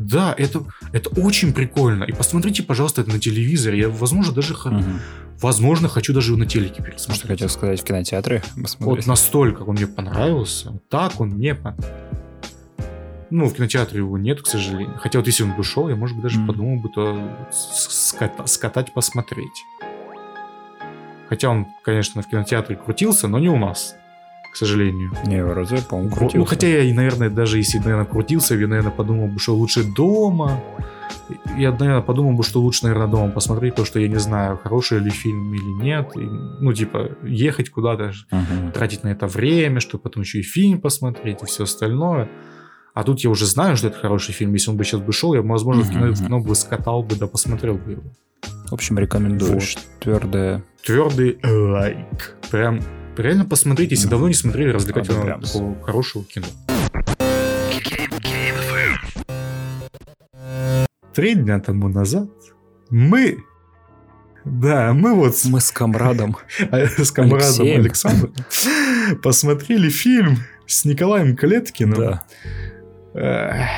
[0.09, 0.63] Да, это,
[0.93, 2.05] это очень прикольно.
[2.05, 3.79] И посмотрите, пожалуйста, это на телевизоре.
[3.79, 4.83] Я, возможно, даже угу.
[5.41, 7.17] возможно, хочу даже на телеке пересмотреть.
[7.17, 9.05] Что хотел сказать, в кинотеатре посмотреть?
[9.05, 10.71] Вот настолько он мне понравился.
[10.71, 11.93] Вот так он мне понравился.
[13.29, 14.97] Ну, в кинотеатре его нет, к сожалению.
[14.99, 16.47] Хотя вот если он бы шел, я, может быть, даже mm.
[16.47, 19.65] подумал бы, то скатать, скатать, посмотреть.
[21.27, 23.95] Хотя он, конечно, в кинотеатре крутился, но не у нас
[24.57, 25.11] к сожалению.
[25.27, 26.37] Не, вроде, по-моему, крутился.
[26.39, 30.63] Ну, хотя я, наверное, даже если, наверное, крутился, я, наверное, подумал бы, что лучше дома.
[31.55, 34.97] Я, наверное, подумал бы, что лучше, наверное, дома посмотреть, потому что я не знаю, хороший
[34.97, 36.09] ли фильм или нет.
[36.15, 38.71] И, ну, типа, ехать куда-то, uh-huh.
[38.71, 42.27] тратить на это время, чтобы потом еще и фильм посмотреть и все остальное.
[42.95, 44.53] А тут я уже знаю, что это хороший фильм.
[44.53, 45.83] Если он бы сейчас бы шел, я, возможно, uh-huh.
[45.83, 48.03] в, кино, в кино бы скатал бы, да посмотрел бы его.
[48.71, 49.75] В общем, рекомендуешь.
[49.75, 49.99] Вот.
[49.99, 50.63] Твердое.
[50.83, 52.35] Твердый лайк.
[52.49, 52.81] Прям
[53.17, 56.45] Реально посмотрите, если давно не смотрели развлекательного такого хорошего кино.
[61.13, 62.29] Три дня тому назад
[62.89, 63.39] мы
[64.45, 65.35] да, мы вот...
[65.49, 66.37] Мы с комрадом.
[66.71, 67.65] с комрадом.
[67.65, 68.33] Александром
[69.23, 72.21] посмотрели фильм с Николаем Клеткиным.
[73.13, 73.69] Да.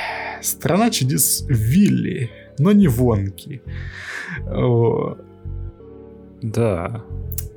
[0.41, 2.29] «Страна чудес Вилли»,
[2.59, 3.61] но не Вонки.
[6.41, 7.03] Да,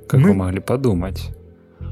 [0.09, 0.29] как мы...
[0.29, 1.33] вы могли подумать.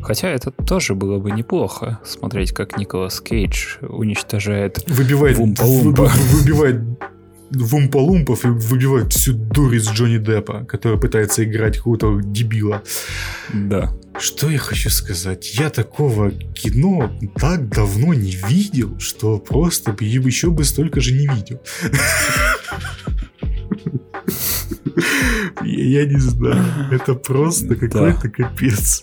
[0.02, 6.10] Хотя это тоже было бы неплохо, смотреть, как Николас Кейдж уничтожает выбивает, вумпа-лумпа.
[6.32, 6.80] Выбивает
[7.50, 12.82] вумпа-лумпов и выбивает всю дурь из Джонни Деппа, который пытается играть какого-то дебила.
[13.52, 13.92] Да.
[14.18, 15.54] Что я хочу сказать?
[15.54, 21.60] Я такого кино так давно не видел, что просто еще бы столько же не видел.
[25.62, 26.64] Я не знаю.
[26.90, 29.02] Это просто какой-то капец.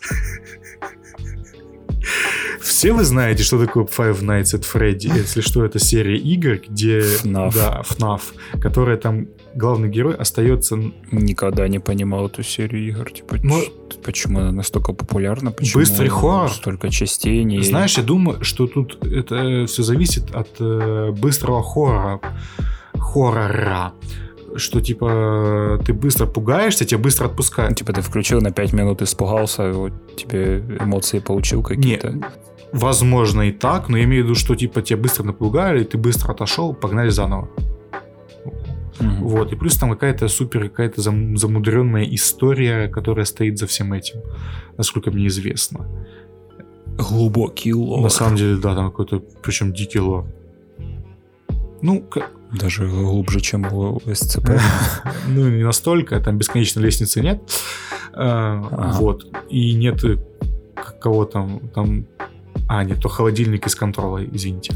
[2.62, 5.16] Все вы знаете, что такое Five Nights at Freddy?
[5.16, 7.00] Если что, это серия игр, где...
[7.00, 7.54] FNAF.
[7.54, 8.22] Да, FNAF,
[8.62, 10.78] которая там главный герой остается...
[11.12, 13.10] Никогда не понимал эту серию игр.
[13.12, 13.62] Типа, Но...
[14.04, 15.52] почему она настолько популярна?
[15.52, 16.52] Почему Быстрый хоррор.
[16.52, 17.44] Столько частей.
[17.44, 17.62] Не...
[17.62, 22.22] Знаешь, я думаю, что тут это все зависит от э, быстрого хоррора.
[22.94, 23.94] Хоррора
[24.58, 27.78] что типа ты быстро пугаешься, тебя быстро отпускают.
[27.78, 32.12] Типа ты включил на 5 минут, испугался, вот тебе эмоции получил какие-то.
[32.12, 32.26] Нет,
[32.72, 36.34] возможно и так, но я имею в виду, что типа тебя быстро напугали, ты быстро
[36.34, 37.50] отошел, погнали заново.
[39.00, 39.20] Mm-hmm.
[39.20, 44.22] Вот, и плюс там какая-то супер, какая-то зам, замудренная история, которая стоит за всем этим,
[44.76, 45.88] насколько мне известно.
[46.98, 48.02] Глубокий лор.
[48.02, 50.26] На самом деле, да, там какой-то, причем дикий лор.
[51.82, 52.04] Ну,
[52.52, 54.50] даже глубже, чем у СЦП.
[55.28, 57.42] Ну, не настолько, там бесконечной лестницы нет.
[58.14, 59.26] А, вот.
[59.50, 60.02] И нет
[61.02, 62.06] кого там, там
[62.68, 64.74] а, нет, то холодильник из контрола, извините.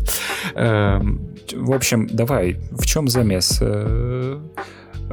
[0.53, 3.59] В общем, давай, в чем замес?
[3.61, 4.39] Э,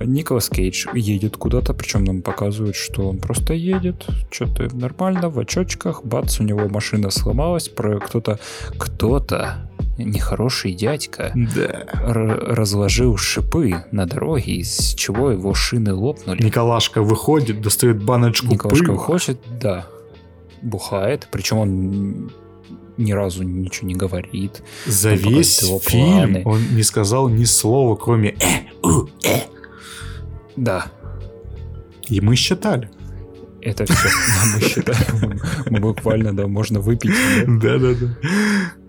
[0.05, 6.05] Николас Кейдж едет куда-то, причем нам показывают, что он просто едет, что-то нормально, в очочках,
[6.05, 8.39] бац, у него машина сломалась, про кто-то,
[8.78, 9.68] кто-то
[9.99, 11.87] нехороший дядька да.
[11.95, 16.43] разложил шипы на дороге, из чего его шины лопнули.
[16.43, 18.97] Николашка выходит, достает баночку Николашка пыла.
[18.97, 19.87] выходит, да.
[20.62, 22.31] бухает, причем он
[22.97, 24.62] ни разу ничего не говорит.
[24.87, 26.43] За весь фильм планы.
[26.45, 29.43] он не сказал ни слова, кроме «э, у, э».
[30.57, 30.87] Да.
[32.09, 32.91] И мы считали.
[33.61, 34.09] Это все.
[34.55, 35.41] Мы считаем.
[35.70, 37.12] Мы буквально, да, можно выпить.
[37.47, 38.09] Да-да-да.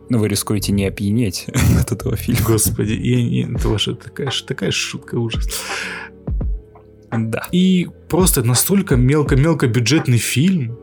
[0.09, 1.45] Но вы рискуете не опьянеть
[1.79, 2.41] от этого фильма.
[2.45, 5.47] Господи, и, и, это ваша такая, такая шутка, ужас.
[7.11, 7.47] Да.
[7.51, 10.77] И просто настолько мелко-мелко бюджетный фильм.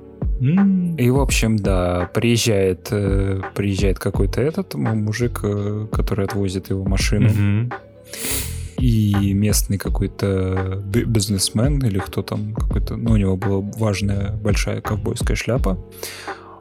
[0.98, 7.28] И, в общем, да, приезжает, э, приезжает какой-то этот мужик, э, который отвозит его машину.
[7.28, 7.72] Mm-hmm.
[8.78, 15.36] И местный какой-то бизнесмен или кто там какой-то, ну, у него была важная большая ковбойская
[15.36, 15.78] шляпа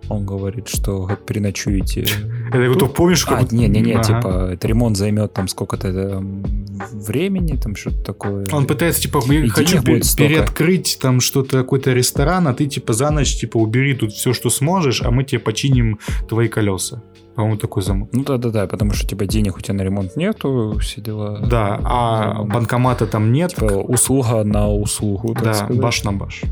[0.09, 2.05] он говорит, что переночуете.
[2.51, 3.25] Это вот помнишь?
[3.27, 4.03] А, не-не-не, ага.
[4.03, 6.43] типа, ремонт займет там сколько-то эм,
[6.91, 8.45] времени, там что-то такое.
[8.51, 13.11] Он пытается, типа, я хочу пер- переоткрыть там что-то, какой-то ресторан, а ты, типа, за
[13.11, 17.01] ночь, типа, убери тут все, что сможешь, а мы тебе починим твои колеса.
[17.35, 18.09] По-моему, такой замок.
[18.13, 21.39] Ну да, да, да, потому что типа денег у тебя на ремонт нету, все дела.
[21.45, 23.53] Да, а банкомата там нет.
[23.53, 25.33] Типа услуга на услугу.
[25.33, 25.81] да, сказать.
[25.81, 26.43] баш на баш.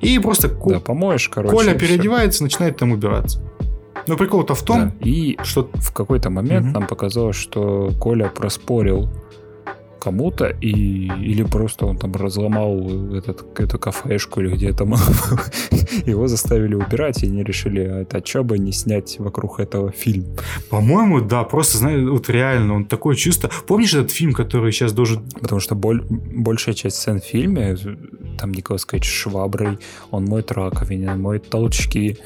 [0.00, 2.44] И просто да, помоешь, короче, Коля переодевается, все.
[2.44, 3.40] начинает там убираться.
[4.06, 4.94] Но прикол-то в том, да.
[5.00, 6.80] и что в какой-то момент угу.
[6.80, 9.08] нам показалось, что Коля проспорил
[10.04, 14.94] кому-то, и, или просто он там разломал этот, эту кафешку или где там
[16.06, 20.26] его заставили убирать, и они решили, а это что бы не снять вокруг этого фильм.
[20.70, 23.50] По-моему, да, просто, знаешь, вот реально, он такое чувство...
[23.66, 25.22] Помнишь этот фильм, который сейчас должен...
[25.40, 27.76] Потому что боль, большая часть сцен в фильме,
[28.38, 29.78] там Николас Кейдж шваброй,
[30.10, 32.18] он моет раковины, он моет толчки.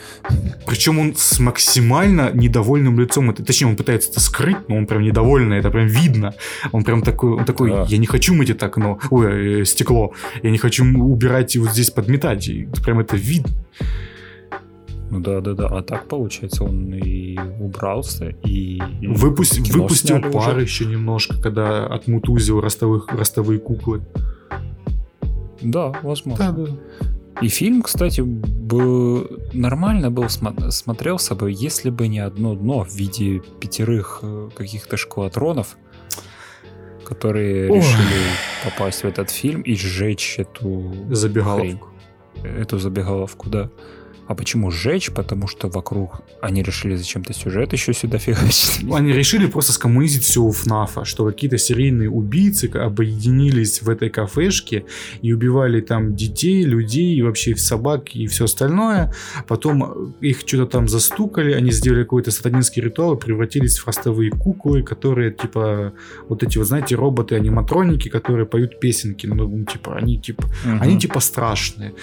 [0.66, 5.02] Причем он с максимально недовольным лицом, это, точнее, он пытается это скрыть, но он прям
[5.02, 6.34] недовольный, это прям видно.
[6.72, 10.12] Он прям такой, он такой, такой, я не хочу мыть это окно, ой, э, стекло,
[10.42, 13.52] я не хочу убирать и вот здесь подметать, и прям это видно.
[15.10, 15.68] Ну да, да, да.
[15.68, 18.80] А так получается, он и убрался, и.
[19.02, 20.62] Выпусти, выпустил пар уже.
[20.62, 24.02] еще немножко, когда отмутузил ростовых, ростовые куклы.
[25.62, 26.52] Да, возможно.
[26.52, 26.72] Да, да.
[27.40, 33.40] И фильм, кстати, был нормально был смотрелся бы, если бы не одно дно в виде
[33.60, 35.76] пятерых э, каких-то шкватронов
[37.08, 37.78] которые Ой.
[37.78, 38.22] решили
[38.64, 41.88] попасть в этот фильм и сжечь эту забегаловку.
[42.42, 43.70] Хрень, эту забегаловку, да.
[44.28, 45.10] А почему сжечь?
[45.10, 48.80] Потому что вокруг они решили зачем-то сюжет еще сюда фигачить.
[48.82, 54.10] Ну, они решили просто скоммунизить все у ФНАФа, что какие-то серийные убийцы объединились в этой
[54.10, 54.84] кафешке
[55.22, 59.14] и убивали там детей, людей, и вообще собак и все остальное.
[59.46, 64.82] Потом их что-то там застукали, они сделали какой-то сатанинский ритуал и превратились в ростовые куклы,
[64.82, 65.94] которые типа
[66.28, 69.26] вот эти вот, знаете, роботы-аниматроники, которые поют песенки.
[69.26, 70.78] Ну, типа, они типа, угу.
[70.80, 71.94] они типа страшные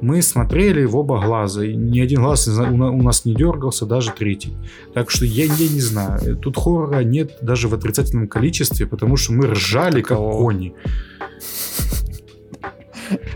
[0.00, 4.54] мы смотрели в оба глаза, и ни один глаз у нас не дергался, даже третий.
[4.92, 9.32] Так что я, я не знаю, тут хоррора нет даже в отрицательном количестве, потому что
[9.32, 10.74] мы ржали как кони.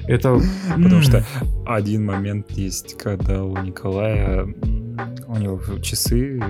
[0.06, 0.40] Это...
[0.68, 1.24] Потому что
[1.66, 4.46] один момент есть, когда у Николая
[5.26, 6.40] у него часы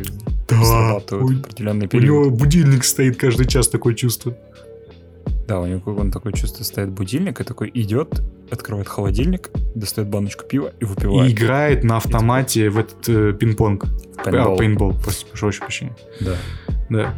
[0.48, 2.04] да, срабатывают определенный период.
[2.04, 4.36] У него будильник стоит каждый час, такое чувство.
[5.46, 10.44] Да, у него он такое чувство стоит будильник и такой идет, открывает холодильник, достает баночку
[10.44, 11.30] пива и выпивает.
[11.30, 12.68] И играет на автомате и...
[12.68, 13.84] в этот э, пинг-понг.
[14.24, 14.54] Пейнтбол.
[14.54, 14.96] А, пейнтбол,
[15.32, 15.96] прошу прощения.
[16.20, 16.36] Да.
[16.90, 17.14] Да.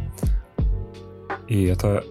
[1.47, 2.03] И это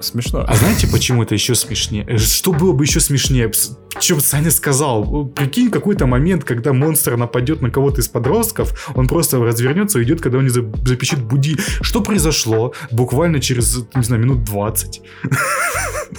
[0.00, 0.44] смешно.
[0.46, 2.04] А знаете, почему это еще смешнее?
[2.08, 3.50] Э, что было бы еще смешнее?
[3.98, 5.26] Чем Саня сказал?
[5.26, 10.20] Прикинь, какой-то момент, когда монстр нападет на кого-то из подростков, он просто развернется и уйдет,
[10.20, 11.56] когда он не запищит буди.
[11.80, 15.02] Что произошло буквально через, не знаю, минут 20?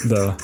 [0.06, 0.38] Да.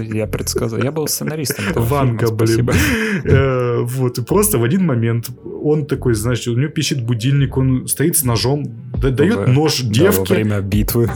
[0.00, 0.80] Я предсказал.
[0.82, 1.64] Я был сценаристом.
[1.74, 2.70] Ванга, блин.
[3.24, 5.30] Э, вот, и просто в один момент
[5.62, 8.64] он такой, знаешь, у него пищит будильник, он стоит с ножом,
[8.96, 10.18] дает нож девке.
[10.18, 11.10] во время битвы.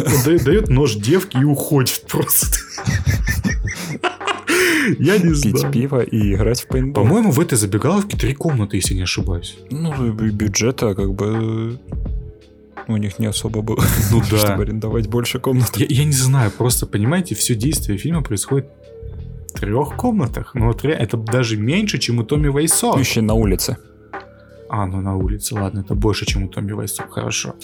[0.44, 2.46] Дает нож девке и уходит просто.
[4.98, 5.56] Я не знаю.
[5.56, 7.04] Пить пиво и играть в пейнтбол.
[7.04, 9.56] По-моему, в этой забегаловке три комнаты, если не ошибаюсь.
[9.70, 11.78] Ну, бюджета как бы
[12.94, 14.38] у них не особо было, ну, да.
[14.38, 15.76] чтобы арендовать больше комнат.
[15.76, 18.66] Я, я не знаю, просто понимаете, все действие фильма происходит
[19.54, 20.54] в трех комнатах.
[20.54, 22.98] Ну вот это даже меньше, чем у Томми Вайсо.
[22.98, 23.76] Еще на улице.
[24.68, 27.54] А, ну на улице, ладно, это больше, чем у Томми Вайсо, хорошо.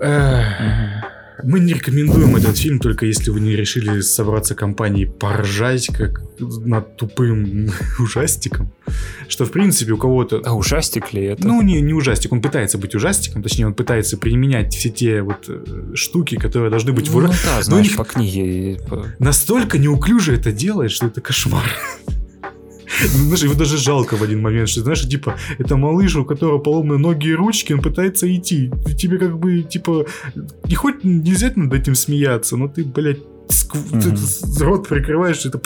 [0.00, 1.04] Эх.
[1.42, 6.96] Мы не рекомендуем этот фильм, только если вы не решили собраться компанией поржать, как над
[6.96, 8.72] тупым ужастиком.
[9.28, 10.40] Что, в принципе, у кого-то...
[10.44, 11.46] А ужастик ли это?
[11.46, 12.32] Ну, не, не ужастик.
[12.32, 16.92] Он пытается быть ужастиком, точнее, он пытается применять все те вот э, штуки, которые должны
[16.92, 17.10] быть...
[17.12, 17.44] Ну, в...
[17.44, 17.96] да, знаешь, них...
[17.96, 18.80] по книге.
[19.18, 21.64] Настолько неуклюже это делает, что это кошмар.
[23.02, 26.98] Знаешь, его даже жалко в один момент, что, знаешь, типа, это малыш, у которого поломаны
[26.98, 28.70] ноги и ручки, он пытается идти.
[28.84, 30.06] Ты тебе как бы, типа,
[30.64, 33.18] не хоть нельзя над этим смеяться, но ты, блядь.
[33.74, 34.58] Mm-hmm.
[34.58, 35.60] Ты рот прикрываешь, это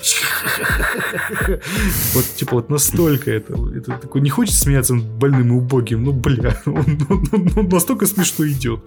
[2.15, 6.13] вот типа вот настолько это, это такой не хочет смеяться над больным и убогим, ну
[6.13, 8.81] бля, он, он, он, он настолько смешно идет.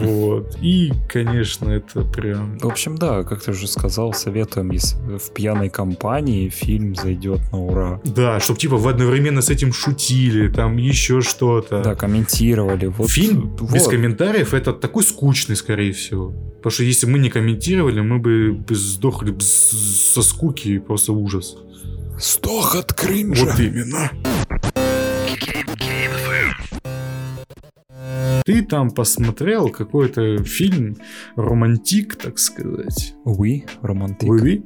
[0.00, 0.56] Вот.
[0.60, 2.58] И, конечно, это прям...
[2.58, 7.58] В общем, да, как ты уже сказал, советуем, если в пьяной компании фильм зайдет на
[7.58, 8.00] ура.
[8.04, 11.82] Да, чтобы типа в одновременно с этим шутили, там еще что-то.
[11.82, 12.86] Да, комментировали.
[12.86, 13.72] Вот, фильм вот.
[13.72, 16.32] без комментариев это такой скучный, скорее всего.
[16.56, 21.56] Потому что если мы не комментировали, мы бы сдохли со скуки, просто ужас.
[22.18, 23.44] Сдох от кринжа.
[23.44, 24.10] Вот именно.
[28.48, 30.96] Ты там посмотрел какой-то фильм
[31.36, 33.14] романтик, так сказать.
[33.26, 34.30] Уи, oui, романтик.
[34.30, 34.64] Уи, oui,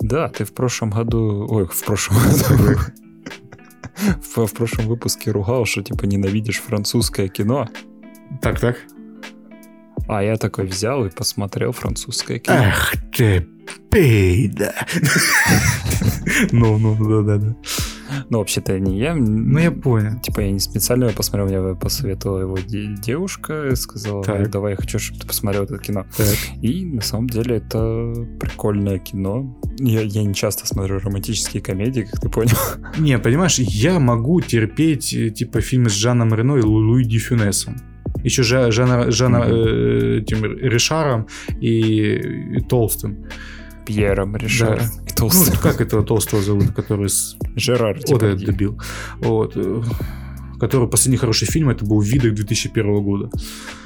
[0.00, 1.46] Да, ты в прошлом году...
[1.48, 2.16] Ой, в прошлом
[2.48, 2.80] году...
[4.20, 7.68] в, в прошлом выпуске ругал, что типа ненавидишь французское кино.
[8.42, 8.78] Так, так.
[10.08, 12.56] А я такой взял и посмотрел французское кино.
[12.58, 13.46] Ах ты,
[13.92, 14.74] пейда.
[16.50, 17.56] Ну, ну, да, да, да.
[18.30, 19.14] Ну, вообще-то не я.
[19.14, 20.20] Ну, я понял.
[20.20, 24.50] Типа, я не специально его посмотрел, мне посоветовала его девушка, сказала, так.
[24.50, 26.06] давай, я хочу, чтобы ты посмотрел это кино.
[26.16, 26.36] Так.
[26.62, 29.58] И на самом деле это прикольное кино.
[29.78, 32.56] Я, я не часто смотрю романтические комедии, как ты понял.
[32.98, 37.76] Не, понимаешь, я могу терпеть, э, типа, фильмы с Жаном Рено и Луи Ди Фюнесом
[38.24, 40.16] еще Жана, Жана mm-hmm.
[40.16, 41.26] э, этим Ришаром
[41.60, 43.26] и, и Толстым.
[43.88, 45.14] Пьером Ришаром да.
[45.14, 45.54] Толстым.
[45.54, 47.36] Ну, как этого Толстого зовут, который с...
[47.56, 47.98] Жерар.
[48.08, 48.78] Вот этот дебил.
[49.20, 49.56] Вот.
[49.56, 49.82] Э,
[50.60, 53.30] который последний хороший фильм, это был «Видок» 2001 года.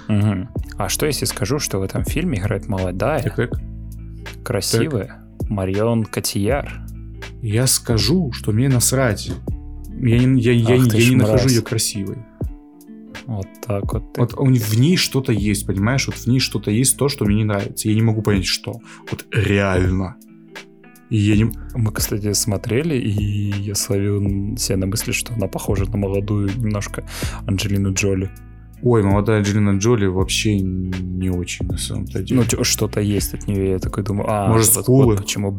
[0.09, 0.49] Угу.
[0.77, 3.51] А что если скажу, что в этом фильме играет молодая, так, так.
[4.45, 5.51] красивая так.
[5.51, 6.85] Марион Котияр?
[7.41, 9.31] Я скажу, что мне насрать.
[10.01, 12.19] Я не, я, я, я, я не нахожу ее красивой.
[13.33, 14.19] Вот так вот.
[14.19, 16.07] Вот в ней что-то есть, понимаешь?
[16.07, 17.89] Вот в ней что-то есть, то, что мне не нравится.
[17.89, 18.75] Я не могу понять, что.
[19.11, 20.17] Вот реально.
[21.09, 21.51] И я не...
[21.75, 27.07] Мы, кстати, смотрели, и я словил себя на мысли, что она похожа на молодую немножко
[27.47, 28.31] Анджелину Джоли.
[28.83, 32.45] Ой, молодая Анджелина Джоли вообще не очень на самом-то деле.
[32.51, 35.05] Ну, что-то есть от нее, я такой думаю, а, Может, скулы?
[35.05, 35.59] вот почему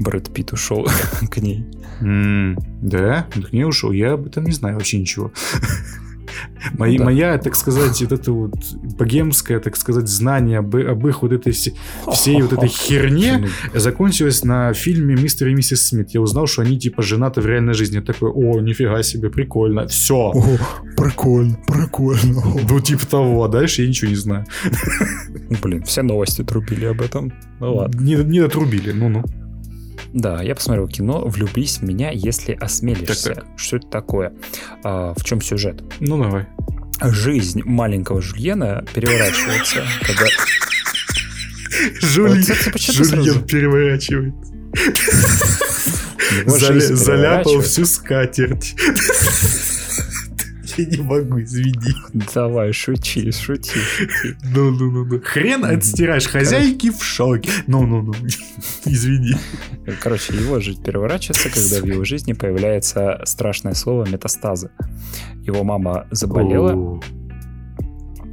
[0.00, 0.86] Брэд Питт ушел
[1.30, 1.64] к ней.
[2.00, 3.28] Mm, да?
[3.32, 3.92] к ней ушел?
[3.92, 5.32] Я об этом не знаю вообще ничего.
[6.78, 7.04] Мои, да.
[7.04, 8.54] Моя, так сказать, вот это вот
[8.98, 11.74] богемское, так сказать, знание об, об их вот этой всей,
[12.12, 16.10] всей вот этой херне закончилось на фильме «Мистер и миссис Смит».
[16.10, 17.96] Я узнал, что они типа женаты в реальной жизни.
[17.96, 19.86] Я такой, о, нифига себе, прикольно.
[19.86, 20.32] Все.
[20.34, 20.58] О,
[20.96, 22.42] прикольно, прикольно.
[22.68, 24.46] Ну, типа того, а дальше я ничего не знаю.
[25.62, 27.32] Блин, все новости трубили об этом.
[27.60, 28.00] Ну ладно.
[28.00, 29.24] Не, не дотрубили, ну-ну.
[30.12, 33.34] Да, я посмотрел кино «Влюбись в меня, если осмелишься».
[33.34, 33.46] Так, так.
[33.56, 34.32] Что это такое?
[34.84, 35.82] А, в чем сюжет?
[36.00, 36.46] Ну, давай.
[37.00, 40.26] Жизнь маленького Жульена переворачивается, когда...
[42.00, 44.34] Жульен переворачивает.
[46.96, 48.74] Заляпал всю скатерть.
[50.76, 51.94] Я не могу, извини.
[52.34, 54.36] Давай, шути, шути, шути.
[54.54, 55.20] Ну, ну, ну, ну.
[55.22, 57.50] Хрен отстираешь, хозяйки в шоке.
[57.66, 58.14] Ну, ну, ну.
[58.86, 59.34] Извини.
[60.00, 64.70] Короче, его жизнь переворачивается, когда в его жизни появляется страшное слово метастазы.
[65.42, 67.00] Его мама заболела.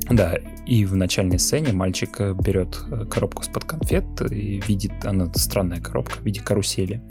[0.09, 2.79] Да, и в начальной сцене мальчик берет
[3.11, 7.01] коробку с-под конфет и видит, она странная коробка в виде карусели.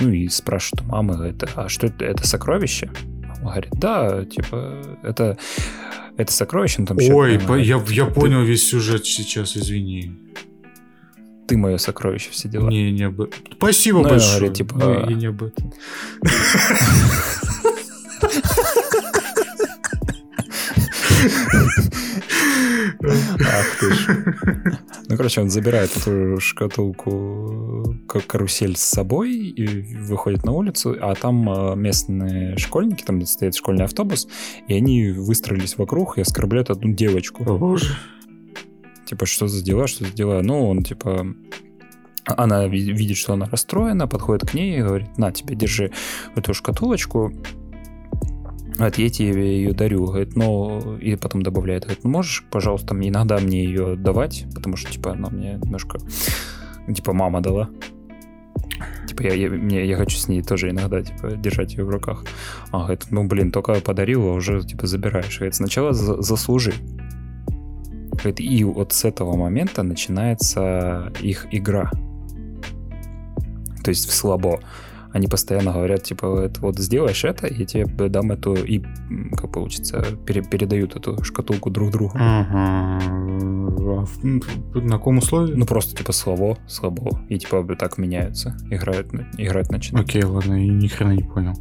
[0.00, 2.90] Ну и спрашивает у мамы, это, а что это, это сокровище?
[3.42, 5.38] Говорит, да, типа, это,
[6.16, 6.84] это сокровище.
[6.84, 10.12] Там Ой, по, я, я ты, понял весь сюжет сейчас, извини.
[11.48, 12.68] Ты мое сокровище, все дела.
[12.68, 13.40] Не, не об этом.
[13.52, 14.38] Спасибо ну, большое.
[14.38, 15.72] Говорит, типа, ну, я не об этом.
[23.02, 24.24] Ах ты ж.
[25.08, 31.14] Ну, короче, он забирает эту шкатулку, как карусель с собой и выходит на улицу, а
[31.16, 34.28] там а, местные школьники, там стоит школьный автобус,
[34.68, 37.42] и они выстроились вокруг и оскорбляют одну девочку.
[37.44, 37.96] О, боже.
[39.04, 40.42] Типа, что за дела, что за дела?
[40.42, 41.26] Ну, он, типа,
[42.24, 45.90] она видит, что она расстроена, подходит к ней и говорит, на, тебе, держи
[46.36, 47.32] эту шкатулочку,
[48.80, 50.06] Говорит, я тебе ее дарю.
[50.06, 54.90] Говорит, ну, и потом добавляет, говорит, ну, можешь, пожалуйста, иногда мне ее давать, потому что,
[54.90, 55.98] типа, она мне немножко,
[56.90, 57.68] типа, мама дала.
[59.06, 62.24] Типа, я, я, мне, я хочу с ней тоже иногда, типа, держать ее в руках.
[62.72, 65.36] А, говорит, ну, блин, только подарил, а уже, типа, забираешь.
[65.36, 66.72] Говорит, сначала за, заслужи.
[68.12, 71.90] Говорит, и вот с этого момента начинается их игра.
[73.84, 74.60] то есть в слабо.
[75.12, 78.82] Они постоянно говорят, типа, это вот сделаешь это, я тебе дам эту, и,
[79.36, 82.12] как получится, пере, передают эту шкатулку друг другу.
[82.14, 83.00] Ага.
[83.92, 84.06] А
[84.78, 85.54] на каком условии?
[85.54, 87.20] Ну, просто, типа, слабо, слабо.
[87.28, 88.56] И, типа, так меняются.
[88.70, 90.08] Играют, играть начинают.
[90.08, 91.54] Окей, ладно, я ни хрена не понял.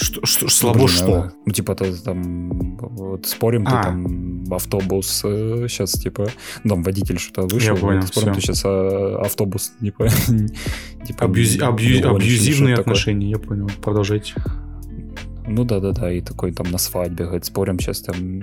[0.00, 1.14] Что, что, слабо Блин, что?
[1.14, 3.82] а, Ну, типа, то, там, вот спорим, ты А.
[3.82, 6.28] там автобус сейчас, типа,
[6.64, 8.40] ну, там водитель что-то вышел, Я понял, вот спорим, всё.
[8.40, 10.08] ты сейчас автобус, типа,
[11.06, 12.80] типа Абьюзи- абью- абьюзивные что-то такое.
[12.80, 13.68] отношения, я понял.
[13.82, 14.34] Продолжайте.
[15.48, 18.42] Ну да-да-да, и такой там на свадьбе, говорит, спорим, сейчас там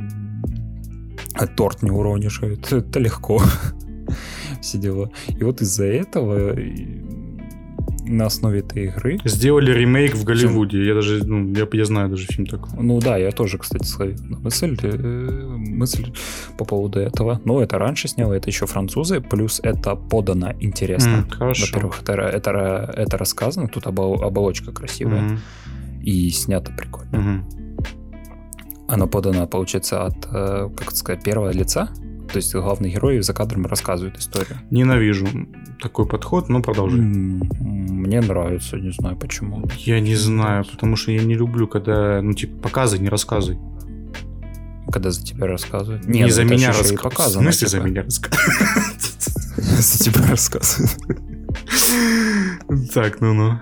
[1.35, 3.41] а торт не уронишь, говорит, это легко.
[4.61, 5.09] Все дела.
[5.39, 6.53] И вот из-за этого
[8.07, 10.85] на основе этой игры Сделали ремейк в Голливуде.
[10.85, 12.69] Я даже, ну, я, я знаю даже фильм такой.
[12.81, 16.13] Ну да, я тоже, кстати, словил мысль, э, мысль
[16.57, 17.41] по поводу этого.
[17.45, 21.25] Но это раньше снял, это еще французы, плюс это подано интересно.
[21.25, 21.65] М, хорошо.
[21.67, 25.39] Во-первых, это, это, это рассказано, тут обо- оболочка красивая Мгм,
[26.01, 27.17] и снято прикольно.
[27.19, 27.45] мгм.
[28.87, 31.89] Оно подано, получается, от, э, как сказать, первого лица.
[32.31, 34.57] То есть главный герой за кадром рассказывает историю.
[34.71, 35.27] Ненавижу
[35.81, 36.99] такой подход, но продолжай.
[36.99, 39.67] М, Мне нравится, не знаю почему.
[39.77, 43.57] Я не знаю, потому что я не люблю, когда, ну, типа, показывай, не рассказывай.
[44.91, 46.05] Когда за тебя рассказывают.
[46.07, 47.41] Не, ну за меня рассказывай.
[47.41, 47.87] В смысле за типа.
[47.87, 48.55] меня рассказывай?
[49.81, 50.91] За тебя рассказывают.
[52.93, 53.59] Так, ну-ну.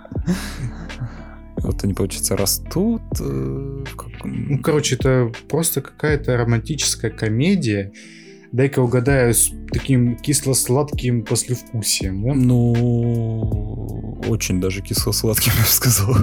[1.58, 3.02] Вот они, получается, растут.
[3.20, 3.84] э,
[4.24, 7.92] Ну, короче, это просто какая-то романтическая комедия.
[8.54, 12.34] Дай-ка угадаю, с таким кисло-сладким послевкусием, да?
[12.36, 16.16] Ну, очень даже кисло-сладким, я бы сказал.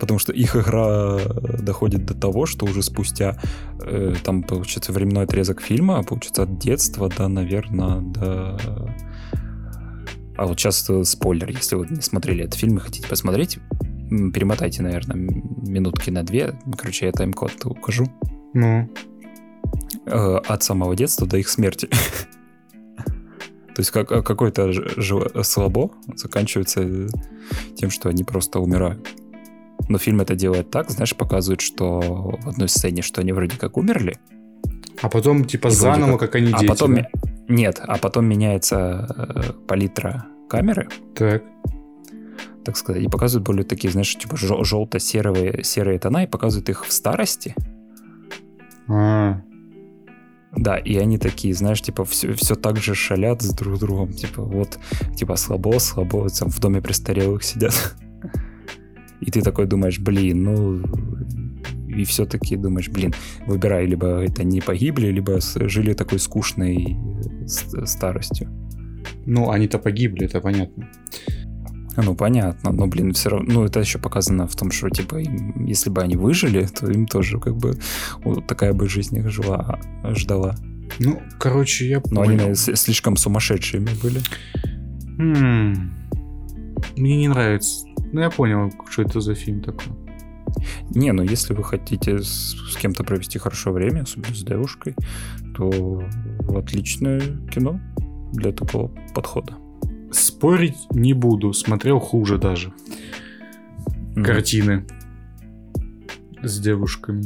[0.00, 1.18] Потому что их игра
[1.60, 3.38] доходит до того, что уже спустя,
[3.82, 8.58] э, там, получается, временной отрезок фильма, получается, от детства до, наверное, до...
[10.38, 13.58] А вот сейчас э, спойлер, если вы не смотрели этот фильм и хотите посмотреть,
[14.08, 16.58] перемотайте, наверное, минутки на две.
[16.78, 18.10] Короче, я тайм-код укажу.
[18.54, 18.88] Ну,
[20.06, 21.88] Э, от самого детства до их смерти.
[23.74, 27.08] То есть как, какой-то ж- ж- слабо заканчивается э,
[27.76, 29.06] тем, что они просто умирают.
[29.88, 33.76] Но фильм это делает так, знаешь, показывает, что в одной сцене, что они вроде как
[33.76, 34.18] умерли,
[35.02, 36.94] а потом, типа, заново, как- как они а дети, потом...
[36.94, 37.08] да?
[37.48, 41.42] Нет, а потом меняется э, палитра камеры, Так.
[42.64, 46.86] так сказать, и показывают более такие, знаешь, типа жел- желто-серые серые тона, и показывают их
[46.86, 47.54] в старости.
[48.88, 49.40] А,
[50.56, 54.12] Да, и они такие, знаешь, типа, все, все так же шалят с друг другом.
[54.12, 54.78] Типа, вот,
[55.16, 57.96] типа, слабо, слабо, там в доме престарелых сидят.
[59.20, 60.82] И ты такой думаешь, блин, ну...
[61.88, 63.14] И все-таки думаешь, блин,
[63.46, 68.48] выбирай, либо это не погибли, либо жили такой скучной э, старостью.
[69.26, 70.90] ну, они-то погибли, это понятно.
[71.96, 75.64] Ну, понятно, но, блин, все равно, ну, это еще показано в том, что, типа, им-
[75.64, 77.78] если бы они выжили, то им тоже, как бы,
[78.24, 79.78] вот такая бы жизнь их жила,
[80.16, 80.56] ждала.
[80.98, 82.48] Ну, короче, я Но они понял.
[82.48, 84.20] наверное, слишком сумасшедшими были.
[85.18, 85.92] М,
[86.96, 87.86] Мне не нравится.
[88.12, 89.84] Ну, я понял, что это за фильм такой.
[90.90, 94.94] Не, ну если вы хотите с, с кем-то провести хорошее время, особенно с девушкой,
[95.56, 96.02] то
[96.48, 97.20] отличное
[97.52, 97.80] кино
[98.32, 99.54] для такого подхода.
[100.14, 102.72] Спорить не буду, смотрел хуже даже.
[104.14, 104.24] Мгм.
[104.24, 104.86] Картины
[106.40, 107.24] с девушками.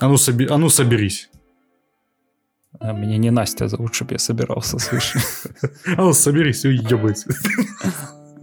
[0.00, 0.48] А ну, соби...
[0.50, 1.30] а ну соберись.
[2.80, 5.14] А меня не Настя зовут, чтобы я собирался, слышь.
[5.96, 7.28] А ну соберись, уебайся.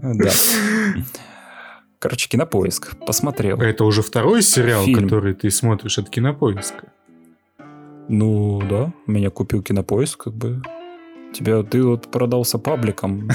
[0.01, 0.31] Да.
[1.99, 2.95] Короче, кинопоиск.
[3.05, 3.59] Посмотрел.
[3.59, 5.03] Это уже второй сериал, Фильм.
[5.03, 6.93] который ты смотришь от кинопоиска.
[8.09, 10.61] Ну да, меня купил кинопоиск, как бы.
[11.33, 13.29] Тебя ты вот продался пабликом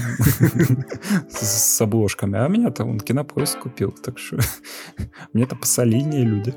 [1.31, 4.39] с обложками, а меня там он кинопоиск купил, так что
[5.33, 6.55] мне-то посолиднее люди.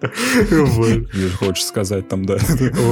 [0.00, 2.38] Или хочешь сказать там, да,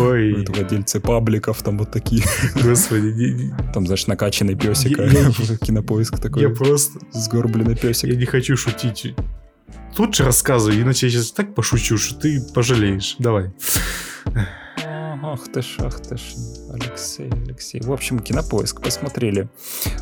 [0.01, 2.23] Ой, владельцы пабликов там вот такие,
[2.63, 5.09] господи, там, знаешь, накачанный песик, а
[5.65, 6.99] кинопоиск такой, я просто...
[7.13, 8.11] сгорбленный песик.
[8.11, 9.15] Я не хочу шутить.
[9.99, 13.17] Лучше рассказывай, иначе я сейчас так пошучу, что ты пожалеешь.
[13.19, 13.51] Давай.
[15.23, 16.23] Ах ты ж, ах ты ж,
[16.73, 17.81] Алексей, Алексей.
[17.81, 19.49] В общем, кинопоиск посмотрели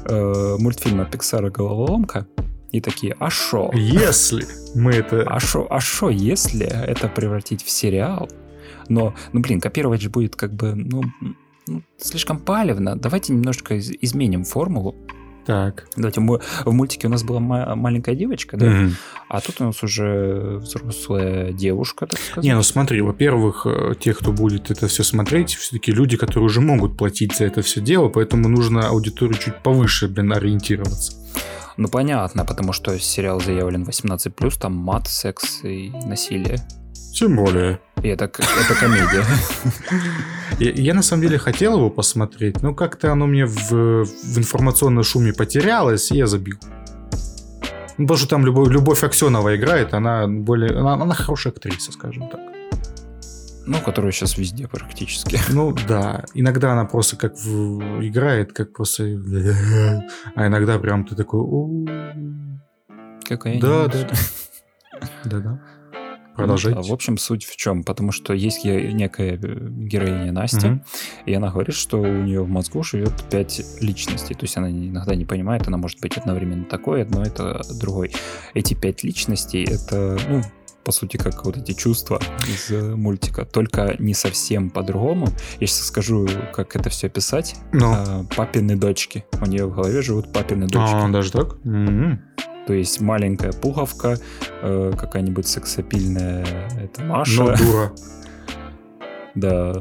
[0.07, 2.27] э, мультфильм от Пиксара «Головоломка»
[2.73, 3.71] и такие, а шо?
[3.73, 5.23] Если мы это...
[5.23, 8.29] А шо, а шо, если это превратить в сериал?
[8.89, 11.05] Но, ну блин, копировать же будет как бы, ну,
[11.67, 12.97] ну, слишком палевно.
[12.97, 14.95] Давайте немножко из- изменим формулу
[15.47, 15.87] Так.
[15.97, 18.67] Давайте, мы, в мультике у нас была ма- маленькая девочка, да?
[18.67, 18.91] Mm-hmm.
[19.29, 22.45] А тут у нас уже взрослая девушка, так сказать.
[22.45, 26.61] Не, ну смотри, во-первых, э, те, кто будет это все смотреть, все-таки люди, которые уже
[26.61, 31.13] могут платить за это все дело, поэтому нужно аудиторию чуть повыше, блин, ориентироваться.
[31.77, 36.59] Ну понятно, потому что сериал заявлен 18+, там мат, секс и насилие.
[37.15, 37.79] Тем более.
[38.03, 39.25] И это, это комедия.
[40.59, 45.03] Я, я на самом деле хотел его посмотреть, но как-то оно мне в, в информационном
[45.03, 46.59] шуме потерялось, и я забил.
[47.99, 50.79] Ну, потому что там любовь, Любовь Аксенова играет, она более.
[50.79, 52.41] Она, она хорошая актриса, скажем так.
[53.67, 55.41] Ну, которая сейчас везде практически.
[55.51, 56.25] Ну да.
[56.35, 58.07] Иногда она просто как в...
[58.07, 59.05] играет, как просто.
[60.35, 61.41] А иногда прям ты такой.
[63.27, 64.15] Какая Да, да, да.
[65.25, 65.61] Да, да.
[66.37, 66.81] Продолжайте.
[66.81, 67.85] в общем, суть в чем?
[67.85, 70.85] Потому что есть некая э, героиня Настя, угу.
[71.27, 74.35] и она говорит, что у нее в мозгу живет пять личностей.
[74.35, 78.13] То есть она иногда не понимает, она может быть одновременно такой, одно это другой.
[78.55, 80.43] Эти пять личностей это, ну,
[80.85, 85.29] по сути, как вот эти чувства из э, мультика, только не совсем по-другому.
[85.61, 87.57] Я сейчас скажу, как это все описать.
[87.73, 87.79] Но.
[87.79, 87.95] Ну.
[87.95, 89.25] А, папины дочки.
[89.41, 90.95] У нее в голове живут папины дочки.
[90.95, 91.57] А, даже так?
[91.65, 92.19] Mm-hmm.
[92.67, 94.19] То есть маленькая пуговка,
[94.63, 96.47] э, какая-нибудь сексапильная
[96.81, 97.43] это Маша.
[97.43, 97.93] Но дура.
[99.35, 99.73] Да,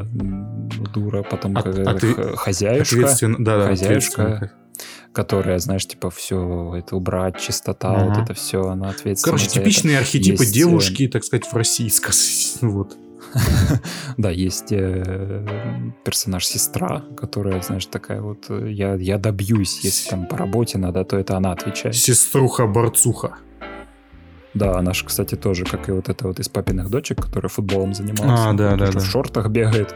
[0.95, 4.51] дура, потом От, отве- хозяюшка, да, да, хозяюшка,
[5.11, 8.05] которая, знаешь, типа все это убрать, чистота, ага.
[8.05, 9.37] вот это все, она ответственна.
[9.37, 10.55] Короче, типичные архетипы Есть...
[10.55, 11.91] Э, девушки, так сказать, в России,
[12.61, 12.97] вот.
[14.17, 15.45] Да, есть э,
[16.03, 21.03] персонаж сестра, которая, знаешь, такая вот, э, я, я добьюсь, если там по работе надо,
[21.03, 21.95] то это она отвечает.
[21.95, 23.37] Сеструха-борцуха.
[24.53, 27.93] Да, она же, кстати, тоже, как и вот эта вот из папиных дочек, которая футболом
[27.93, 28.39] занималась.
[28.39, 28.99] А, да, да, да.
[28.99, 29.95] В шортах бегает.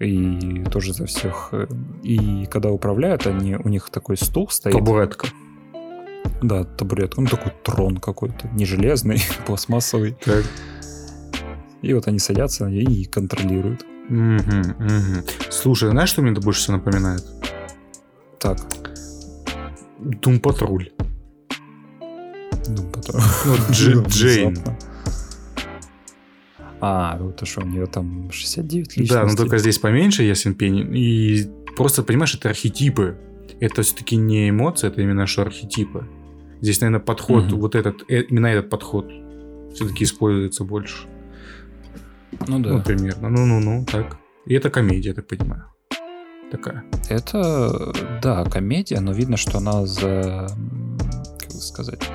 [0.00, 1.50] И тоже за всех.
[1.52, 1.66] Э,
[2.02, 4.74] и когда управляют, они, у них такой стул стоит.
[4.74, 5.28] Табуретка.
[6.42, 7.20] Да, табуретка.
[7.20, 8.48] Ну, такой трон какой-то.
[8.48, 10.16] Не железный, пластмассовый.
[10.24, 10.44] Так.
[11.84, 13.84] И вот они садятся и контролируют.
[14.08, 15.26] Угу, угу.
[15.50, 17.22] Слушай, знаешь, что мне это больше всего напоминает?
[18.40, 18.58] Так.
[19.98, 20.90] Дум Патруль.
[22.68, 23.20] Дум Патруль.
[23.44, 24.56] Ну, Джейн.
[26.80, 29.14] А, это что, у нее там 69 личностей.
[29.14, 30.96] Да, но только здесь поменьше Ясен Пень.
[30.96, 31.46] И
[31.76, 33.18] просто, понимаешь, это архетипы.
[33.60, 36.08] Это все-таки не эмоции, это именно что архетипы.
[36.62, 37.60] Здесь, наверное, подход, угу.
[37.60, 39.10] вот этот, э, именно этот подход
[39.74, 41.08] все-таки используется больше.
[42.46, 42.70] Ну да.
[42.70, 43.28] Ну, примерно.
[43.28, 44.18] Ну-ну-ну, так.
[44.46, 45.64] И это комедия, я так понимаю.
[46.50, 46.84] Такая.
[47.08, 47.92] Это,
[48.22, 50.46] да, комедия, но видно, что она за,
[51.40, 52.08] как сказать,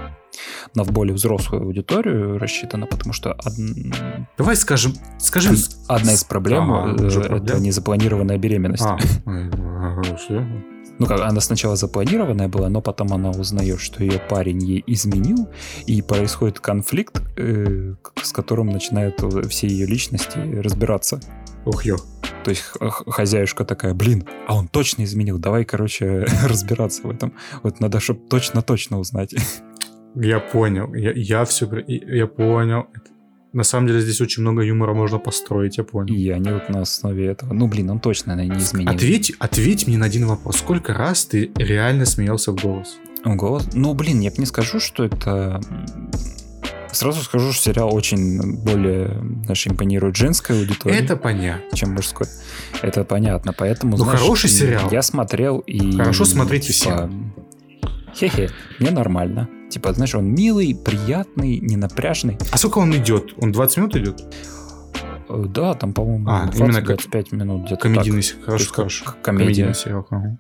[0.76, 3.32] на в более взрослую аудиторию рассчитана, потому что...
[3.32, 3.54] Од...
[4.38, 5.56] Давай скажем, скажем...
[5.88, 7.64] Одна из проблем а, это проблем?
[7.64, 8.86] незапланированная беременность.
[8.86, 8.98] А,
[11.00, 15.50] ну как, она сначала запланированная была, но потом она узнает, что ее парень ей изменил,
[15.86, 21.20] и происходит конфликт, э, с которым начинают все ее личности разбираться.
[21.66, 21.98] Ох, ё.
[22.44, 27.34] То есть хозяюшка такая, блин, а он точно изменил, давай, короче, разбираться в этом.
[27.64, 29.34] Вот надо, чтобы точно-точно узнать.
[30.16, 32.88] Я понял, я, я все, я понял.
[33.52, 36.14] На самом деле здесь очень много юмора можно построить, я понял.
[36.14, 37.52] И они вот на основе этого.
[37.52, 38.92] Ну, блин, он точно наверное, не изменил.
[38.92, 40.58] Ответь, ответь мне на один вопрос.
[40.58, 42.98] Сколько раз ты реально смеялся в голос?
[43.26, 43.68] В голос?
[43.74, 45.60] Ну, блин, я бы не скажу, что это...
[46.92, 50.96] Сразу скажу, что сериал очень более, знаешь, импонирует женской аудитории.
[50.96, 51.76] Это понятно.
[51.76, 52.28] Чем мужской.
[52.82, 54.90] Это понятно, поэтому, Ну, знаешь, хороший сериал.
[54.92, 55.98] Я смотрел и...
[55.98, 57.34] Хорошо смотреть типа, всем.
[58.16, 58.50] Хе-хе,
[58.80, 59.50] мне нормально.
[59.70, 62.38] Типа, знаешь, он милый, приятный, не напряжный.
[62.52, 63.34] А сколько он идет?
[63.38, 64.24] Он 20 минут идет?
[65.30, 68.44] Э, да, там, по-моему, а, 20, именно 25 минут где-то Комедийный, так.
[68.44, 69.06] хорошо.
[69.22, 69.46] Комедия.
[69.46, 70.08] Комедийный сериал.
[70.10, 70.40] Ага.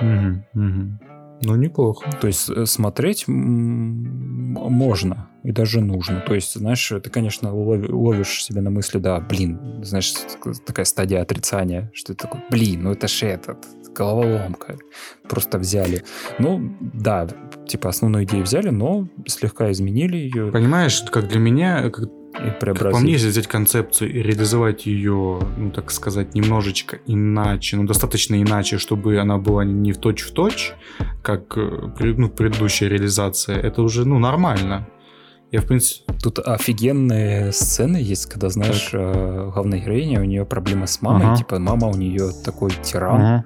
[0.00, 0.98] Угу, угу.
[1.42, 2.10] Ну, неплохо.
[2.20, 6.20] То есть э, смотреть можно и даже нужно.
[6.20, 10.12] То есть, знаешь, ты, конечно, ловишь себя на мысли, да, блин, знаешь,
[10.66, 13.58] такая стадия отрицания, что ты такой, блин, ну это же этот,
[13.98, 14.76] головоломка.
[15.28, 16.04] Просто взяли.
[16.38, 17.26] Ну, да,
[17.66, 20.52] типа основную идею взяли, но слегка изменили ее.
[20.52, 25.40] Понимаешь, как для меня, как, и как по мне, если взять концепцию и реализовать ее,
[25.56, 30.74] ну, так сказать, немножечко иначе, ну, достаточно иначе, чтобы она была не в точь-в-точь,
[31.22, 34.86] как э, ну, предыдущая реализация, это уже, ну, нормально.
[35.50, 36.12] Я, в принципе...
[36.22, 38.90] Тут офигенные сцены есть, когда, знаешь.
[38.92, 41.36] Э, главная героиня, у нее проблемы с мамой, ага.
[41.36, 43.44] типа, мама у нее такой тиран, ага.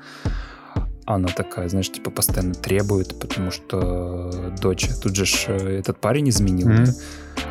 [1.05, 6.29] она такая, знаешь, типа, постоянно требует, потому что дочь, тут же ж э, этот парень
[6.29, 6.87] изменил, ага.
[6.87, 6.93] да?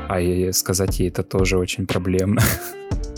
[0.09, 2.41] а сказать ей это тоже очень проблемно.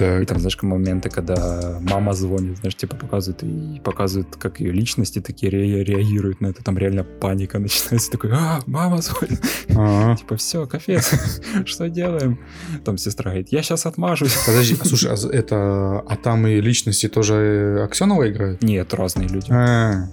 [0.00, 5.20] И там, знаешь, моменты, когда мама звонит, знаешь, типа показывают и показывают, как ее личности
[5.20, 6.62] такие ре- реагируют на это.
[6.62, 8.10] Там реально паника начинается.
[8.10, 9.40] Такой, а, мама звонит.
[9.70, 10.16] Ага.
[10.18, 12.38] Типа, все, капец, что делаем?
[12.84, 14.34] Там сестра говорит, я сейчас отмажусь.
[14.46, 18.62] Подожди, а слушай, а это, а там и личности тоже Аксенова играют?
[18.62, 19.50] Нет, разные люди.
[19.50, 20.08] А,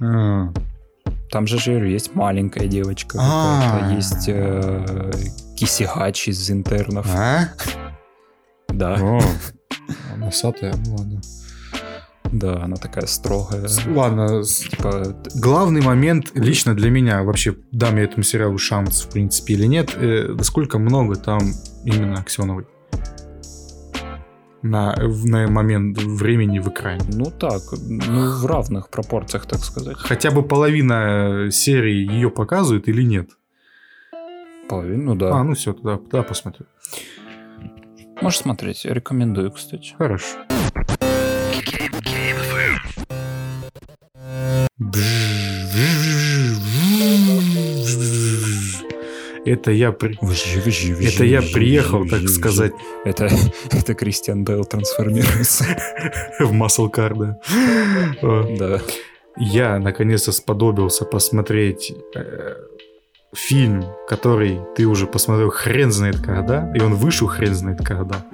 [0.00, 0.52] а.
[1.30, 3.92] Там же, же есть маленькая девочка А.
[3.94, 5.10] есть э,
[5.56, 7.06] Кисигач из интернов.
[7.14, 7.50] А?
[8.68, 9.20] Да, О,
[10.16, 11.20] носатая, ну ладно.
[12.32, 13.66] да, она такая строгая.
[13.88, 19.54] Ладно, Типа, главный момент лично для меня, вообще, дам я этому сериалу шанс, в принципе,
[19.54, 21.40] или нет, э, насколько много там
[21.84, 22.66] именно Аксеновой
[24.62, 27.00] на, на момент времени в экране.
[27.12, 29.96] ну так, ну в равных пропорциях, так сказать.
[29.96, 33.30] Хотя бы половина серии ее показывает или нет?
[34.68, 35.42] Половину, А, да.
[35.44, 36.66] ну все, тогда, тогда посмотрю.
[38.20, 39.94] Можешь смотреть, рекомендую, кстати.
[39.96, 40.36] Хорошо.
[49.44, 50.18] Это я, при-
[51.06, 52.72] это я приехал, так сказать,
[53.04, 53.30] Это,
[53.70, 55.64] это Кристиан Бейл трансформируется.
[56.38, 57.38] в Muscle Car, да.
[58.22, 58.80] О, Да.
[59.40, 62.54] Я наконец-то сподобился посмотреть э,
[63.34, 68.24] фильм, который ты уже посмотрел хрен знает когда, и он вышел хрен знает когда.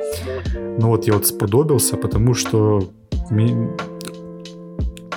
[0.78, 2.90] Но вот я вот сподобился, потому что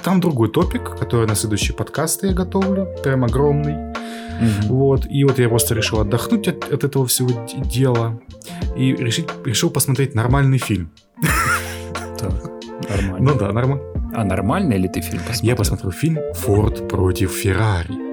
[0.03, 3.93] там другой топик, который на следующий подкаст я готовлю, прям огромный.
[4.39, 4.67] Мгм.
[4.67, 8.19] Вот, и вот я просто решил отдохнуть от, от этого всего дела
[8.75, 10.91] и решить, решил посмотреть нормальный фильм.
[12.19, 12.31] Так,
[12.89, 13.17] нормально.
[13.19, 13.83] Ну да, нормально.
[14.15, 15.49] А нормальный ли ты фильм посмотрел?
[15.49, 18.06] Я посмотрел фильм «Форд против Феррари».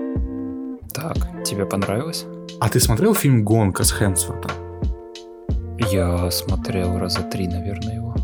[0.95, 2.25] Так, тебе понравилось?
[2.61, 4.51] А ты смотрел фильм «Гонка» с Хемсвортом?
[5.91, 8.15] Я смотрел раза три, наверное, его.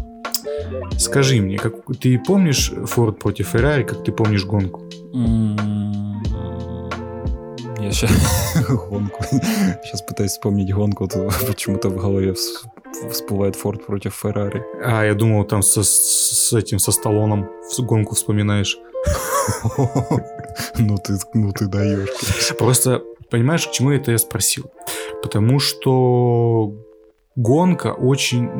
[0.98, 4.82] Скажи мне, как, ты помнишь «Форд против Феррари», как ты помнишь гонку?
[5.14, 6.22] М,
[7.80, 8.10] Я сейчас
[8.68, 9.24] гонку.
[9.82, 11.08] Сейчас пытаюсь вспомнить гонку.
[11.08, 14.62] тут Почему-то в голове вс- всплывает Форд против Феррари.
[14.84, 17.48] А, я думал, там со, с этим, со Сталлоном
[17.78, 18.78] гонку вспоминаешь.
[20.78, 22.08] Ну ты, ну ты даешь.
[22.58, 24.70] Просто, понимаешь, к чему это я спросил?
[25.22, 26.74] Потому что
[27.36, 28.50] гонка очень...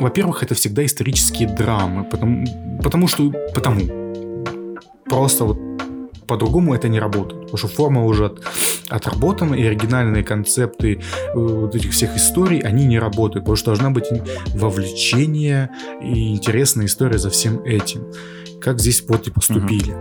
[0.00, 2.46] Во-первых, это всегда исторические драмы, потому,
[2.82, 3.30] потому что...
[3.54, 3.82] Потому.
[5.04, 5.67] Просто вот
[6.28, 7.40] по-другому это не работает.
[7.42, 8.42] Потому что форма уже от-
[8.88, 13.44] отработана, и оригинальные концепты э, вот этих всех историй, они не работают.
[13.44, 14.06] Потому что должна быть
[14.54, 15.70] вовлечение
[16.02, 18.02] и интересная история за всем этим.
[18.60, 19.96] Как здесь вот и поступили.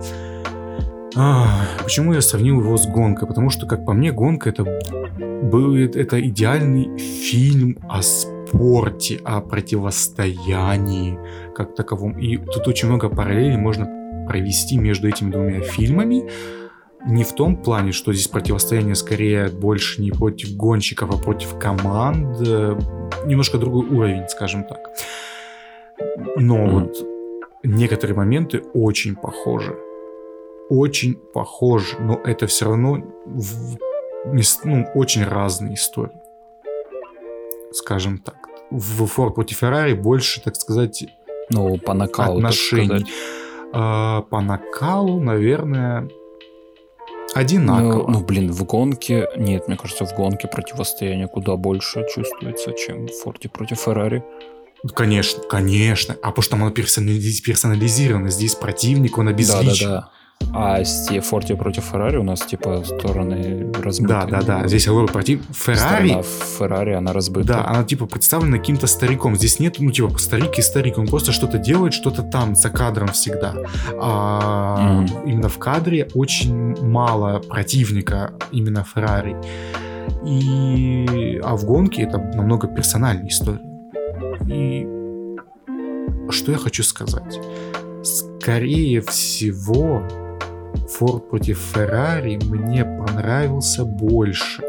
[1.15, 1.47] А,
[1.83, 3.27] почему я сравнил его с гонкой?
[3.27, 11.17] Потому что, как по мне, гонка это был это идеальный фильм о спорте, о противостоянии
[11.55, 12.19] как таковом.
[12.19, 13.87] И тут очень много параллелей можно
[14.27, 16.29] провести между этими двумя фильмами.
[17.05, 22.39] Не в том плане, что здесь противостояние скорее больше не против гонщиков, а против команд.
[23.25, 24.79] Немножко другой уровень, скажем так.
[26.37, 26.79] Но Мгм.
[26.79, 27.07] вот
[27.63, 29.75] некоторые моменты очень похожи.
[30.69, 33.77] Очень похожи, но это все равно в-
[34.65, 36.17] ну, очень разные истории.
[37.71, 38.35] Скажем так.
[38.71, 41.05] В Форд против Феррари больше, так сказать,
[41.49, 42.85] Ну, по накалу, так отношений.
[42.87, 43.07] сказать.
[43.73, 46.09] А, по накалу, наверное,
[47.35, 48.07] одинаково.
[48.07, 49.27] Ну, ну, блин, в гонке...
[49.35, 54.23] Нет, мне кажется, в гонке противостояние куда больше чувствуется, чем в Форде против Феррари.
[54.95, 56.15] Конечно, конечно.
[56.21, 58.29] А потому что оно персонализ- персонализировано.
[58.29, 59.89] Здесь противник, он обезличен.
[59.89, 60.09] Да-да-да.
[60.53, 64.13] А с Форде против Феррари у нас, типа, стороны размыты.
[64.13, 64.67] Да, да, да.
[64.67, 66.07] Здесь говорю, против Феррари.
[66.07, 67.47] Сторона Феррари, она разбыта.
[67.47, 69.35] Да, она типа представлена каким-то стариком.
[69.35, 70.97] Здесь нет, ну, типа, старик и старик.
[70.97, 73.55] Он просто что-то делает, что-то там, за кадром всегда.
[74.01, 75.29] А Мгм.
[75.29, 79.35] именно в кадре очень мало противника именно Феррари.
[80.25, 81.39] И...
[81.43, 83.59] А в гонке это намного персональная история.
[84.47, 84.87] И
[86.31, 87.39] что я хочу сказать?
[88.03, 90.01] Скорее всего,
[90.89, 94.61] Форд против Феррари мне понравился больше.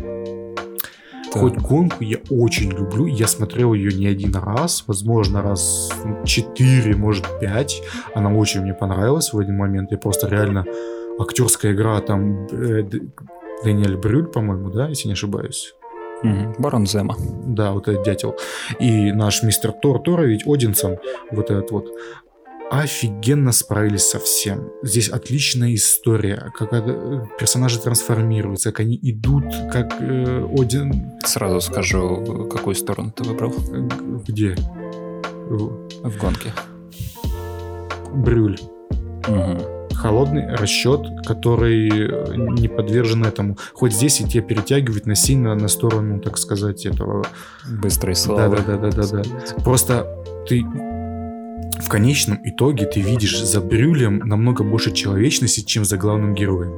[0.00, 1.40] Да.
[1.40, 6.96] Хоть гонку я очень люблю, я смотрел ее не один раз, возможно, раз ну, четыре,
[6.96, 7.82] может, пять.
[8.14, 9.92] Она очень мне понравилась в один момент.
[9.92, 10.64] Я просто реально...
[11.18, 12.46] Актерская игра там...
[12.46, 13.02] э, Д-
[13.62, 15.74] Дэниэль Брюль, по-моему, да, если не ошибаюсь.
[16.22, 16.54] Мгм.
[16.58, 17.14] Барон Зема.
[17.46, 18.36] Да, вот этот дятел.
[18.78, 20.98] И наш мистер Тор Тора, ведь Одинсон,
[21.30, 21.88] вот этот вот,
[22.70, 24.70] офигенно справились со всем.
[24.82, 31.10] Здесь отличная история, как э, персонажи трансформируются, как они идут, как э, Один...
[31.24, 33.52] Сразу скажу, какую сторону ты выбрал.
[33.52, 33.88] э,
[34.28, 34.56] Где?
[35.48, 36.52] В гонке.
[38.14, 38.58] Брюль.
[39.26, 39.94] Угу.
[39.94, 41.88] Холодный расчет, который
[42.58, 43.58] не подвержен этому.
[43.74, 47.26] Хоть здесь и тебя перетягивать насильно на сторону, так сказать, этого...
[47.82, 48.56] Быстрой славы.
[48.56, 49.22] Да-да-да-да-да.
[49.62, 50.06] Просто
[50.48, 50.64] ты
[51.90, 56.72] конечном итоге ты видишь за Брюлем намного больше человечности, чем за главным героем.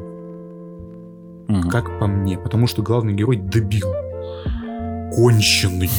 [1.49, 1.69] Мгм.
[1.71, 2.39] Как по мне.
[2.39, 3.93] Потому что главный герой дебил.
[5.15, 5.91] Конченый.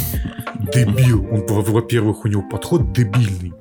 [0.73, 1.27] Дебил.
[1.31, 3.53] Он, во- во-первых, у него подход дебильный.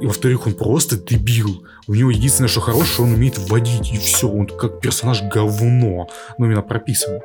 [0.00, 1.64] И во-вторых, он просто дебил.
[1.86, 4.28] У него единственное, что хорошее, он умеет водить, и все.
[4.28, 6.08] Он как персонаж говно.
[6.38, 7.20] Ну, именно прописан.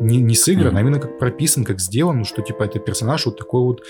[0.00, 0.80] Не, не сыгран, а Мгм.
[0.80, 3.82] именно как прописан, как сделан, что типа это персонаж вот такой вот,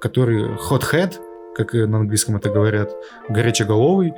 [0.00, 1.12] который hot head,
[1.54, 2.92] как на английском это говорят,
[3.28, 4.14] горячеголовый,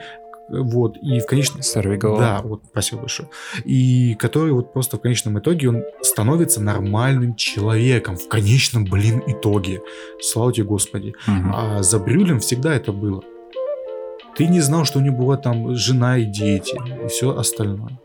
[0.48, 1.62] вот, и в конечном...
[1.62, 2.20] Сорви голова.
[2.20, 3.28] Да, вот, спасибо большое.
[3.64, 8.16] И который вот просто в конечном итоге он становится нормальным человеком.
[8.16, 9.80] В конечном, блин, итоге.
[10.20, 11.14] Слава тебе, Господи.
[11.26, 11.52] Мгм.
[11.54, 13.22] А за Брюлем всегда это было.
[14.36, 18.00] Ты не знал, что у него была там жена и дети, и все остальное.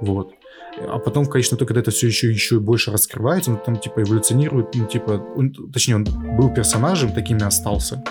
[0.00, 0.32] Вот.
[0.80, 4.74] А потом, конечно, только когда это все еще, еще больше раскрывается, он там типа эволюционирует,
[4.74, 6.04] ну типа, он- точнее, он
[6.36, 8.02] был персонажем, таким и остался.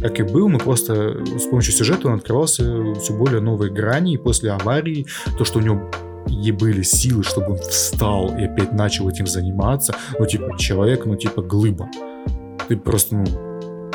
[0.00, 4.16] Как и был, но просто с помощью сюжета он открывался все более новые грани, и
[4.18, 5.06] после аварии,
[5.38, 5.90] то, что у него
[6.28, 11.16] и были силы, чтобы он встал и опять начал этим заниматься, ну типа человек, ну
[11.16, 11.88] типа глыба.
[12.68, 13.24] Ты просто, ну,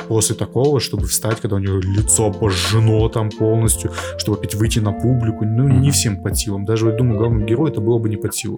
[0.08, 4.92] после такого, чтобы встать, когда у него лицо обожжено там полностью, чтобы опять выйти на
[4.92, 5.92] публику, ну, не Мгм.
[5.92, 6.66] всем под силам.
[6.66, 8.58] Даже, я думаю, главному герою это было бы не под силу.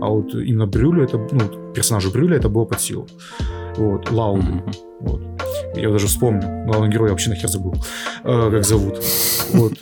[0.00, 3.06] А вот именно Брюлю, это, ну, персонажу Брюля это было под силу.
[3.76, 4.42] Вот, Лауды.
[4.42, 4.64] Мгм.
[5.00, 5.20] Вот.
[5.76, 6.42] Я даже вспомню.
[6.66, 7.74] Главного героя вообще нахер забыл.
[8.24, 9.00] Э, как зовут.
[9.52, 9.72] Вот.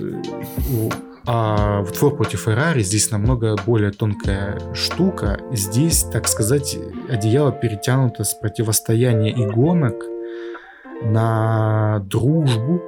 [1.26, 5.38] А в Форд против Феррари здесь намного более тонкая штука.
[5.52, 6.76] Здесь, так сказать,
[7.10, 9.94] одеяло перетянуто с противостояния и гонок
[11.02, 12.80] на дружбу,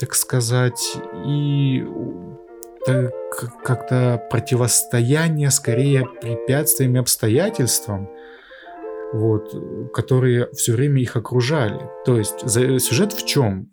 [0.00, 0.96] так сказать,
[1.26, 1.86] и
[3.64, 8.08] как-то противостояние скорее препятствиям и обстоятельствам,
[9.12, 11.78] вот, которые все время их окружали.
[12.04, 13.70] То есть сюжет в чем?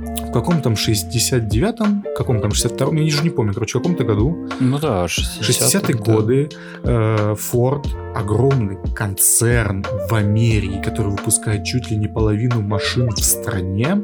[0.00, 4.48] В каком там 69-м, каком там 62-м, я уже не помню, короче, в каком-то году,
[4.60, 6.48] Ну да, 60-е 60-е годы,
[6.84, 14.02] э, Ford огромный концерн в Америке, который выпускает чуть ли не половину машин в стране,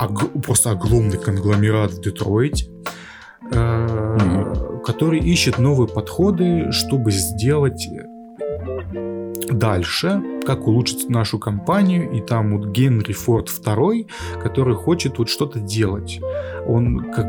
[0.00, 2.66] ог- просто огромный конгломерат в Детройте,
[3.50, 4.80] э, Мгм.
[4.84, 7.88] который ищет новые подходы, чтобы сделать
[9.50, 14.08] дальше, как улучшить нашу компанию, и там вот Генри Форд II,
[14.42, 16.20] который хочет вот что-то делать.
[16.66, 17.26] Он как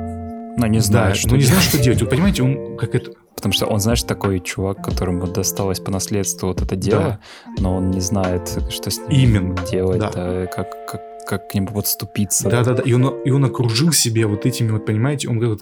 [0.58, 1.54] Но не знает, да, что ну не делать.
[1.54, 2.02] знает, что делать.
[2.02, 6.48] Вы понимаете, он как это Потому что он, знаешь, такой чувак, которому досталось по наследству
[6.48, 7.20] вот это дело,
[7.60, 10.12] но он не знает, что с ним Именно, делать, да.
[10.14, 12.50] да, как, как, как к нему подступиться.
[12.50, 12.84] Да, да, да.
[12.84, 15.62] И он, и он окружил себя вот этими, вот, понимаете, он вот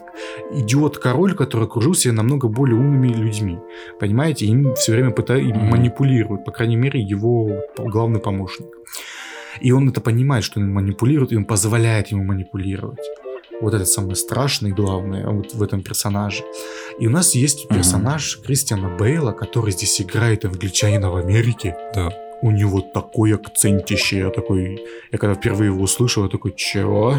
[0.54, 3.58] идиот-король, который окружил себя намного более умными людьми.
[4.00, 5.70] Понимаете, им все время пытают, им Мгм.
[5.70, 8.68] манипулируют, по крайней мере, его главный помощник.
[9.60, 13.00] И он это понимает, что он манипулирует, и он позволяет ему манипулировать.
[13.62, 16.44] Вот это самое страшное и главное вот в этом персонаже.
[17.00, 21.76] И у нас есть персонаж Кристиана Бейла, который здесь играет англичанина в Америке.
[21.94, 22.12] Да.
[22.44, 24.82] У него такой акцентище, я такой...
[25.12, 27.16] Я когда впервые его услышал, я такой, чего?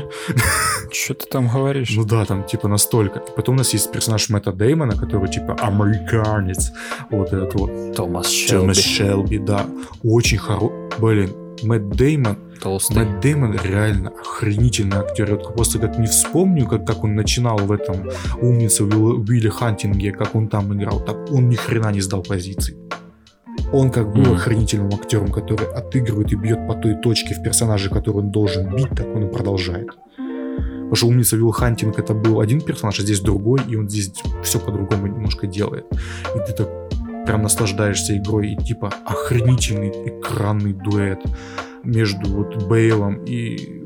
[0.90, 1.93] Что ты там говоришь?
[1.97, 3.20] Ну да, там типа настолько.
[3.20, 6.73] Потом у нас есть персонаж Мэтта Деймона, который типа американец.
[7.11, 7.94] Вот этот вот.
[7.94, 8.61] Томас Шелби.
[8.62, 9.66] Томас Шелби, да.
[10.03, 10.77] Очень хороший.
[10.99, 11.31] Блин,
[11.62, 12.36] Мэтт Деймон.
[12.61, 12.97] Толстый.
[12.97, 15.31] Мэтт Деймон реально охренительный актер.
[15.31, 18.09] Я просто как не вспомню, как, как он начинал в этом
[18.40, 22.77] умнице Уилл- Уилли Хантинге, как он там играл, так он ни хрена не сдал позиций.
[23.73, 24.32] Он как был Мгм.
[24.35, 28.90] охренительным актером, который отыгрывает и бьет по той точке в персонаже, который он должен бить,
[28.90, 29.89] так он и продолжает.
[30.16, 34.12] Потому что умница Уилл Хантинг это был один персонаж, а здесь другой, и он здесь
[34.43, 35.86] все по-другому немножко делает.
[36.35, 36.69] И ты так
[37.24, 41.20] прям наслаждаешься игрой, и типа охренительный экранный дуэт
[41.82, 43.85] между вот Бейлом и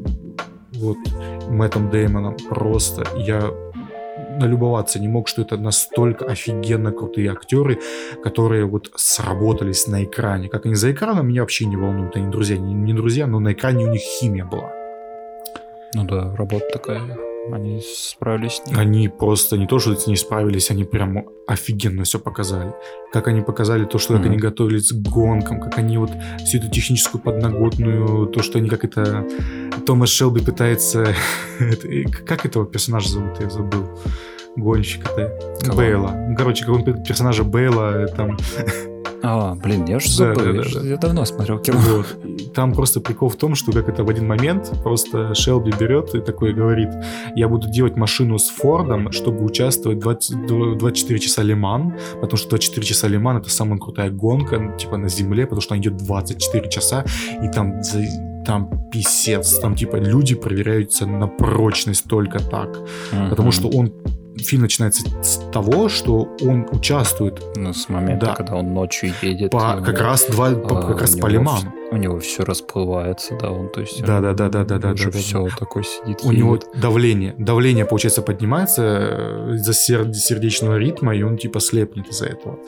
[0.75, 0.99] вот
[1.49, 2.37] Мэттом Деймоном.
[2.49, 3.53] Просто я
[4.39, 7.79] налюбоваться не мог, что это настолько офигенно крутые актеры,
[8.23, 10.49] которые вот сработались на экране.
[10.49, 12.17] Как они за экраном, меня вообще не волнуют.
[12.17, 14.73] Они друзья, не, не друзья, но на экране у них химия была.
[15.95, 17.26] Ну да, работа такая.
[17.53, 18.77] Они справились с.
[18.77, 22.73] Они просто не то, что с ней справились, они прям офигенно все показали.
[23.13, 24.31] Как они показали то, что как Мгм.
[24.33, 26.11] они готовились к гонкам, как они вот
[26.45, 29.25] всю эту техническую подноготную, то, что они как это...
[29.87, 31.15] Томас Шелби пытается...
[31.61, 31.89] это-
[32.27, 33.87] как этого персонажа зовут, я забыл.
[34.57, 35.39] Гонщика-то.
[35.65, 35.77] Кого?
[35.77, 36.11] Бейла.
[36.29, 38.37] Ну, короче, как он пер- персонажа Бейла э, там...
[39.29, 41.79] А, блин, я забыл, да, да, я, да, я давно смотрел кино.
[41.79, 42.53] Вот.
[42.55, 46.21] Там просто прикол в том, что как это в один момент просто Шелби берет и
[46.21, 46.91] такой говорит,
[47.35, 52.87] я буду делать машину с Фордом, чтобы участвовать 20, 24 часа Лиман, потому что 24
[52.87, 57.05] часа Лиман это самая крутая гонка, типа на земле, потому что она идет 24 часа,
[57.43, 57.83] и там
[58.47, 63.29] там писец, там типа люди проверяются на прочность только так, mm-hmm.
[63.31, 63.93] потому что он
[64.39, 67.43] фильм начинается с того, что он участвует.
[67.57, 69.51] Ну, с момента, да, когда он ночью едет.
[69.51, 71.75] По, как раз два, по, как раз по лимам.
[71.97, 74.05] У него все расплывается, да, он, то есть...
[74.05, 75.57] Да, да, да, да, да, да, да, все да.
[75.59, 76.21] такой сидит.
[76.23, 76.39] У едет.
[76.39, 82.59] него давление, давление, получается, поднимается э, из-за сердечного ритма, и он типа слепнет из-за этого.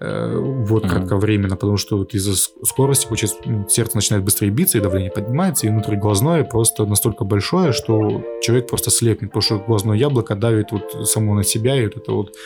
[0.00, 0.88] Э, вот mm-hmm.
[0.88, 5.66] кратковременно, потому что вот из-за скорости, получается, ну, сердце начинает быстрее биться, и давление поднимается,
[5.66, 11.08] и внутриглазное просто настолько большое, что человек просто слепнет, потому что глазное яблоко давит вот
[11.08, 12.36] само на себя, и вот это вот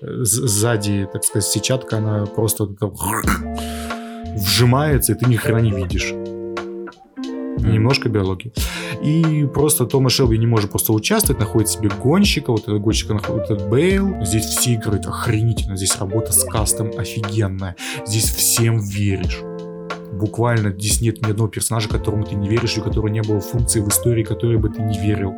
[0.00, 2.68] э, сзади, так сказать, сетчатка, она просто
[4.34, 6.12] вжимается, и ты ни хрена не видишь
[7.58, 8.52] немножко биологии.
[9.02, 13.50] И просто Томас Шелби не может просто участвовать, находит себе гонщика, вот этого гонщика находит
[13.50, 14.24] этот Бейл.
[14.24, 19.40] Здесь все играют охренительно, здесь работа с кастом офигенная, здесь всем веришь
[20.12, 23.80] буквально здесь нет ни одного персонажа, которому ты не веришь, у которого не было функции
[23.80, 25.34] в истории, которой бы ты не верил.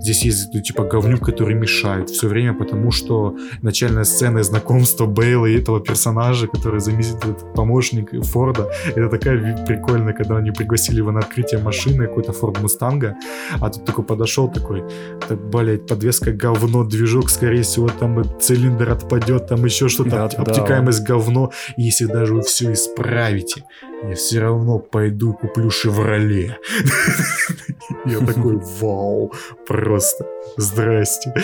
[0.00, 5.46] Здесь есть, ну, типа, говнюк, который мешает все время, потому что начальная сцена знакомства Бейла
[5.46, 11.20] и этого персонажа, который заместитель помощник Форда, это такая прикольная, когда они пригласили его на
[11.20, 13.16] открытие машины, какой-то Форд Мустанга,
[13.60, 14.82] а тут такой подошел такой,
[15.28, 21.04] так, блядь, подвеска говно, движок, скорее всего, там цилиндр отпадет, там еще что-то, да, обтекаемость
[21.04, 21.14] да.
[21.14, 23.64] говно, и если даже вы все исправите,
[24.08, 26.58] я все равно пойду куплю Шевроле.
[28.06, 29.32] Я такой, вау,
[29.66, 31.34] просто, здрасте.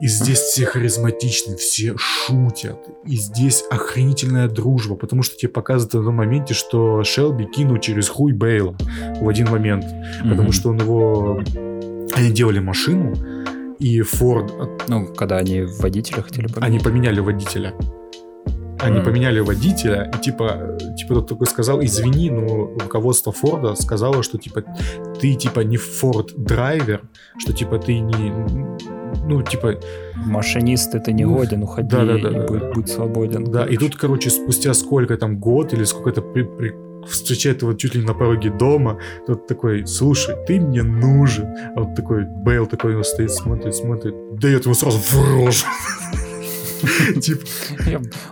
[0.00, 2.78] И здесь все харизматичны, все шутят.
[3.04, 8.08] И здесь охренительная дружба, потому что тебе показывают в одном моменте, что Шелби кинул через
[8.08, 8.76] хуй Бейла
[9.20, 9.84] в один момент.
[10.22, 11.42] Потому что он его...
[12.14, 13.14] Они делали машину,
[13.78, 14.52] и Форд...
[14.88, 16.68] Ну, когда они водителя хотели поменять.
[16.68, 17.74] Они поменяли водителя.
[18.80, 24.38] Они поменяли водителя, и типа, типа тот такой сказал, извини, но руководство Форда сказало, что
[24.38, 24.64] типа
[25.20, 27.02] ты типа не Форд драйвер,
[27.38, 28.32] что типа ты не,
[29.26, 29.80] ну типа
[30.14, 32.46] машинист это не годен, уходи да, да, да, да.
[32.46, 33.44] Будь, будь свободен.
[33.44, 33.74] Да, короче.
[33.74, 36.74] и тут, короче, спустя сколько там год или сколько-то при, при,
[37.06, 41.46] встречает его чуть ли не на пороге дома, тот такой, слушай, ты мне нужен.
[41.74, 45.66] А вот такой Бейл такой у него стоит, смотрит, смотрит, дает ему сразу в рожу.
[47.20, 47.40] Типа,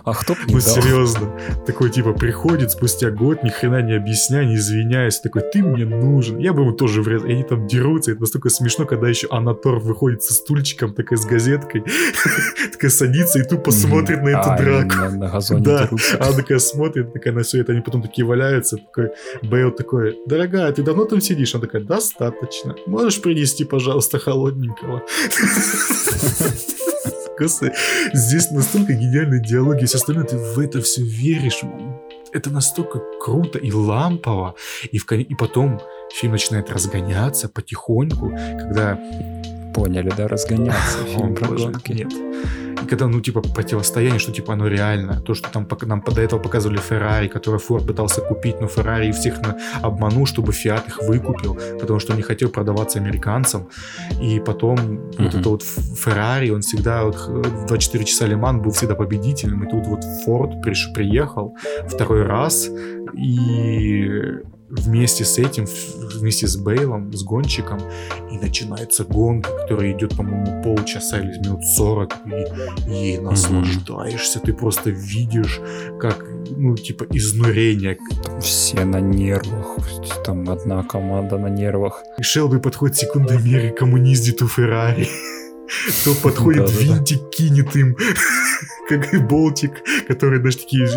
[0.03, 1.31] а кто Ну, серьезно.
[1.65, 5.19] Такой, типа, приходит спустя год, ни хрена не объясняя, не извиняясь.
[5.19, 6.37] Такой, ты мне нужен.
[6.37, 7.27] Я бы ему тоже врезал.
[7.27, 8.11] И они там дерутся.
[8.11, 11.83] Это настолько смешно, когда еще Анатор выходит со стульчиком, такая с газеткой.
[12.71, 15.17] Такая садится и тупо смотрит на эту а, драку.
[15.17, 17.71] На газоне Да, она такая смотрит, такая на все это.
[17.71, 18.77] Они потом такие валяются.
[18.77, 19.11] Такой,
[19.41, 21.55] Бейл такой, дорогая, ты давно там сидишь?
[21.55, 22.75] Она такая, достаточно.
[22.85, 25.01] Можешь принести, пожалуйста, холодненького?
[27.39, 27.73] Господи,
[28.13, 31.61] здесь настолько гениальные диалоги, все остальное, ты в это все веришь.
[32.33, 34.55] Это настолько круто и лампово.
[34.91, 35.79] И, в, и потом
[36.13, 38.99] фильм начинает разгоняться потихоньку, когда...
[39.77, 41.91] Поняли, да, разгоняться фильм про гонки.
[41.91, 42.11] Нет.
[42.83, 45.21] И когда, ну, типа, противостояние, что, типа, оно реально.
[45.21, 49.39] То, что там нам до этого показывали Феррари, который Форд пытался купить, но Феррари всех
[49.41, 49.55] на...
[49.83, 53.69] обманул, чтобы Фиат их выкупил, потому что он не хотел продаваться американцам.
[54.19, 55.23] И потом mm-hmm.
[55.23, 59.63] вот это вот Феррари, он всегда вот, в 24 часа Лиман был всегда победителем.
[59.63, 60.89] И тут вот Форд приш...
[60.93, 61.55] приехал
[61.87, 62.67] второй раз,
[63.13, 65.65] и вместе с этим,
[66.19, 67.79] вместе с Бейлом, с гонщиком,
[68.31, 72.13] и начинается гонка, которая идет, по-моему, полчаса или минут 40,
[72.87, 74.45] и ей наслаждаешься, mm-hmm.
[74.45, 75.59] ты просто видишь,
[75.99, 77.97] как, ну, типа, изнурение.
[78.41, 79.77] Все на нервах,
[80.23, 82.03] там одна команда на нервах.
[82.17, 85.07] И Шелби подходит секундомер и коммуниздит у Феррари.
[86.05, 87.97] То подходит винтик, кинет им
[88.87, 90.87] как и болтик, которые даже такие,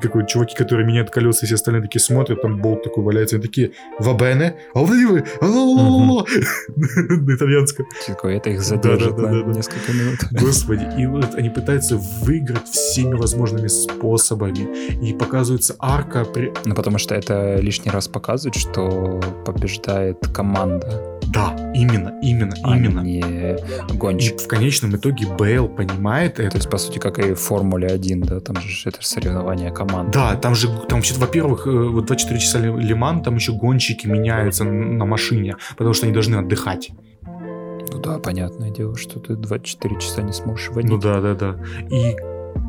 [0.00, 3.40] какой чуваки, которые меняют колеса, и все остальные такие смотрят, там болт такой валяется, и
[3.40, 7.86] такие, вабене, а вы, на итальянском.
[8.22, 10.18] Это их задержит на несколько минут.
[10.32, 14.68] Господи, и вот они пытаются выиграть всеми возможными способами,
[15.02, 16.26] и показывается арка.
[16.64, 23.00] Ну, потому что это лишний раз показывает, что побеждает команда да, именно, именно, а именно.
[23.00, 23.56] не
[23.94, 24.40] гонщик.
[24.40, 26.50] И в конечном итоге Бейл понимает это.
[26.50, 30.12] То есть, по сути, как и в Формуле 1, да, там же это соревнование команд.
[30.12, 34.64] Да, там же, там вообще, во-первых, э, вот 24 часа Лиман, там еще гонщики меняются
[34.64, 36.90] на машине, потому что они должны отдыхать.
[37.24, 40.90] Ну да, понятное дело, что ты 24 часа не сможешь водить.
[40.90, 41.56] Ну да, да, да.
[41.90, 42.16] И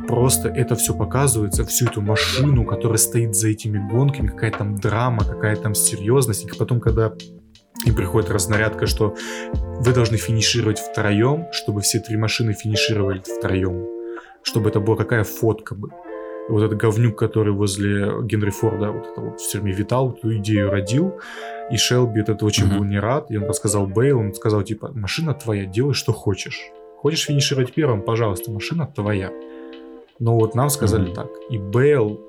[0.07, 5.23] просто это все показывается, всю эту машину, которая стоит за этими гонками, какая там драма,
[5.23, 6.45] какая там серьезность.
[6.45, 7.13] И потом, когда
[7.85, 9.15] им приходит разнарядка, что
[9.53, 13.87] вы должны финишировать втроем, чтобы все три машины финишировали втроем.
[14.43, 15.89] Чтобы это была какая фотка бы.
[16.49, 20.69] вот этот говнюк, который возле Генри Форда вот это вот все время витал, эту идею
[20.69, 21.19] родил,
[21.71, 22.77] и Шелби этот очень mm-hmm.
[22.77, 26.71] был не рад, и он рассказал Бейл, он сказал, типа, машина твоя, делай, что хочешь.
[26.97, 29.31] Хочешь финишировать первым, пожалуйста, машина твоя.
[30.19, 31.15] Но вот нам сказали mm-hmm.
[31.15, 31.29] так.
[31.49, 32.21] И Бейл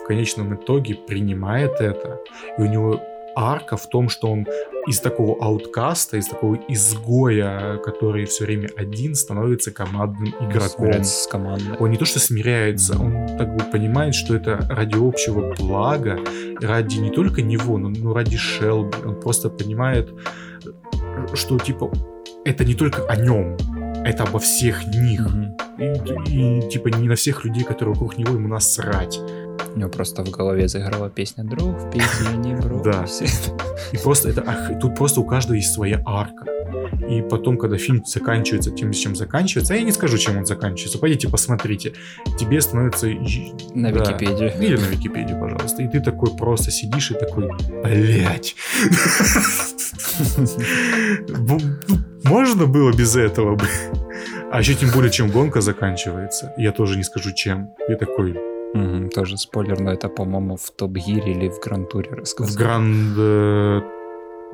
[0.00, 2.20] в конечном итоге принимает это,
[2.58, 3.00] и у него
[3.36, 4.46] арка в том, что он
[4.86, 11.04] из такого ауткаста, из такого изгоя, который все время один, становится командным игроком.
[11.04, 11.76] с командой.
[11.78, 16.18] Он не то что смиряется, он так бы понимает, что это ради общего блага,
[16.60, 18.96] ради не только него, но, но ради Шелби.
[19.04, 20.08] Он просто понимает,
[21.34, 21.92] что типа
[22.44, 23.56] это не только о нем,
[24.04, 25.26] это обо всех них.
[25.78, 26.28] Mm-hmm.
[26.28, 29.20] И, и типа не на всех людей, которые вокруг него ему насрать.
[29.74, 33.06] У него просто в голове заиграла песня «Друг, в Питере не Да.
[33.92, 36.46] И просто это, тут просто у каждого есть своя арка.
[37.08, 40.98] И потом, когда фильм заканчивается тем, чем заканчивается, а я не скажу, чем он заканчивается,
[40.98, 41.92] пойдите посмотрите,
[42.38, 43.06] тебе становится...
[43.74, 44.52] На да, Википедию.
[44.60, 45.82] Или на Википедию, пожалуйста.
[45.82, 47.50] И ты такой просто сидишь и такой,
[47.84, 48.56] блять.
[52.24, 53.66] Можно было без этого бы?
[54.50, 56.52] А еще тем более, чем гонка заканчивается.
[56.56, 57.70] Я тоже не скажу, чем.
[57.88, 58.36] Я такой,
[58.76, 62.54] Угу, тоже спойлер, но это, по-моему, в Топ Гире или в Гранд Туре рассказывал.
[62.54, 63.16] В Гранд...
[63.18, 63.80] Э,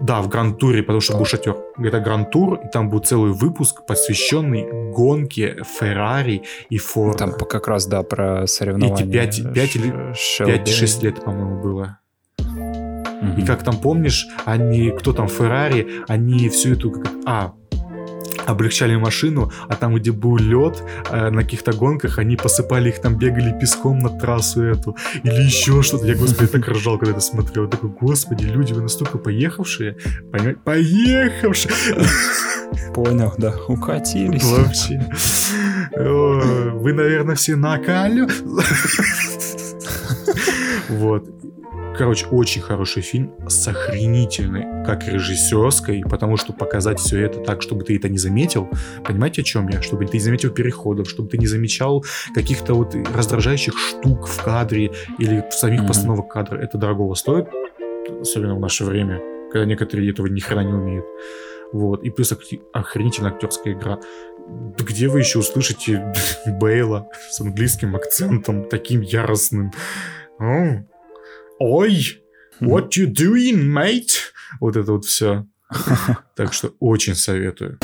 [0.01, 1.57] да, в Гранд Туре, потому что был шатер.
[1.79, 7.19] Это Гранд Тур, и там будет целый выпуск, посвященный гонке Феррари и Форда.
[7.19, 9.25] Там как раз, да, про соревнования.
[9.25, 9.93] Эти 5, 5 или
[10.41, 11.99] 5-6 лет, по-моему, было.
[12.39, 13.41] Угу.
[13.41, 16.95] И как там помнишь, они, кто там, Феррари, они всю эту...
[17.27, 17.53] А,
[18.47, 23.17] облегчали машину, а там, где был лед э, на каких-то гонках, они посыпали их там,
[23.17, 26.07] бегали песком на трассу эту, или еще что-то.
[26.07, 27.65] Я, господи, так ржал, когда это смотрел.
[27.65, 29.97] Я такой, господи, люди, вы настолько поехавшие,
[30.31, 31.73] понимаете, поехавшие.
[32.95, 34.45] Понял, да, укатились.
[34.45, 35.07] Вообще.
[35.95, 38.27] Вы, наверное, все на коле.
[40.89, 41.42] Вот.
[41.97, 47.85] Короче, очень хороший фильм с охренительной, как режиссерской, потому что показать все это так, чтобы
[47.85, 48.69] ты это не заметил,
[49.05, 49.83] понимаете, о чем я?
[49.83, 52.03] Чтобы ты не заметил переходов, чтобы ты не замечал
[52.35, 55.87] каких-то вот раздражающих штук в кадре или в самих mm-hmm.
[55.87, 56.59] постановок кадра.
[56.59, 57.49] Это дорогого стоит,
[58.21, 59.21] особенно в наше время,
[59.53, 61.05] когда некоторые этого ни хрена не умеют.
[61.73, 62.05] Вот.
[62.05, 62.33] И плюс
[62.73, 63.99] охренительная актерская игра.
[64.79, 66.13] Где вы еще услышите
[66.47, 69.73] Бейла с английским акцентом, таким яростным?
[70.39, 70.85] О,
[71.65, 72.21] Ой,
[72.61, 74.33] what you doing, mate?
[74.59, 75.47] Вот это вот все.
[76.35, 77.79] Так что очень советую.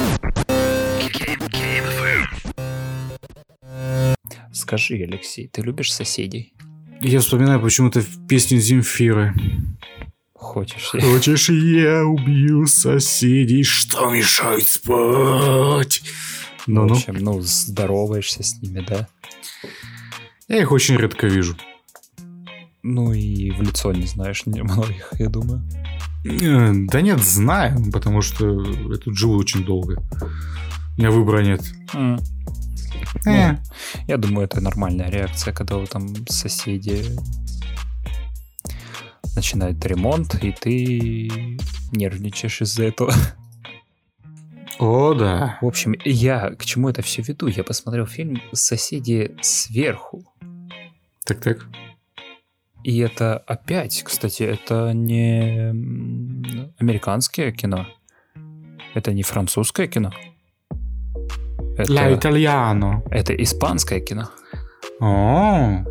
[4.53, 6.55] Скажи, Алексей, ты любишь соседей?
[7.01, 9.33] Я вспоминаю почему-то песню Земфиры.
[10.33, 10.91] Хочешь?
[11.01, 16.03] Хочешь, я убью соседей, что мешает спать?
[16.67, 16.95] Ну, ну.
[16.95, 19.07] В общем, ну, здороваешься с ними, да?
[20.49, 21.57] Я их очень редко вижу.
[22.83, 25.63] Ну и в лицо не знаешь многих, я думаю.
[26.25, 30.03] Э, да нет, знаю, потому что я тут живу очень долго.
[30.97, 31.63] У меня выбора нет.
[31.95, 32.21] Mm.
[33.25, 33.59] Ну, э.
[34.07, 37.05] я думаю, это нормальная реакция, когда вы там соседи
[39.35, 41.59] начинают ремонт, и ты
[41.93, 43.15] нервничаешь из-за этого.
[44.79, 45.59] О, да.
[45.61, 47.47] В общем, я к чему это все веду?
[47.49, 50.25] Я посмотрел фильм «Соседи сверху».
[51.25, 51.67] Так-так.
[52.85, 55.71] И это опять, кстати, это не
[56.79, 57.87] американское кино.
[58.95, 60.13] Это не французское кино.
[61.77, 63.03] Это, Ля итальяно.
[63.11, 64.31] Это испанское кино.
[65.01, 65.85] О,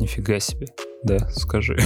[0.00, 0.68] Нифига себе.
[1.02, 1.78] Да, скажи.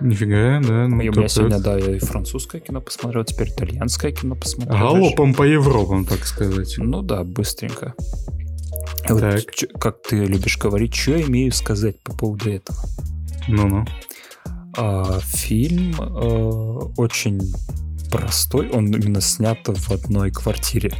[0.00, 0.86] Нифига, да.
[0.86, 4.78] Ну, у меня сегодня, да, я и французское кино посмотрел, теперь итальянское кино посмотрел.
[4.78, 6.74] Галопом по Европам, так сказать.
[6.78, 7.94] Ну да, быстренько.
[9.08, 9.22] Вот,
[9.80, 12.78] как ты любишь говорить, что я имею сказать по поводу этого?
[13.48, 13.86] Ну-ну.
[14.76, 17.40] А, фильм а, очень
[18.10, 20.92] простой, он именно снят в одной квартире.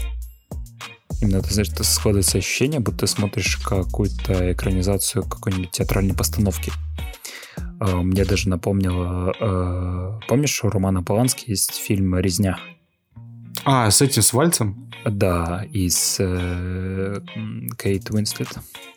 [1.20, 6.72] Именно, ты знаешь, складывается ощущение, будто ты смотришь какую-то экранизацию какой-нибудь театральной постановки.
[7.80, 9.34] А, мне даже напомнило...
[9.40, 12.58] А, помнишь, у Романа Полански есть фильм «Резня»?
[13.64, 14.90] А, с этим, с Вальцем?
[15.04, 17.20] Да, и с э,
[17.78, 18.48] Кейт Уинслет.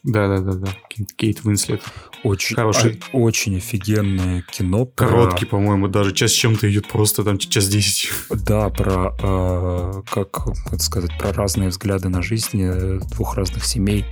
[0.03, 0.67] Да-да-да,
[1.15, 1.81] Кейт Уинслет.
[2.23, 2.99] Очень, Хороший.
[3.13, 4.85] А, очень офигенное кино.
[4.85, 5.07] Про...
[5.07, 8.09] Короткий, по-моему, даже час с чем-то идет просто там час 10.
[8.45, 14.05] Да, про, э, как, как сказать, про разные взгляды на жизнь э, двух разных семей.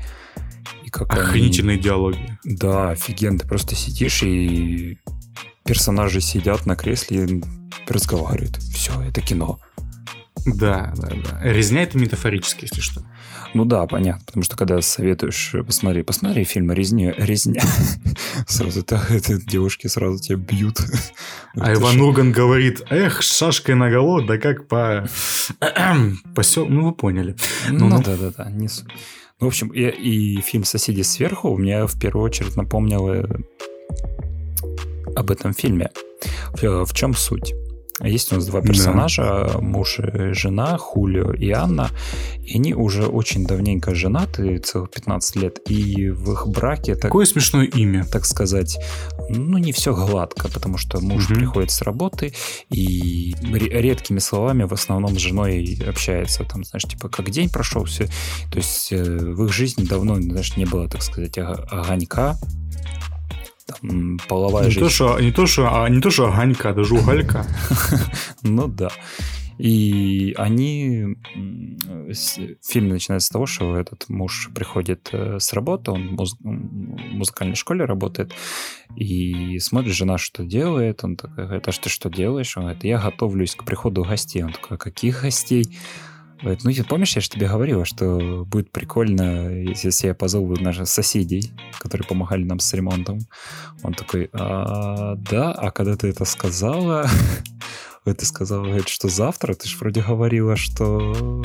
[0.83, 1.83] И И как Охренительные они...
[1.83, 2.39] диалоги.
[2.43, 3.37] Да, офигенно.
[3.37, 4.97] Ты просто сидишь и
[5.63, 7.43] персонажи сидят на кресле и
[7.87, 8.57] разговаривают.
[8.57, 9.59] Все, это кино.
[10.45, 11.39] Да, да, да.
[11.43, 13.01] Резня это метафорически, если что.
[13.53, 17.63] Ну да, понятно, потому что когда советуешь, посмотри, посмотри фильм «Резня», «Резня»,
[18.47, 20.79] сразу это, это девушки сразу тебя бьют.
[21.55, 25.07] А Иван Урган говорит, эх, шашкой наголо, да как по...
[26.35, 26.67] Посел...
[26.67, 27.35] Ну, вы поняли.
[27.69, 28.67] Ну, ну да-да-да, не
[29.39, 33.25] ну, в общем, и, и фильм «Соседи сверху» мне в первую очередь напомнил э,
[35.15, 35.91] об этом фильме.
[36.53, 37.53] В, в чем суть?
[38.01, 39.59] Есть у нас два персонажа, да.
[39.59, 41.89] муж и жена, Хулио и Анна.
[42.43, 45.59] И они уже очень давненько женаты, целых 15 лет.
[45.67, 46.95] И в их браке...
[46.95, 48.05] Какое так, смешное имя.
[48.05, 48.77] Так сказать,
[49.29, 51.35] ну, не все гладко, потому что муж угу.
[51.35, 52.33] приходит с работы
[52.69, 56.43] и редкими словами в основном с женой общается.
[56.43, 58.05] Там, знаешь, типа, как день прошел, все.
[58.51, 62.37] То есть э, в их жизни давно, знаешь, не было, так сказать, огонька
[63.69, 64.85] там, половая не жизнь.
[64.85, 67.45] То, что, не, то, что, а, не то, что огонька, даже уголька.
[68.41, 68.89] Ну да.
[69.59, 71.17] И они...
[72.65, 77.83] Фильм начинается с того, что этот муж приходит э, с работы, он в музыкальной школе
[77.83, 78.31] работает,
[78.95, 81.03] и смотрит жена, что делает.
[81.03, 82.55] Он такой говорит, а что, что делаешь?
[82.55, 84.43] Он говорит, я готовлюсь к приходу гостей.
[84.43, 85.77] Он такой, а каких гостей?
[86.41, 92.07] Ну, помнишь, я же тебе говорила, что будет прикольно, если я позову наших соседей, которые
[92.07, 93.19] помогали нам с ремонтом.
[93.83, 97.07] Он такой, а, да, а когда ты это сказала,
[98.05, 101.41] ты сказала, говорит, что завтра, ты же вроде говорила, что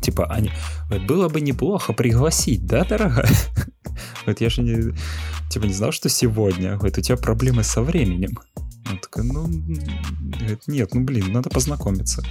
[0.00, 0.50] типа, они,
[0.88, 3.30] говорит, было бы неплохо пригласить, да, дорогая?
[4.22, 4.94] Говорит, я же не,
[5.50, 6.76] типа, не знал, что сегодня.
[6.76, 8.38] Говорит, у тебя проблемы со временем.
[8.90, 12.22] Он такой, ну, говорит, нет, ну, блин, надо познакомиться.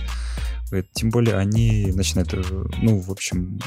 [0.94, 2.42] Тем более они начинают, э,
[2.82, 3.60] ну, в общем,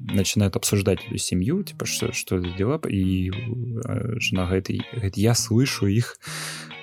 [0.00, 5.34] начинают обсуждать эту семью, типа, что, что это дела, и э, жена говорит, говорит я
[5.34, 6.18] слышу их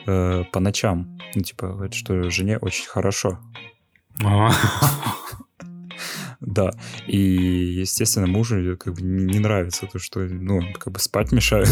[0.07, 1.19] э, по ночам.
[1.35, 3.39] Ну, типа, говорит, что жене очень хорошо.
[6.41, 6.71] Да,
[7.05, 11.69] и, естественно, мужу как бы не нравится то, что, ну, как бы спать мешает.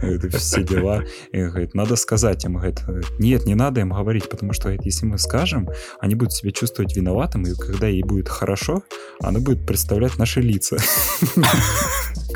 [0.00, 1.04] Это все дела.
[1.32, 2.54] И говорит, надо сказать им.
[2.54, 2.80] Говорит,
[3.18, 5.68] нет, не надо им говорить, потому что говорит, если мы скажем,
[6.00, 8.82] они будут себя чувствовать виноватым, и когда ей будет хорошо,
[9.20, 10.76] она будет представлять наши лица.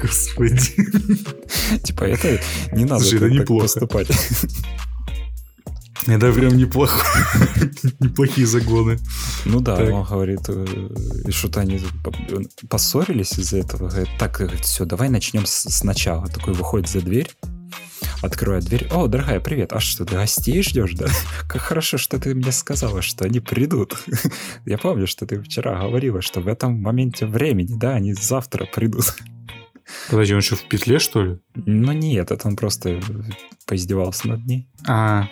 [0.01, 0.61] Господи.
[1.83, 2.41] Типа, это
[2.73, 4.09] не надо так поступать.
[6.09, 7.05] Это прям неплохо.
[8.01, 8.99] Неплохие загоны.
[9.45, 9.93] Ну да, так.
[9.93, 11.81] он говорит, э, что-то они
[12.69, 13.89] поссорились из-за этого.
[13.89, 16.29] Говорит, так, говорит, все, давай начнем сначала.
[16.29, 17.29] Такой выходит за дверь,
[18.23, 18.87] открывает дверь.
[18.93, 19.73] О, дорогая, привет.
[19.73, 21.07] А что, ты гостей ждешь, да?
[21.49, 23.97] Как хорошо, что ты мне сказала, что они придут.
[24.65, 29.17] Я помню, что ты вчера говорила, что в этом моменте времени, да, они завтра придут.
[30.09, 31.39] Подожди, он что, в петле, что ли?
[31.55, 33.01] Ну нет, это он просто
[33.67, 34.69] поиздевался над ней.
[34.87, 35.29] А,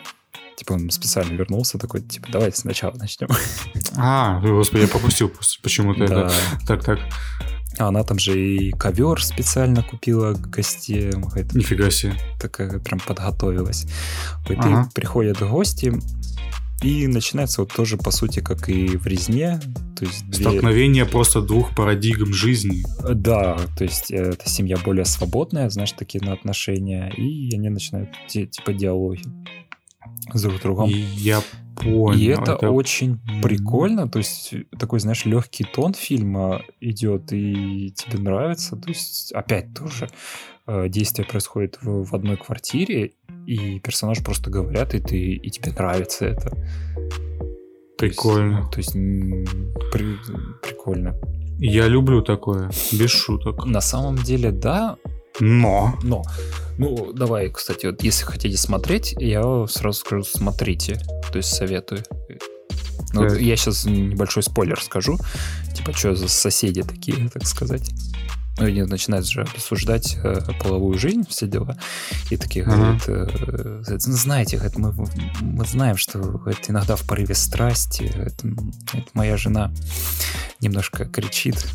[0.56, 3.28] Типа он специально вернулся такой, типа, давайте сначала начнем.
[3.96, 5.32] А, господи, я пропустил
[5.62, 6.32] почему-то это.
[6.66, 6.98] Так, так.
[7.78, 11.24] А она там же и ковер специально купила гостям.
[11.54, 12.14] Нифига себе.
[12.40, 13.86] Такая прям подготовилась.
[14.48, 14.88] Ага.
[14.88, 15.92] И приходят гости,
[16.82, 19.60] и начинается вот тоже, по сути, как и в резне.
[19.96, 20.42] То есть две...
[20.42, 22.82] Столкновение просто двух парадигм жизни.
[23.02, 28.10] Да, то есть э, эта семья более свободная, знаешь, такие на отношения, и они начинают
[28.28, 29.22] типа диалоги
[30.32, 30.88] друг с другом.
[30.88, 31.42] И я
[31.76, 32.18] понял.
[32.18, 38.18] И это, это очень прикольно, то есть такой, знаешь, легкий тон фильма идет, и тебе
[38.18, 38.76] нравится.
[38.76, 40.08] То есть опять тоже
[40.66, 43.12] э, действие происходит в, в одной квартире,
[43.46, 46.56] и персонажи просто говорят, и, ты, и тебе нравится это.
[47.98, 48.68] Прикольно.
[48.70, 50.16] То есть, то есть при,
[50.62, 51.14] прикольно.
[51.58, 53.64] Я люблю такое, без шуток.
[53.64, 54.96] На самом деле, да.
[55.40, 55.98] Но.
[56.02, 56.24] Но.
[56.78, 61.00] Ну, давай, кстати, вот если хотите смотреть, я сразу скажу, смотрите.
[61.30, 62.02] То есть советую.
[63.12, 65.18] Ну, вот я сейчас небольшой спойлер скажу.
[65.74, 67.90] Типа, что за соседи такие, так сказать.
[68.58, 71.76] Ну, они начинают же обсуждать э, половую жизнь, все дела.
[72.30, 72.70] И такие uh-huh.
[72.70, 74.94] говорят, э, знаете, говорит, мы,
[75.40, 78.46] мы знаем, что говорит, иногда в порыве страсти это,
[78.92, 79.72] это моя жена
[80.60, 81.66] немножко кричит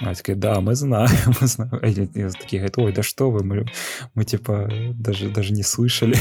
[0.00, 1.74] а такие, да, мы знаем, мы знаем.
[1.74, 3.66] А они такие говорят, ой, да что вы, мы,
[4.14, 6.16] мы типа даже, даже не слышали.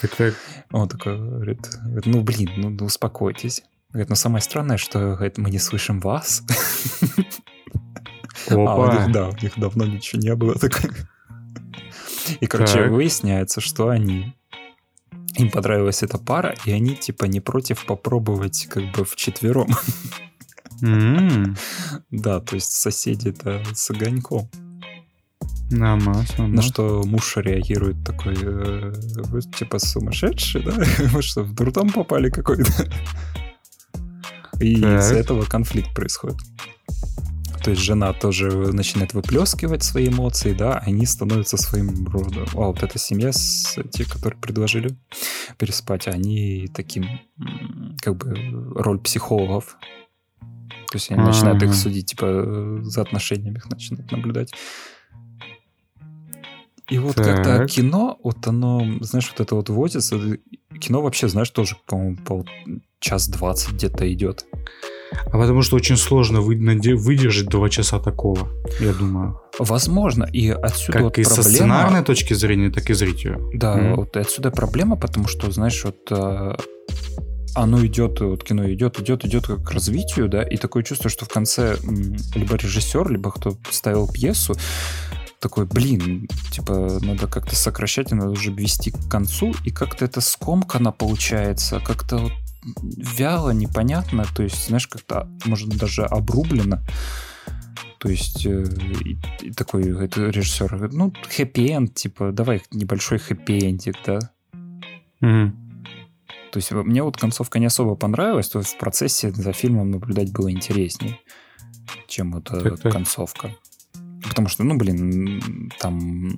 [0.00, 0.34] Так, так.
[0.72, 1.60] Он такой говорит,
[2.06, 3.62] ну блин, ну, ну успокойтесь.
[3.90, 6.42] Говорит, ну самое странное, что говорит, мы не слышим вас.
[8.48, 8.72] Опа.
[8.72, 10.54] А у них, да, у них давно ничего не было.
[10.54, 10.80] Так.
[12.40, 12.90] И, короче, так.
[12.90, 14.34] выясняется, что они
[15.36, 19.68] им понравилась эта пара, и они типа не против попробовать как бы в четвером.
[22.10, 24.48] Да, то есть соседи-то с огоньком.
[25.70, 26.48] Намазано.
[26.48, 28.92] На что муж реагирует такой, э,
[29.28, 30.72] вы типа сумасшедший, да?
[31.12, 32.90] Вы что, в дурдом попали какой-то?
[34.58, 36.38] И из-за этого конфликт происходит.
[37.62, 42.46] То есть жена тоже начинает выплескивать свои эмоции, да, они становятся своим родом.
[42.54, 44.96] А вот эта семья, с, те, которые предложили
[45.58, 47.06] переспать, они таким,
[48.00, 48.34] как бы,
[48.74, 49.76] роль психологов.
[50.90, 51.28] То есть они А-а-а.
[51.28, 54.52] начинают их судить, типа, за отношениями их начинают наблюдать.
[56.88, 57.26] И вот так.
[57.26, 60.18] как-то кино, вот оно, знаешь, вот это вот возится.
[60.80, 62.44] Кино вообще, знаешь, тоже, по-моему, по
[62.98, 64.44] час двадцать где-то идет.
[65.26, 68.48] А потому что очень сложно выдержать два часа такого,
[68.80, 69.40] я думаю.
[69.58, 71.42] Возможно, и отсюда как вот и проблема...
[71.42, 73.50] со сценарной точки зрения, так и зрителю.
[73.54, 73.94] Да, mm-hmm.
[73.94, 76.56] вот отсюда проблема, потому что, знаешь, вот э,
[77.54, 81.28] оно идет, вот кино идет, идет, идет к развитию, да, и такое чувство, что в
[81.28, 81.76] конце
[82.34, 84.54] либо режиссер, либо кто ставил пьесу,
[85.40, 90.92] такой, блин, типа, надо как-то сокращать, надо уже вести к концу, и как-то это скомкано
[90.92, 92.32] получается, как-то вот
[92.96, 96.80] вяло, непонятно, то есть, знаешь, как-то, может, даже обрублено.
[97.98, 98.64] То есть э,
[99.04, 104.18] и, и такой это режиссер ну, хэппи-энд, типа, давай небольшой хэппи-эндик, да?
[105.22, 105.52] Mm-hmm.
[106.52, 110.32] То есть мне вот концовка не особо понравилась, то есть в процессе за фильмом наблюдать
[110.32, 111.18] было интереснее,
[112.08, 112.92] чем вот так, так.
[112.92, 113.54] концовка.
[114.22, 116.34] Потому что, ну, блин, там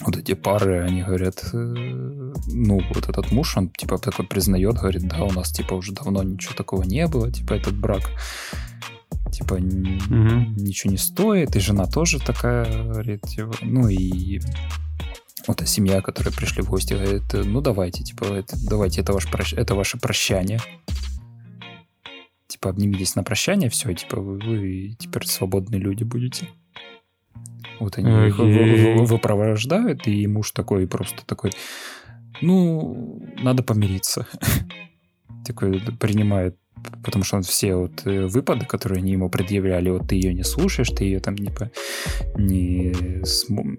[0.00, 5.06] вот эти пары, они говорят, э, ну, вот этот муж, он, типа, такой признает, говорит,
[5.08, 8.02] да, у нас, типа, уже давно ничего такого не было, типа, этот брак,
[9.32, 9.62] типа, угу.
[9.62, 14.40] ничего не стоит, и жена тоже такая, говорит, типа, ну, и
[15.46, 19.74] вот семья, которая пришли в гости, говорит, ну, давайте, типа, это, давайте, это, ваш, это
[19.74, 20.60] ваше прощание,
[22.46, 26.48] типа, обнимитесь на прощание, все, типа, вы, вы теперь свободные люди будете.
[27.80, 31.52] Вот они их выпровождают, и муж такой просто такой,
[32.40, 34.26] ну, надо помириться.
[35.44, 36.56] такой принимает
[37.04, 40.44] потому что он все вот э, выпады, которые они ему предъявляли, вот ты ее не
[40.44, 41.70] слушаешь, ты ее там типа
[42.36, 42.94] не,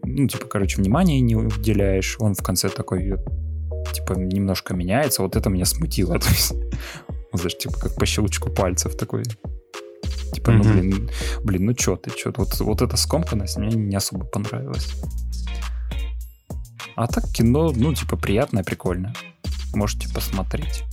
[0.04, 3.18] ну типа короче внимания не уделяешь, он в конце такой
[3.94, 6.54] типа немножко меняется, вот это меня смутило, то есть,
[7.34, 9.24] знаешь, типа как по щелчку пальцев такой
[10.34, 10.64] Типа, mm-hmm.
[10.64, 11.10] ну, блин,
[11.44, 14.90] блин, ну что ты, что вот, вот эта скомканность мне не особо понравилась.
[16.96, 19.14] А так кино, ну, типа, приятное, прикольное.
[19.74, 20.84] Можете посмотреть.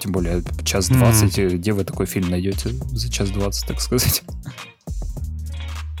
[0.00, 1.56] Тем более, час двадцать, mm-hmm.
[1.56, 4.22] где вы такой фильм найдете за час двадцать, так сказать?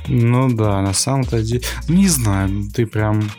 [0.08, 1.62] Ну да, на самом-то деле...
[1.86, 3.30] Не знаю, ты прям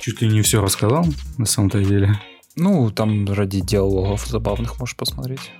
[0.00, 1.04] чуть ли не все рассказал,
[1.36, 2.18] на самом-то деле.
[2.56, 5.50] Ну, там ради диалогов забавных можешь посмотреть.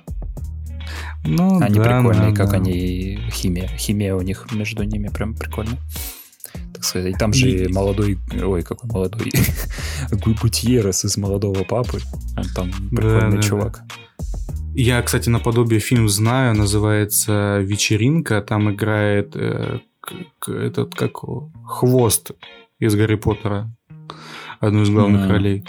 [1.23, 2.57] Ну, они да, прикольные, да, как да.
[2.57, 3.67] они химия.
[3.77, 5.79] Химия у них между ними прям прикольная.
[6.81, 7.13] Так сказать.
[7.13, 9.31] И там же молодой, ой, какой молодой,
[10.41, 11.99] Гутьеррес из молодого папы.
[12.35, 13.83] Он там прикольный да, чувак.
[13.87, 14.25] Да.
[14.73, 18.41] Я, кстати, наподобие фильм знаю, называется «Вечеринка».
[18.41, 19.79] Там играет э,
[20.47, 21.19] этот, как
[21.65, 22.31] хвост
[22.79, 23.71] из Гарри Поттера.
[24.59, 25.29] Одну из главных mm.
[25.29, 25.65] ролей.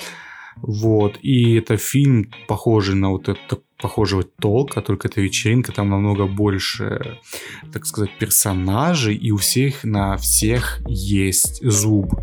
[0.57, 1.19] Вот.
[1.23, 7.19] И это фильм, похожий на вот это похожего толка, только это вечеринка, там намного больше,
[7.73, 12.15] так сказать, персонажей, и у всех на всех есть зуб.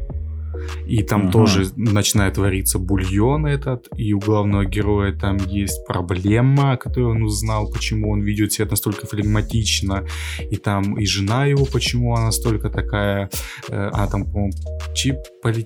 [0.87, 1.31] И там угу.
[1.31, 7.71] тоже начинает вариться бульон этот, и у главного героя там есть проблема, которую он узнал,
[7.71, 10.05] почему он ведет себя настолько флегматично,
[10.51, 13.29] и там и жена его, почему она настолько такая,
[13.69, 14.51] э, она там, по-моему,
[14.93, 15.65] чип, поли,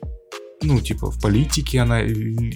[0.63, 2.01] ну, типа, в политике она,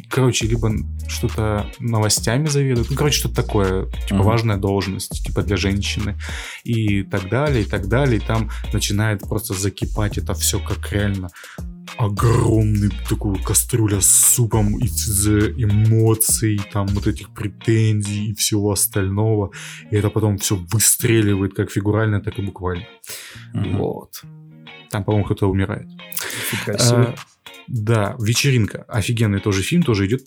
[0.09, 0.71] короче, либо
[1.07, 4.23] что-то новостями заведует, ну, короче, что-то такое, типа, mm-hmm.
[4.23, 6.17] важная должность, типа, для женщины,
[6.63, 11.29] и так далее, и так далее, и там начинает просто закипать это все как реально
[11.97, 19.51] огромный такой кастрюля с супом из эмоций, там вот этих претензий и всего остального.
[19.89, 22.85] И это потом все выстреливает как фигурально, так и буквально.
[23.53, 23.77] Mm-hmm.
[23.77, 24.21] Вот.
[24.89, 25.87] Там, по-моему, кто-то умирает.
[26.67, 27.15] А,
[27.67, 28.85] да, вечеринка.
[28.87, 30.21] Офигенный тоже фильм, тоже идет.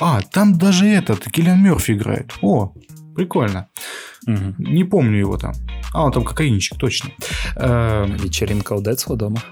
[0.00, 2.32] А, там даже этот, Киллиан Мерфи играет.
[2.42, 2.74] О,
[3.14, 3.68] прикольно.
[4.26, 4.54] Угу.
[4.58, 5.54] Не помню его там.
[5.92, 7.10] А, он там кокаинчик, точно.
[7.56, 9.42] Эм, вечеринка у Децла дома?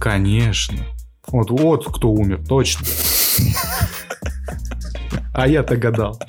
[0.00, 0.78] Конечно.
[1.26, 2.86] Вот, вот кто умер, точно.
[5.34, 6.20] А я-то гадал.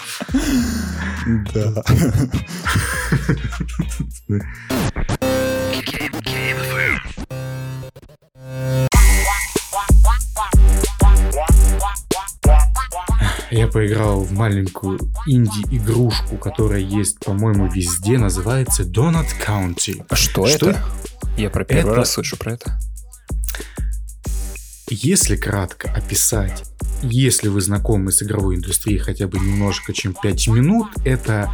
[1.54, 1.84] Да.
[13.52, 20.06] я поиграл в маленькую инди-игрушку, которая есть, по-моему, везде, называется Donut County.
[20.10, 20.84] А что, что это?
[21.38, 21.96] Я про первый это...
[21.96, 22.80] раз слышу про это.
[24.90, 26.64] Если кратко описать,
[27.04, 31.52] если вы знакомы с игровой индустрией хотя бы немножко, чем 5 минут, это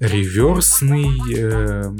[0.00, 1.20] реверсный...
[1.36, 1.92] Э,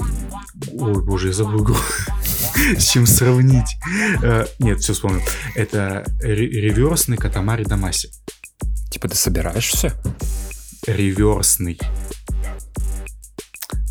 [0.72, 1.76] ой, боже, я забыл игру.
[2.76, 3.76] С чем сравнить?
[4.22, 5.22] Э, нет, все вспомнил.
[5.54, 8.10] Это реверсный Катамари Дамаси.
[8.92, 9.90] Типа ты собираешь все?
[10.86, 11.78] Реверсный.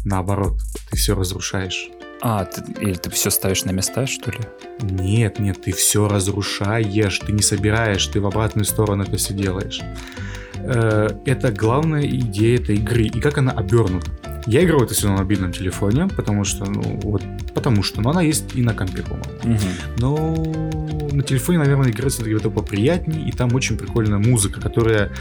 [0.06, 0.60] Наоборот,
[0.92, 1.90] ты все разрушаешь.
[2.22, 4.38] А, ты, или ты все ставишь на места, что ли?
[4.80, 9.82] Нет, нет, ты все разрушаешь, ты не собираешь, ты в обратную сторону это все делаешь.
[10.58, 14.12] Э, это главная идея этой игры и как она обернута.
[14.48, 17.22] Я играю это все на мобильном телефоне, потому что, ну, вот,
[17.54, 19.56] потому что, но она есть и на компе, по-моему.
[19.56, 19.68] Угу.
[19.98, 25.12] Но на телефоне, наверное, играть все-таки это поприятнее, и там очень прикольная музыка, которая,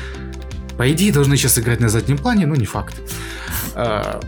[0.78, 2.96] по идее, должна сейчас играть на заднем плане, но не факт.
[3.74, 4.20] А,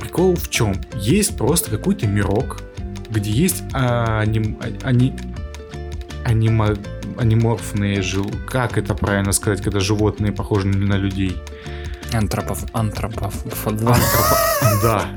[0.00, 0.80] прикол в чем?
[0.94, 2.62] Есть просто какой-то мирок,
[3.10, 5.14] где есть аним, ани,
[6.24, 6.76] анима,
[7.18, 8.30] аниморфные жил.
[8.46, 11.36] Как это правильно сказать, когда животные похожи на людей?
[12.12, 12.64] Антропов...
[12.72, 13.34] Антропов...
[13.66, 13.96] Антропо...
[14.82, 15.08] Да.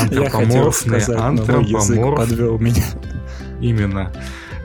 [0.00, 1.02] Антропоморфные.
[1.16, 2.16] Антропоморф...
[2.16, 2.84] подвел меня.
[3.60, 4.12] Именно.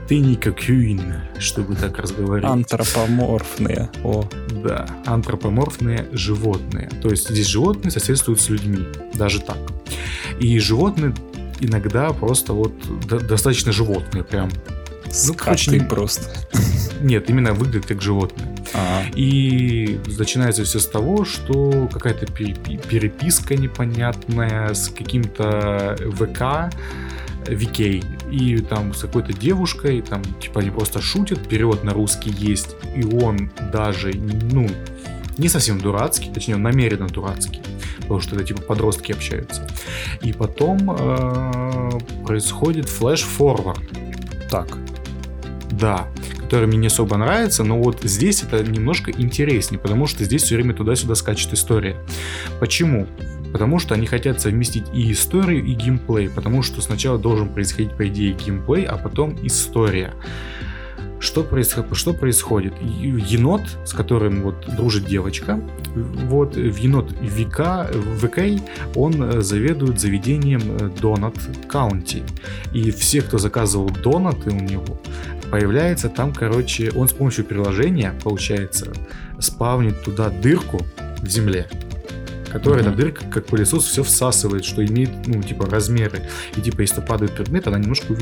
[0.07, 2.51] Ты не кокюин, чтобы так разговаривать.
[2.51, 3.89] Антропоморфные.
[4.03, 4.25] О.
[4.63, 6.89] Да, антропоморфные животные.
[7.01, 8.85] То есть здесь животные соседствуют с людьми.
[9.15, 9.57] Даже так.
[10.39, 11.13] И животные
[11.59, 12.73] иногда просто вот
[13.07, 14.51] достаточно животные прям.
[15.27, 16.33] Ну, короче, просто.
[17.01, 18.52] Нет, именно выглядит как животное.
[19.15, 26.73] И начинается все с того, что какая-то переписка непонятная с каким-то ВК,
[27.47, 32.75] Викей, и там с какой-то девушкой, там, типа, они просто шутят, перевод на русский есть,
[32.95, 34.69] и он даже, ну,
[35.37, 37.61] не совсем дурацкий, точнее, он намеренно дурацкий,
[38.01, 39.67] потому что это, типа, подростки общаются.
[40.21, 41.91] И потом э,
[42.25, 43.83] происходит flash-forward.
[44.49, 44.77] Так.
[45.71, 46.07] Да
[46.53, 50.53] который мне не особо нравится, но вот здесь это немножко интереснее, потому что здесь все
[50.53, 51.95] время туда-сюда скачет история.
[52.59, 53.07] Почему?
[53.51, 58.07] Потому что они хотят совместить и историю, и геймплей, потому что сначала должен происходить, по
[58.07, 60.13] идее, геймплей, а потом история.
[61.19, 61.85] Что, происход...
[61.93, 62.73] что происходит?
[62.81, 65.59] Енот, с которым вот дружит девочка,
[65.95, 67.89] вот в енот ВК,
[68.21, 68.39] ВК,
[68.93, 71.33] он заведует заведением Донат
[71.67, 72.21] Каунти.
[72.73, 74.99] И все, кто заказывал донаты у него,
[75.53, 78.91] появляется там, короче, он с помощью приложения, получается,
[79.39, 80.81] спавнит туда дырку
[81.21, 81.67] в земле,
[82.53, 82.87] которая mm-hmm.
[82.87, 86.21] эта дырка, как пылесос, все всасывает, что имеет, ну, типа, размеры.
[86.55, 88.15] И, типа, если падает предмет, она немножко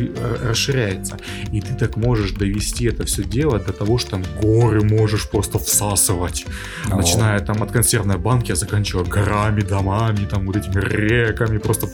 [0.43, 1.17] расширяется.
[1.51, 5.59] И ты так можешь довести это все дело до того, что там горы можешь просто
[5.59, 6.45] всасывать.
[6.87, 6.97] Oh.
[6.97, 11.89] Начиная там от консервной банки, а заканчивая горами, домами, там вот этими реками, просто...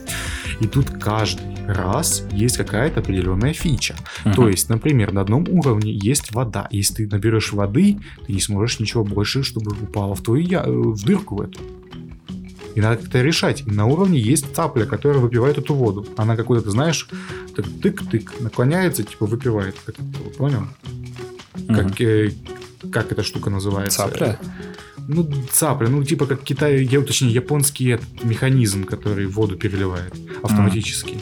[0.60, 3.96] И тут каждый раз есть какая-то определенная фича.
[4.24, 4.36] Uh-huh.
[4.36, 6.68] То есть, например, на одном уровне есть вода.
[6.72, 10.64] Если ты наберешь воды, ты не сможешь ничего больше, чтобы упало в твою я...
[10.64, 11.60] в дырку в эту.
[12.78, 13.64] И надо как-то решать.
[13.66, 16.06] И на уровне есть цапля, которая выпивает эту воду.
[16.16, 17.10] Она какой-то, ты знаешь,
[17.56, 19.76] так тык-тык, наклоняется, типа выпивает.
[19.84, 20.04] Как это,
[20.38, 20.62] понял?
[21.56, 21.76] Uh-huh.
[21.76, 22.32] Как, э,
[22.92, 23.98] как эта штука называется?
[23.98, 24.40] Цапля?
[25.08, 30.14] Ну, цапля, ну, типа как Китай, я точнее, японский этот механизм, который воду переливает
[30.44, 31.16] автоматически.
[31.16, 31.22] Mm.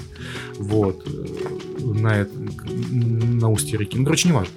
[0.60, 1.08] Вот.
[1.08, 2.28] Э, на,
[3.40, 3.98] на устье реки.
[3.98, 4.54] Ну, короче, не важно.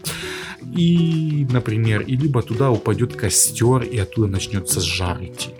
[0.74, 5.50] И, например, и либо туда упадет костер, и оттуда начнется жар идти.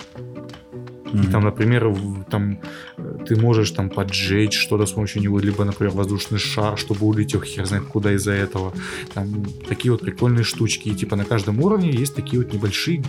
[1.12, 1.28] Mm-hmm.
[1.28, 1.94] И там, например,
[2.30, 2.58] там
[2.96, 7.40] э, ты можешь там поджечь что-то с помощью него, либо, например, воздушный шар, чтобы улетел
[7.40, 8.72] хер знает куда из-за этого.
[9.14, 10.88] Там такие вот прикольные штучки.
[10.88, 13.02] И типа на каждом уровне есть такие вот небольшие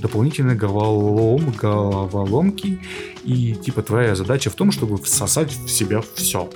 [0.00, 2.78] дополнительные головолом, головоломки.
[3.24, 6.48] И типа твоя задача в том, чтобы всосать в себя все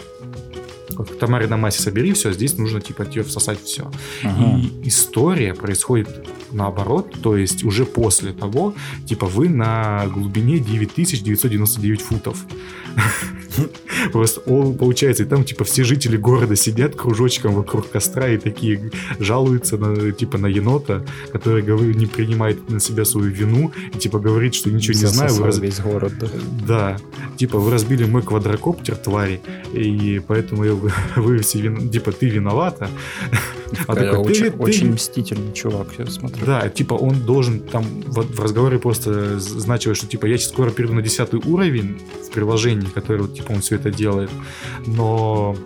[0.90, 3.90] в Тамаре на массе собери все, здесь нужно типа тебе всосать все.
[4.22, 4.58] Ага.
[4.58, 6.08] И история происходит
[6.54, 8.74] наоборот, то есть уже после того,
[9.06, 12.38] типа вы на глубине 9999 футов.
[14.12, 19.76] Просто получается, и там типа все жители города сидят кружочком вокруг костра и такие жалуются
[19.76, 24.54] на типа на енота, который говорит, не принимает на себя свою вину и типа говорит,
[24.54, 25.34] что ничего не знаю.
[25.34, 25.58] Вы раз...
[25.58, 26.28] весь город, да.
[26.66, 26.96] Да.
[27.36, 29.40] Типа вы разбили мой квадрокоптер, твари,
[29.72, 31.88] и поэтому вы, вы все вин...
[31.90, 32.88] типа ты виновата.
[33.86, 34.94] А такой, очень, ты, очень ты...
[34.94, 36.43] мстительный чувак, я смотрю.
[36.44, 40.70] Да, типа он должен там в, в разговоре просто значилось, что типа я сейчас скоро
[40.70, 44.30] перейду на десятый уровень в приложении, которое вот типа он все это делает,
[44.86, 45.56] но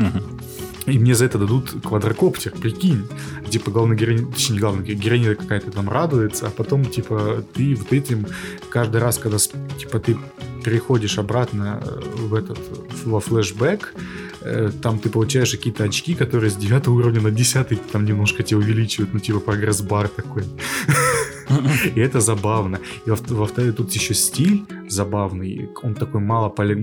[0.88, 3.06] И мне за это дадут квадрокоптер, прикинь.
[3.48, 7.92] Типа, главная героиня, точнее, не главная героиня какая-то там радуется, а потом, типа, ты вот
[7.92, 8.26] этим
[8.70, 10.16] каждый раз, когда, типа, ты
[10.64, 12.58] переходишь обратно э, в этот,
[13.04, 13.94] во флешбэк,
[14.40, 18.58] э, там ты получаешь какие-то очки, которые с 9 уровня на 10 там немножко тебя
[18.58, 20.44] увеличивают, ну, типа, прогресс-бар такой.
[21.94, 22.80] И это забавно.
[23.06, 25.68] И во-вторых, тут еще стиль забавный.
[25.82, 26.74] Он такой мало поли...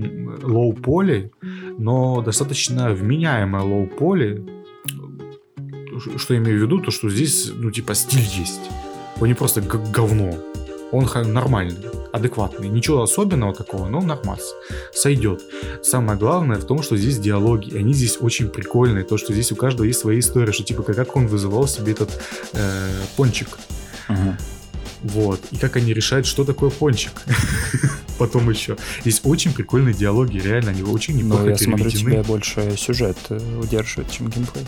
[0.42, 1.30] лоу-поли,
[1.78, 4.44] но достаточно вменяемое лоу-поли.
[6.16, 8.70] Что я имею в виду, то что здесь, ну, типа, стиль есть.
[9.20, 10.34] Он не просто говно.
[10.92, 12.68] Он нормальный, адекватный.
[12.68, 14.54] Ничего особенного такого, но нормас.
[14.92, 15.42] Сойдет.
[15.82, 17.70] Самое главное в том, что здесь диалоги.
[17.70, 19.04] И они здесь очень прикольные.
[19.04, 20.52] То, что здесь у каждого есть своя история.
[20.52, 22.10] Что типа, как он вызывал себе этот
[22.52, 23.48] э, пончик.
[24.08, 24.34] Uh-huh.
[25.06, 25.40] Вот.
[25.52, 27.12] И как они решают, что такое пончик.
[28.18, 28.76] Потом еще.
[29.02, 33.60] Здесь очень прикольные диалоги, реально, они очень неплохо Но я смотрю, тебя больше сюжет э,
[33.62, 34.66] удерживает, чем геймплей.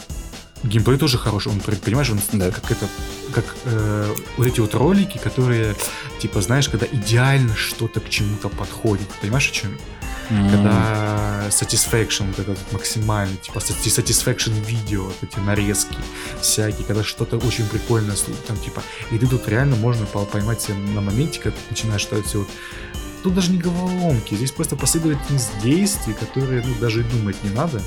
[0.63, 2.51] Геймплей тоже хороший, он, понимаешь, он да.
[2.51, 2.87] как это,
[3.33, 5.75] как э, вот эти вот ролики, которые,
[6.21, 9.79] типа, знаешь, когда идеально что-то к чему-то подходит, понимаешь, о чем?
[10.31, 10.51] Mm.
[10.51, 15.97] Когда satisfaction вот этот максимальный, типа satisfaction видео, вот эти нарезки
[16.41, 21.01] всякие, когда что-то очень прикольное, там, типа, и ты тут реально можно поймать себя на
[21.01, 22.49] моменте, когда ты начинаешь что-то все вот
[23.23, 27.79] Тут даже не головоломки, здесь просто последовательность действий, которые ну, даже и думать не надо.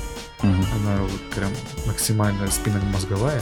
[0.42, 0.50] Угу.
[0.50, 1.50] Она вот прям
[1.86, 3.40] максимально спинномозговая,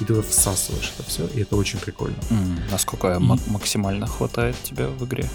[0.00, 2.16] и ты всасываешь это все, и это очень прикольно.
[2.30, 3.18] Mm, насколько и...
[3.18, 5.28] максимально хватает тебя в игре?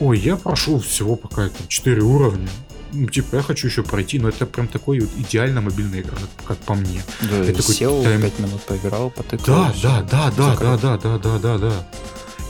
[0.00, 2.48] Ой, я прошел всего пока там 4 уровня.
[2.92, 6.16] Ну, типа, я хочу еще пройти, но это прям такой вот идеально мобильный игра,
[6.46, 7.02] как по мне.
[7.20, 8.22] Да, я такой, сел, тайм...
[8.22, 9.46] 5 минут поиграл, потыкал.
[9.46, 11.88] Да, да, да, да, да, да, да, да, да, да.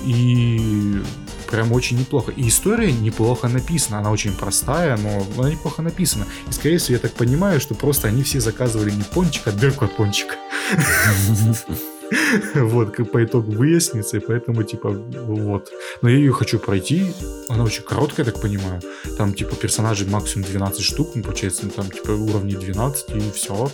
[0.05, 1.03] И
[1.51, 2.31] прям очень неплохо.
[2.31, 3.99] И история неплохо написана.
[3.99, 6.27] Она очень простая, но она неплохо написана.
[6.49, 9.87] И, скорее всего, я так понимаю, что просто они все заказывали не пончик, а дырку
[9.87, 10.37] от пончика.
[12.55, 15.71] Вот, как по итогу выяснится, и поэтому, типа, вот.
[16.03, 17.13] Но я ее хочу пройти,
[17.49, 18.81] она очень короткая, я так понимаю.
[19.17, 23.71] Там, типа, персонажей максимум 12 штук, ну, получается, там, типа, уровни 12, и все.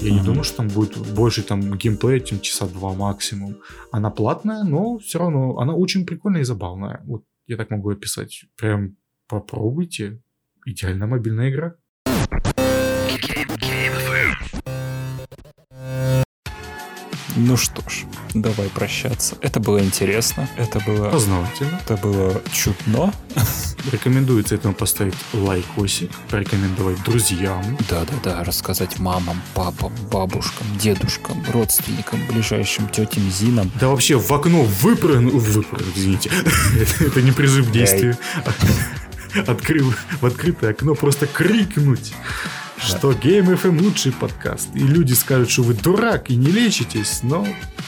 [0.00, 3.56] Я не думаю, что там будет больше там геймплея, чем часа два максимум.
[3.92, 7.02] Она платная, но все равно она очень прикольная и забавная.
[7.04, 8.44] Вот я так могу описать.
[8.56, 8.96] Прям
[9.28, 10.22] попробуйте.
[10.66, 11.76] Идеальная мобильная игра.
[17.36, 18.04] Ну что ж,
[18.34, 19.36] давай прощаться.
[19.40, 21.10] Это было интересно, это было...
[21.10, 21.80] Познавательно.
[21.84, 23.12] Это было чудно.
[23.92, 27.78] Рекомендуется этому поставить лайкосик, порекомендовать друзьям.
[27.88, 33.70] Да-да-да, рассказать мамам, папам, бабушкам, дедушкам, родственникам, ближайшим тетям Зинам.
[33.80, 36.30] Да вообще в окно выпрыгнул, выпрыгнул, извините,
[37.00, 38.16] это не призыв к действию.
[39.46, 42.12] Открыл в открытое окно просто крикнуть
[42.80, 44.68] что Game FM лучший подкаст.
[44.74, 47.46] И люди скажут, что вы дурак и не лечитесь, но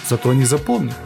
[0.09, 0.97] зато они запомнят.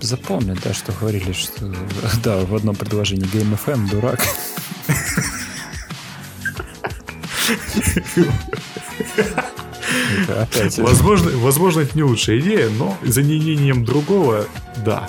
[0.00, 1.74] Запомнят, да, что говорили, что
[2.22, 4.20] да, в одном предложении Game FM дурак.
[10.28, 10.78] Опять.
[10.78, 14.46] Возможно, возможно, это не лучшая идея, но за неимением другого,
[14.84, 15.08] да.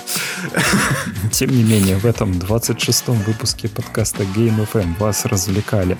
[1.32, 5.96] Тем не менее, в этом 26-м выпуске подкаста Game FM вас развлекали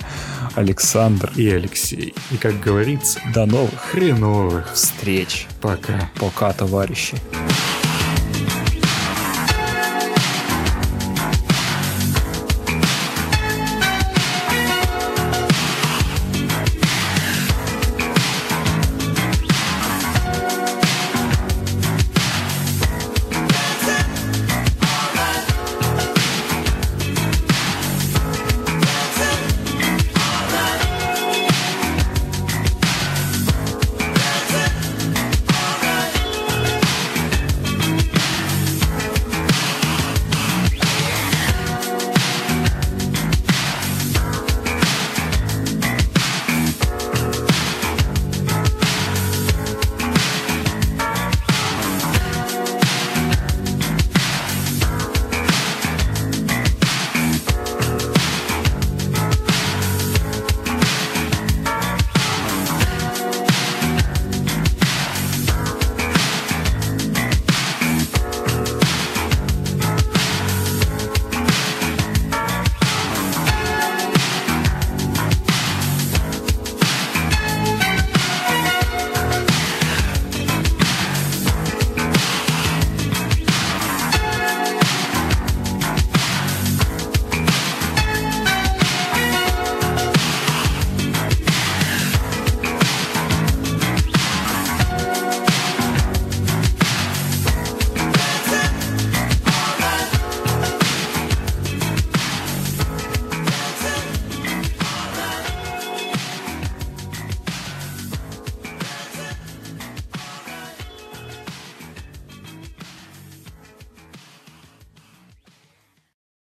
[0.55, 2.13] Александр и Алексей.
[2.31, 5.47] И, как говорится, до новых хреновых встреч.
[5.61, 6.09] Пока.
[6.19, 7.15] Пока, товарищи.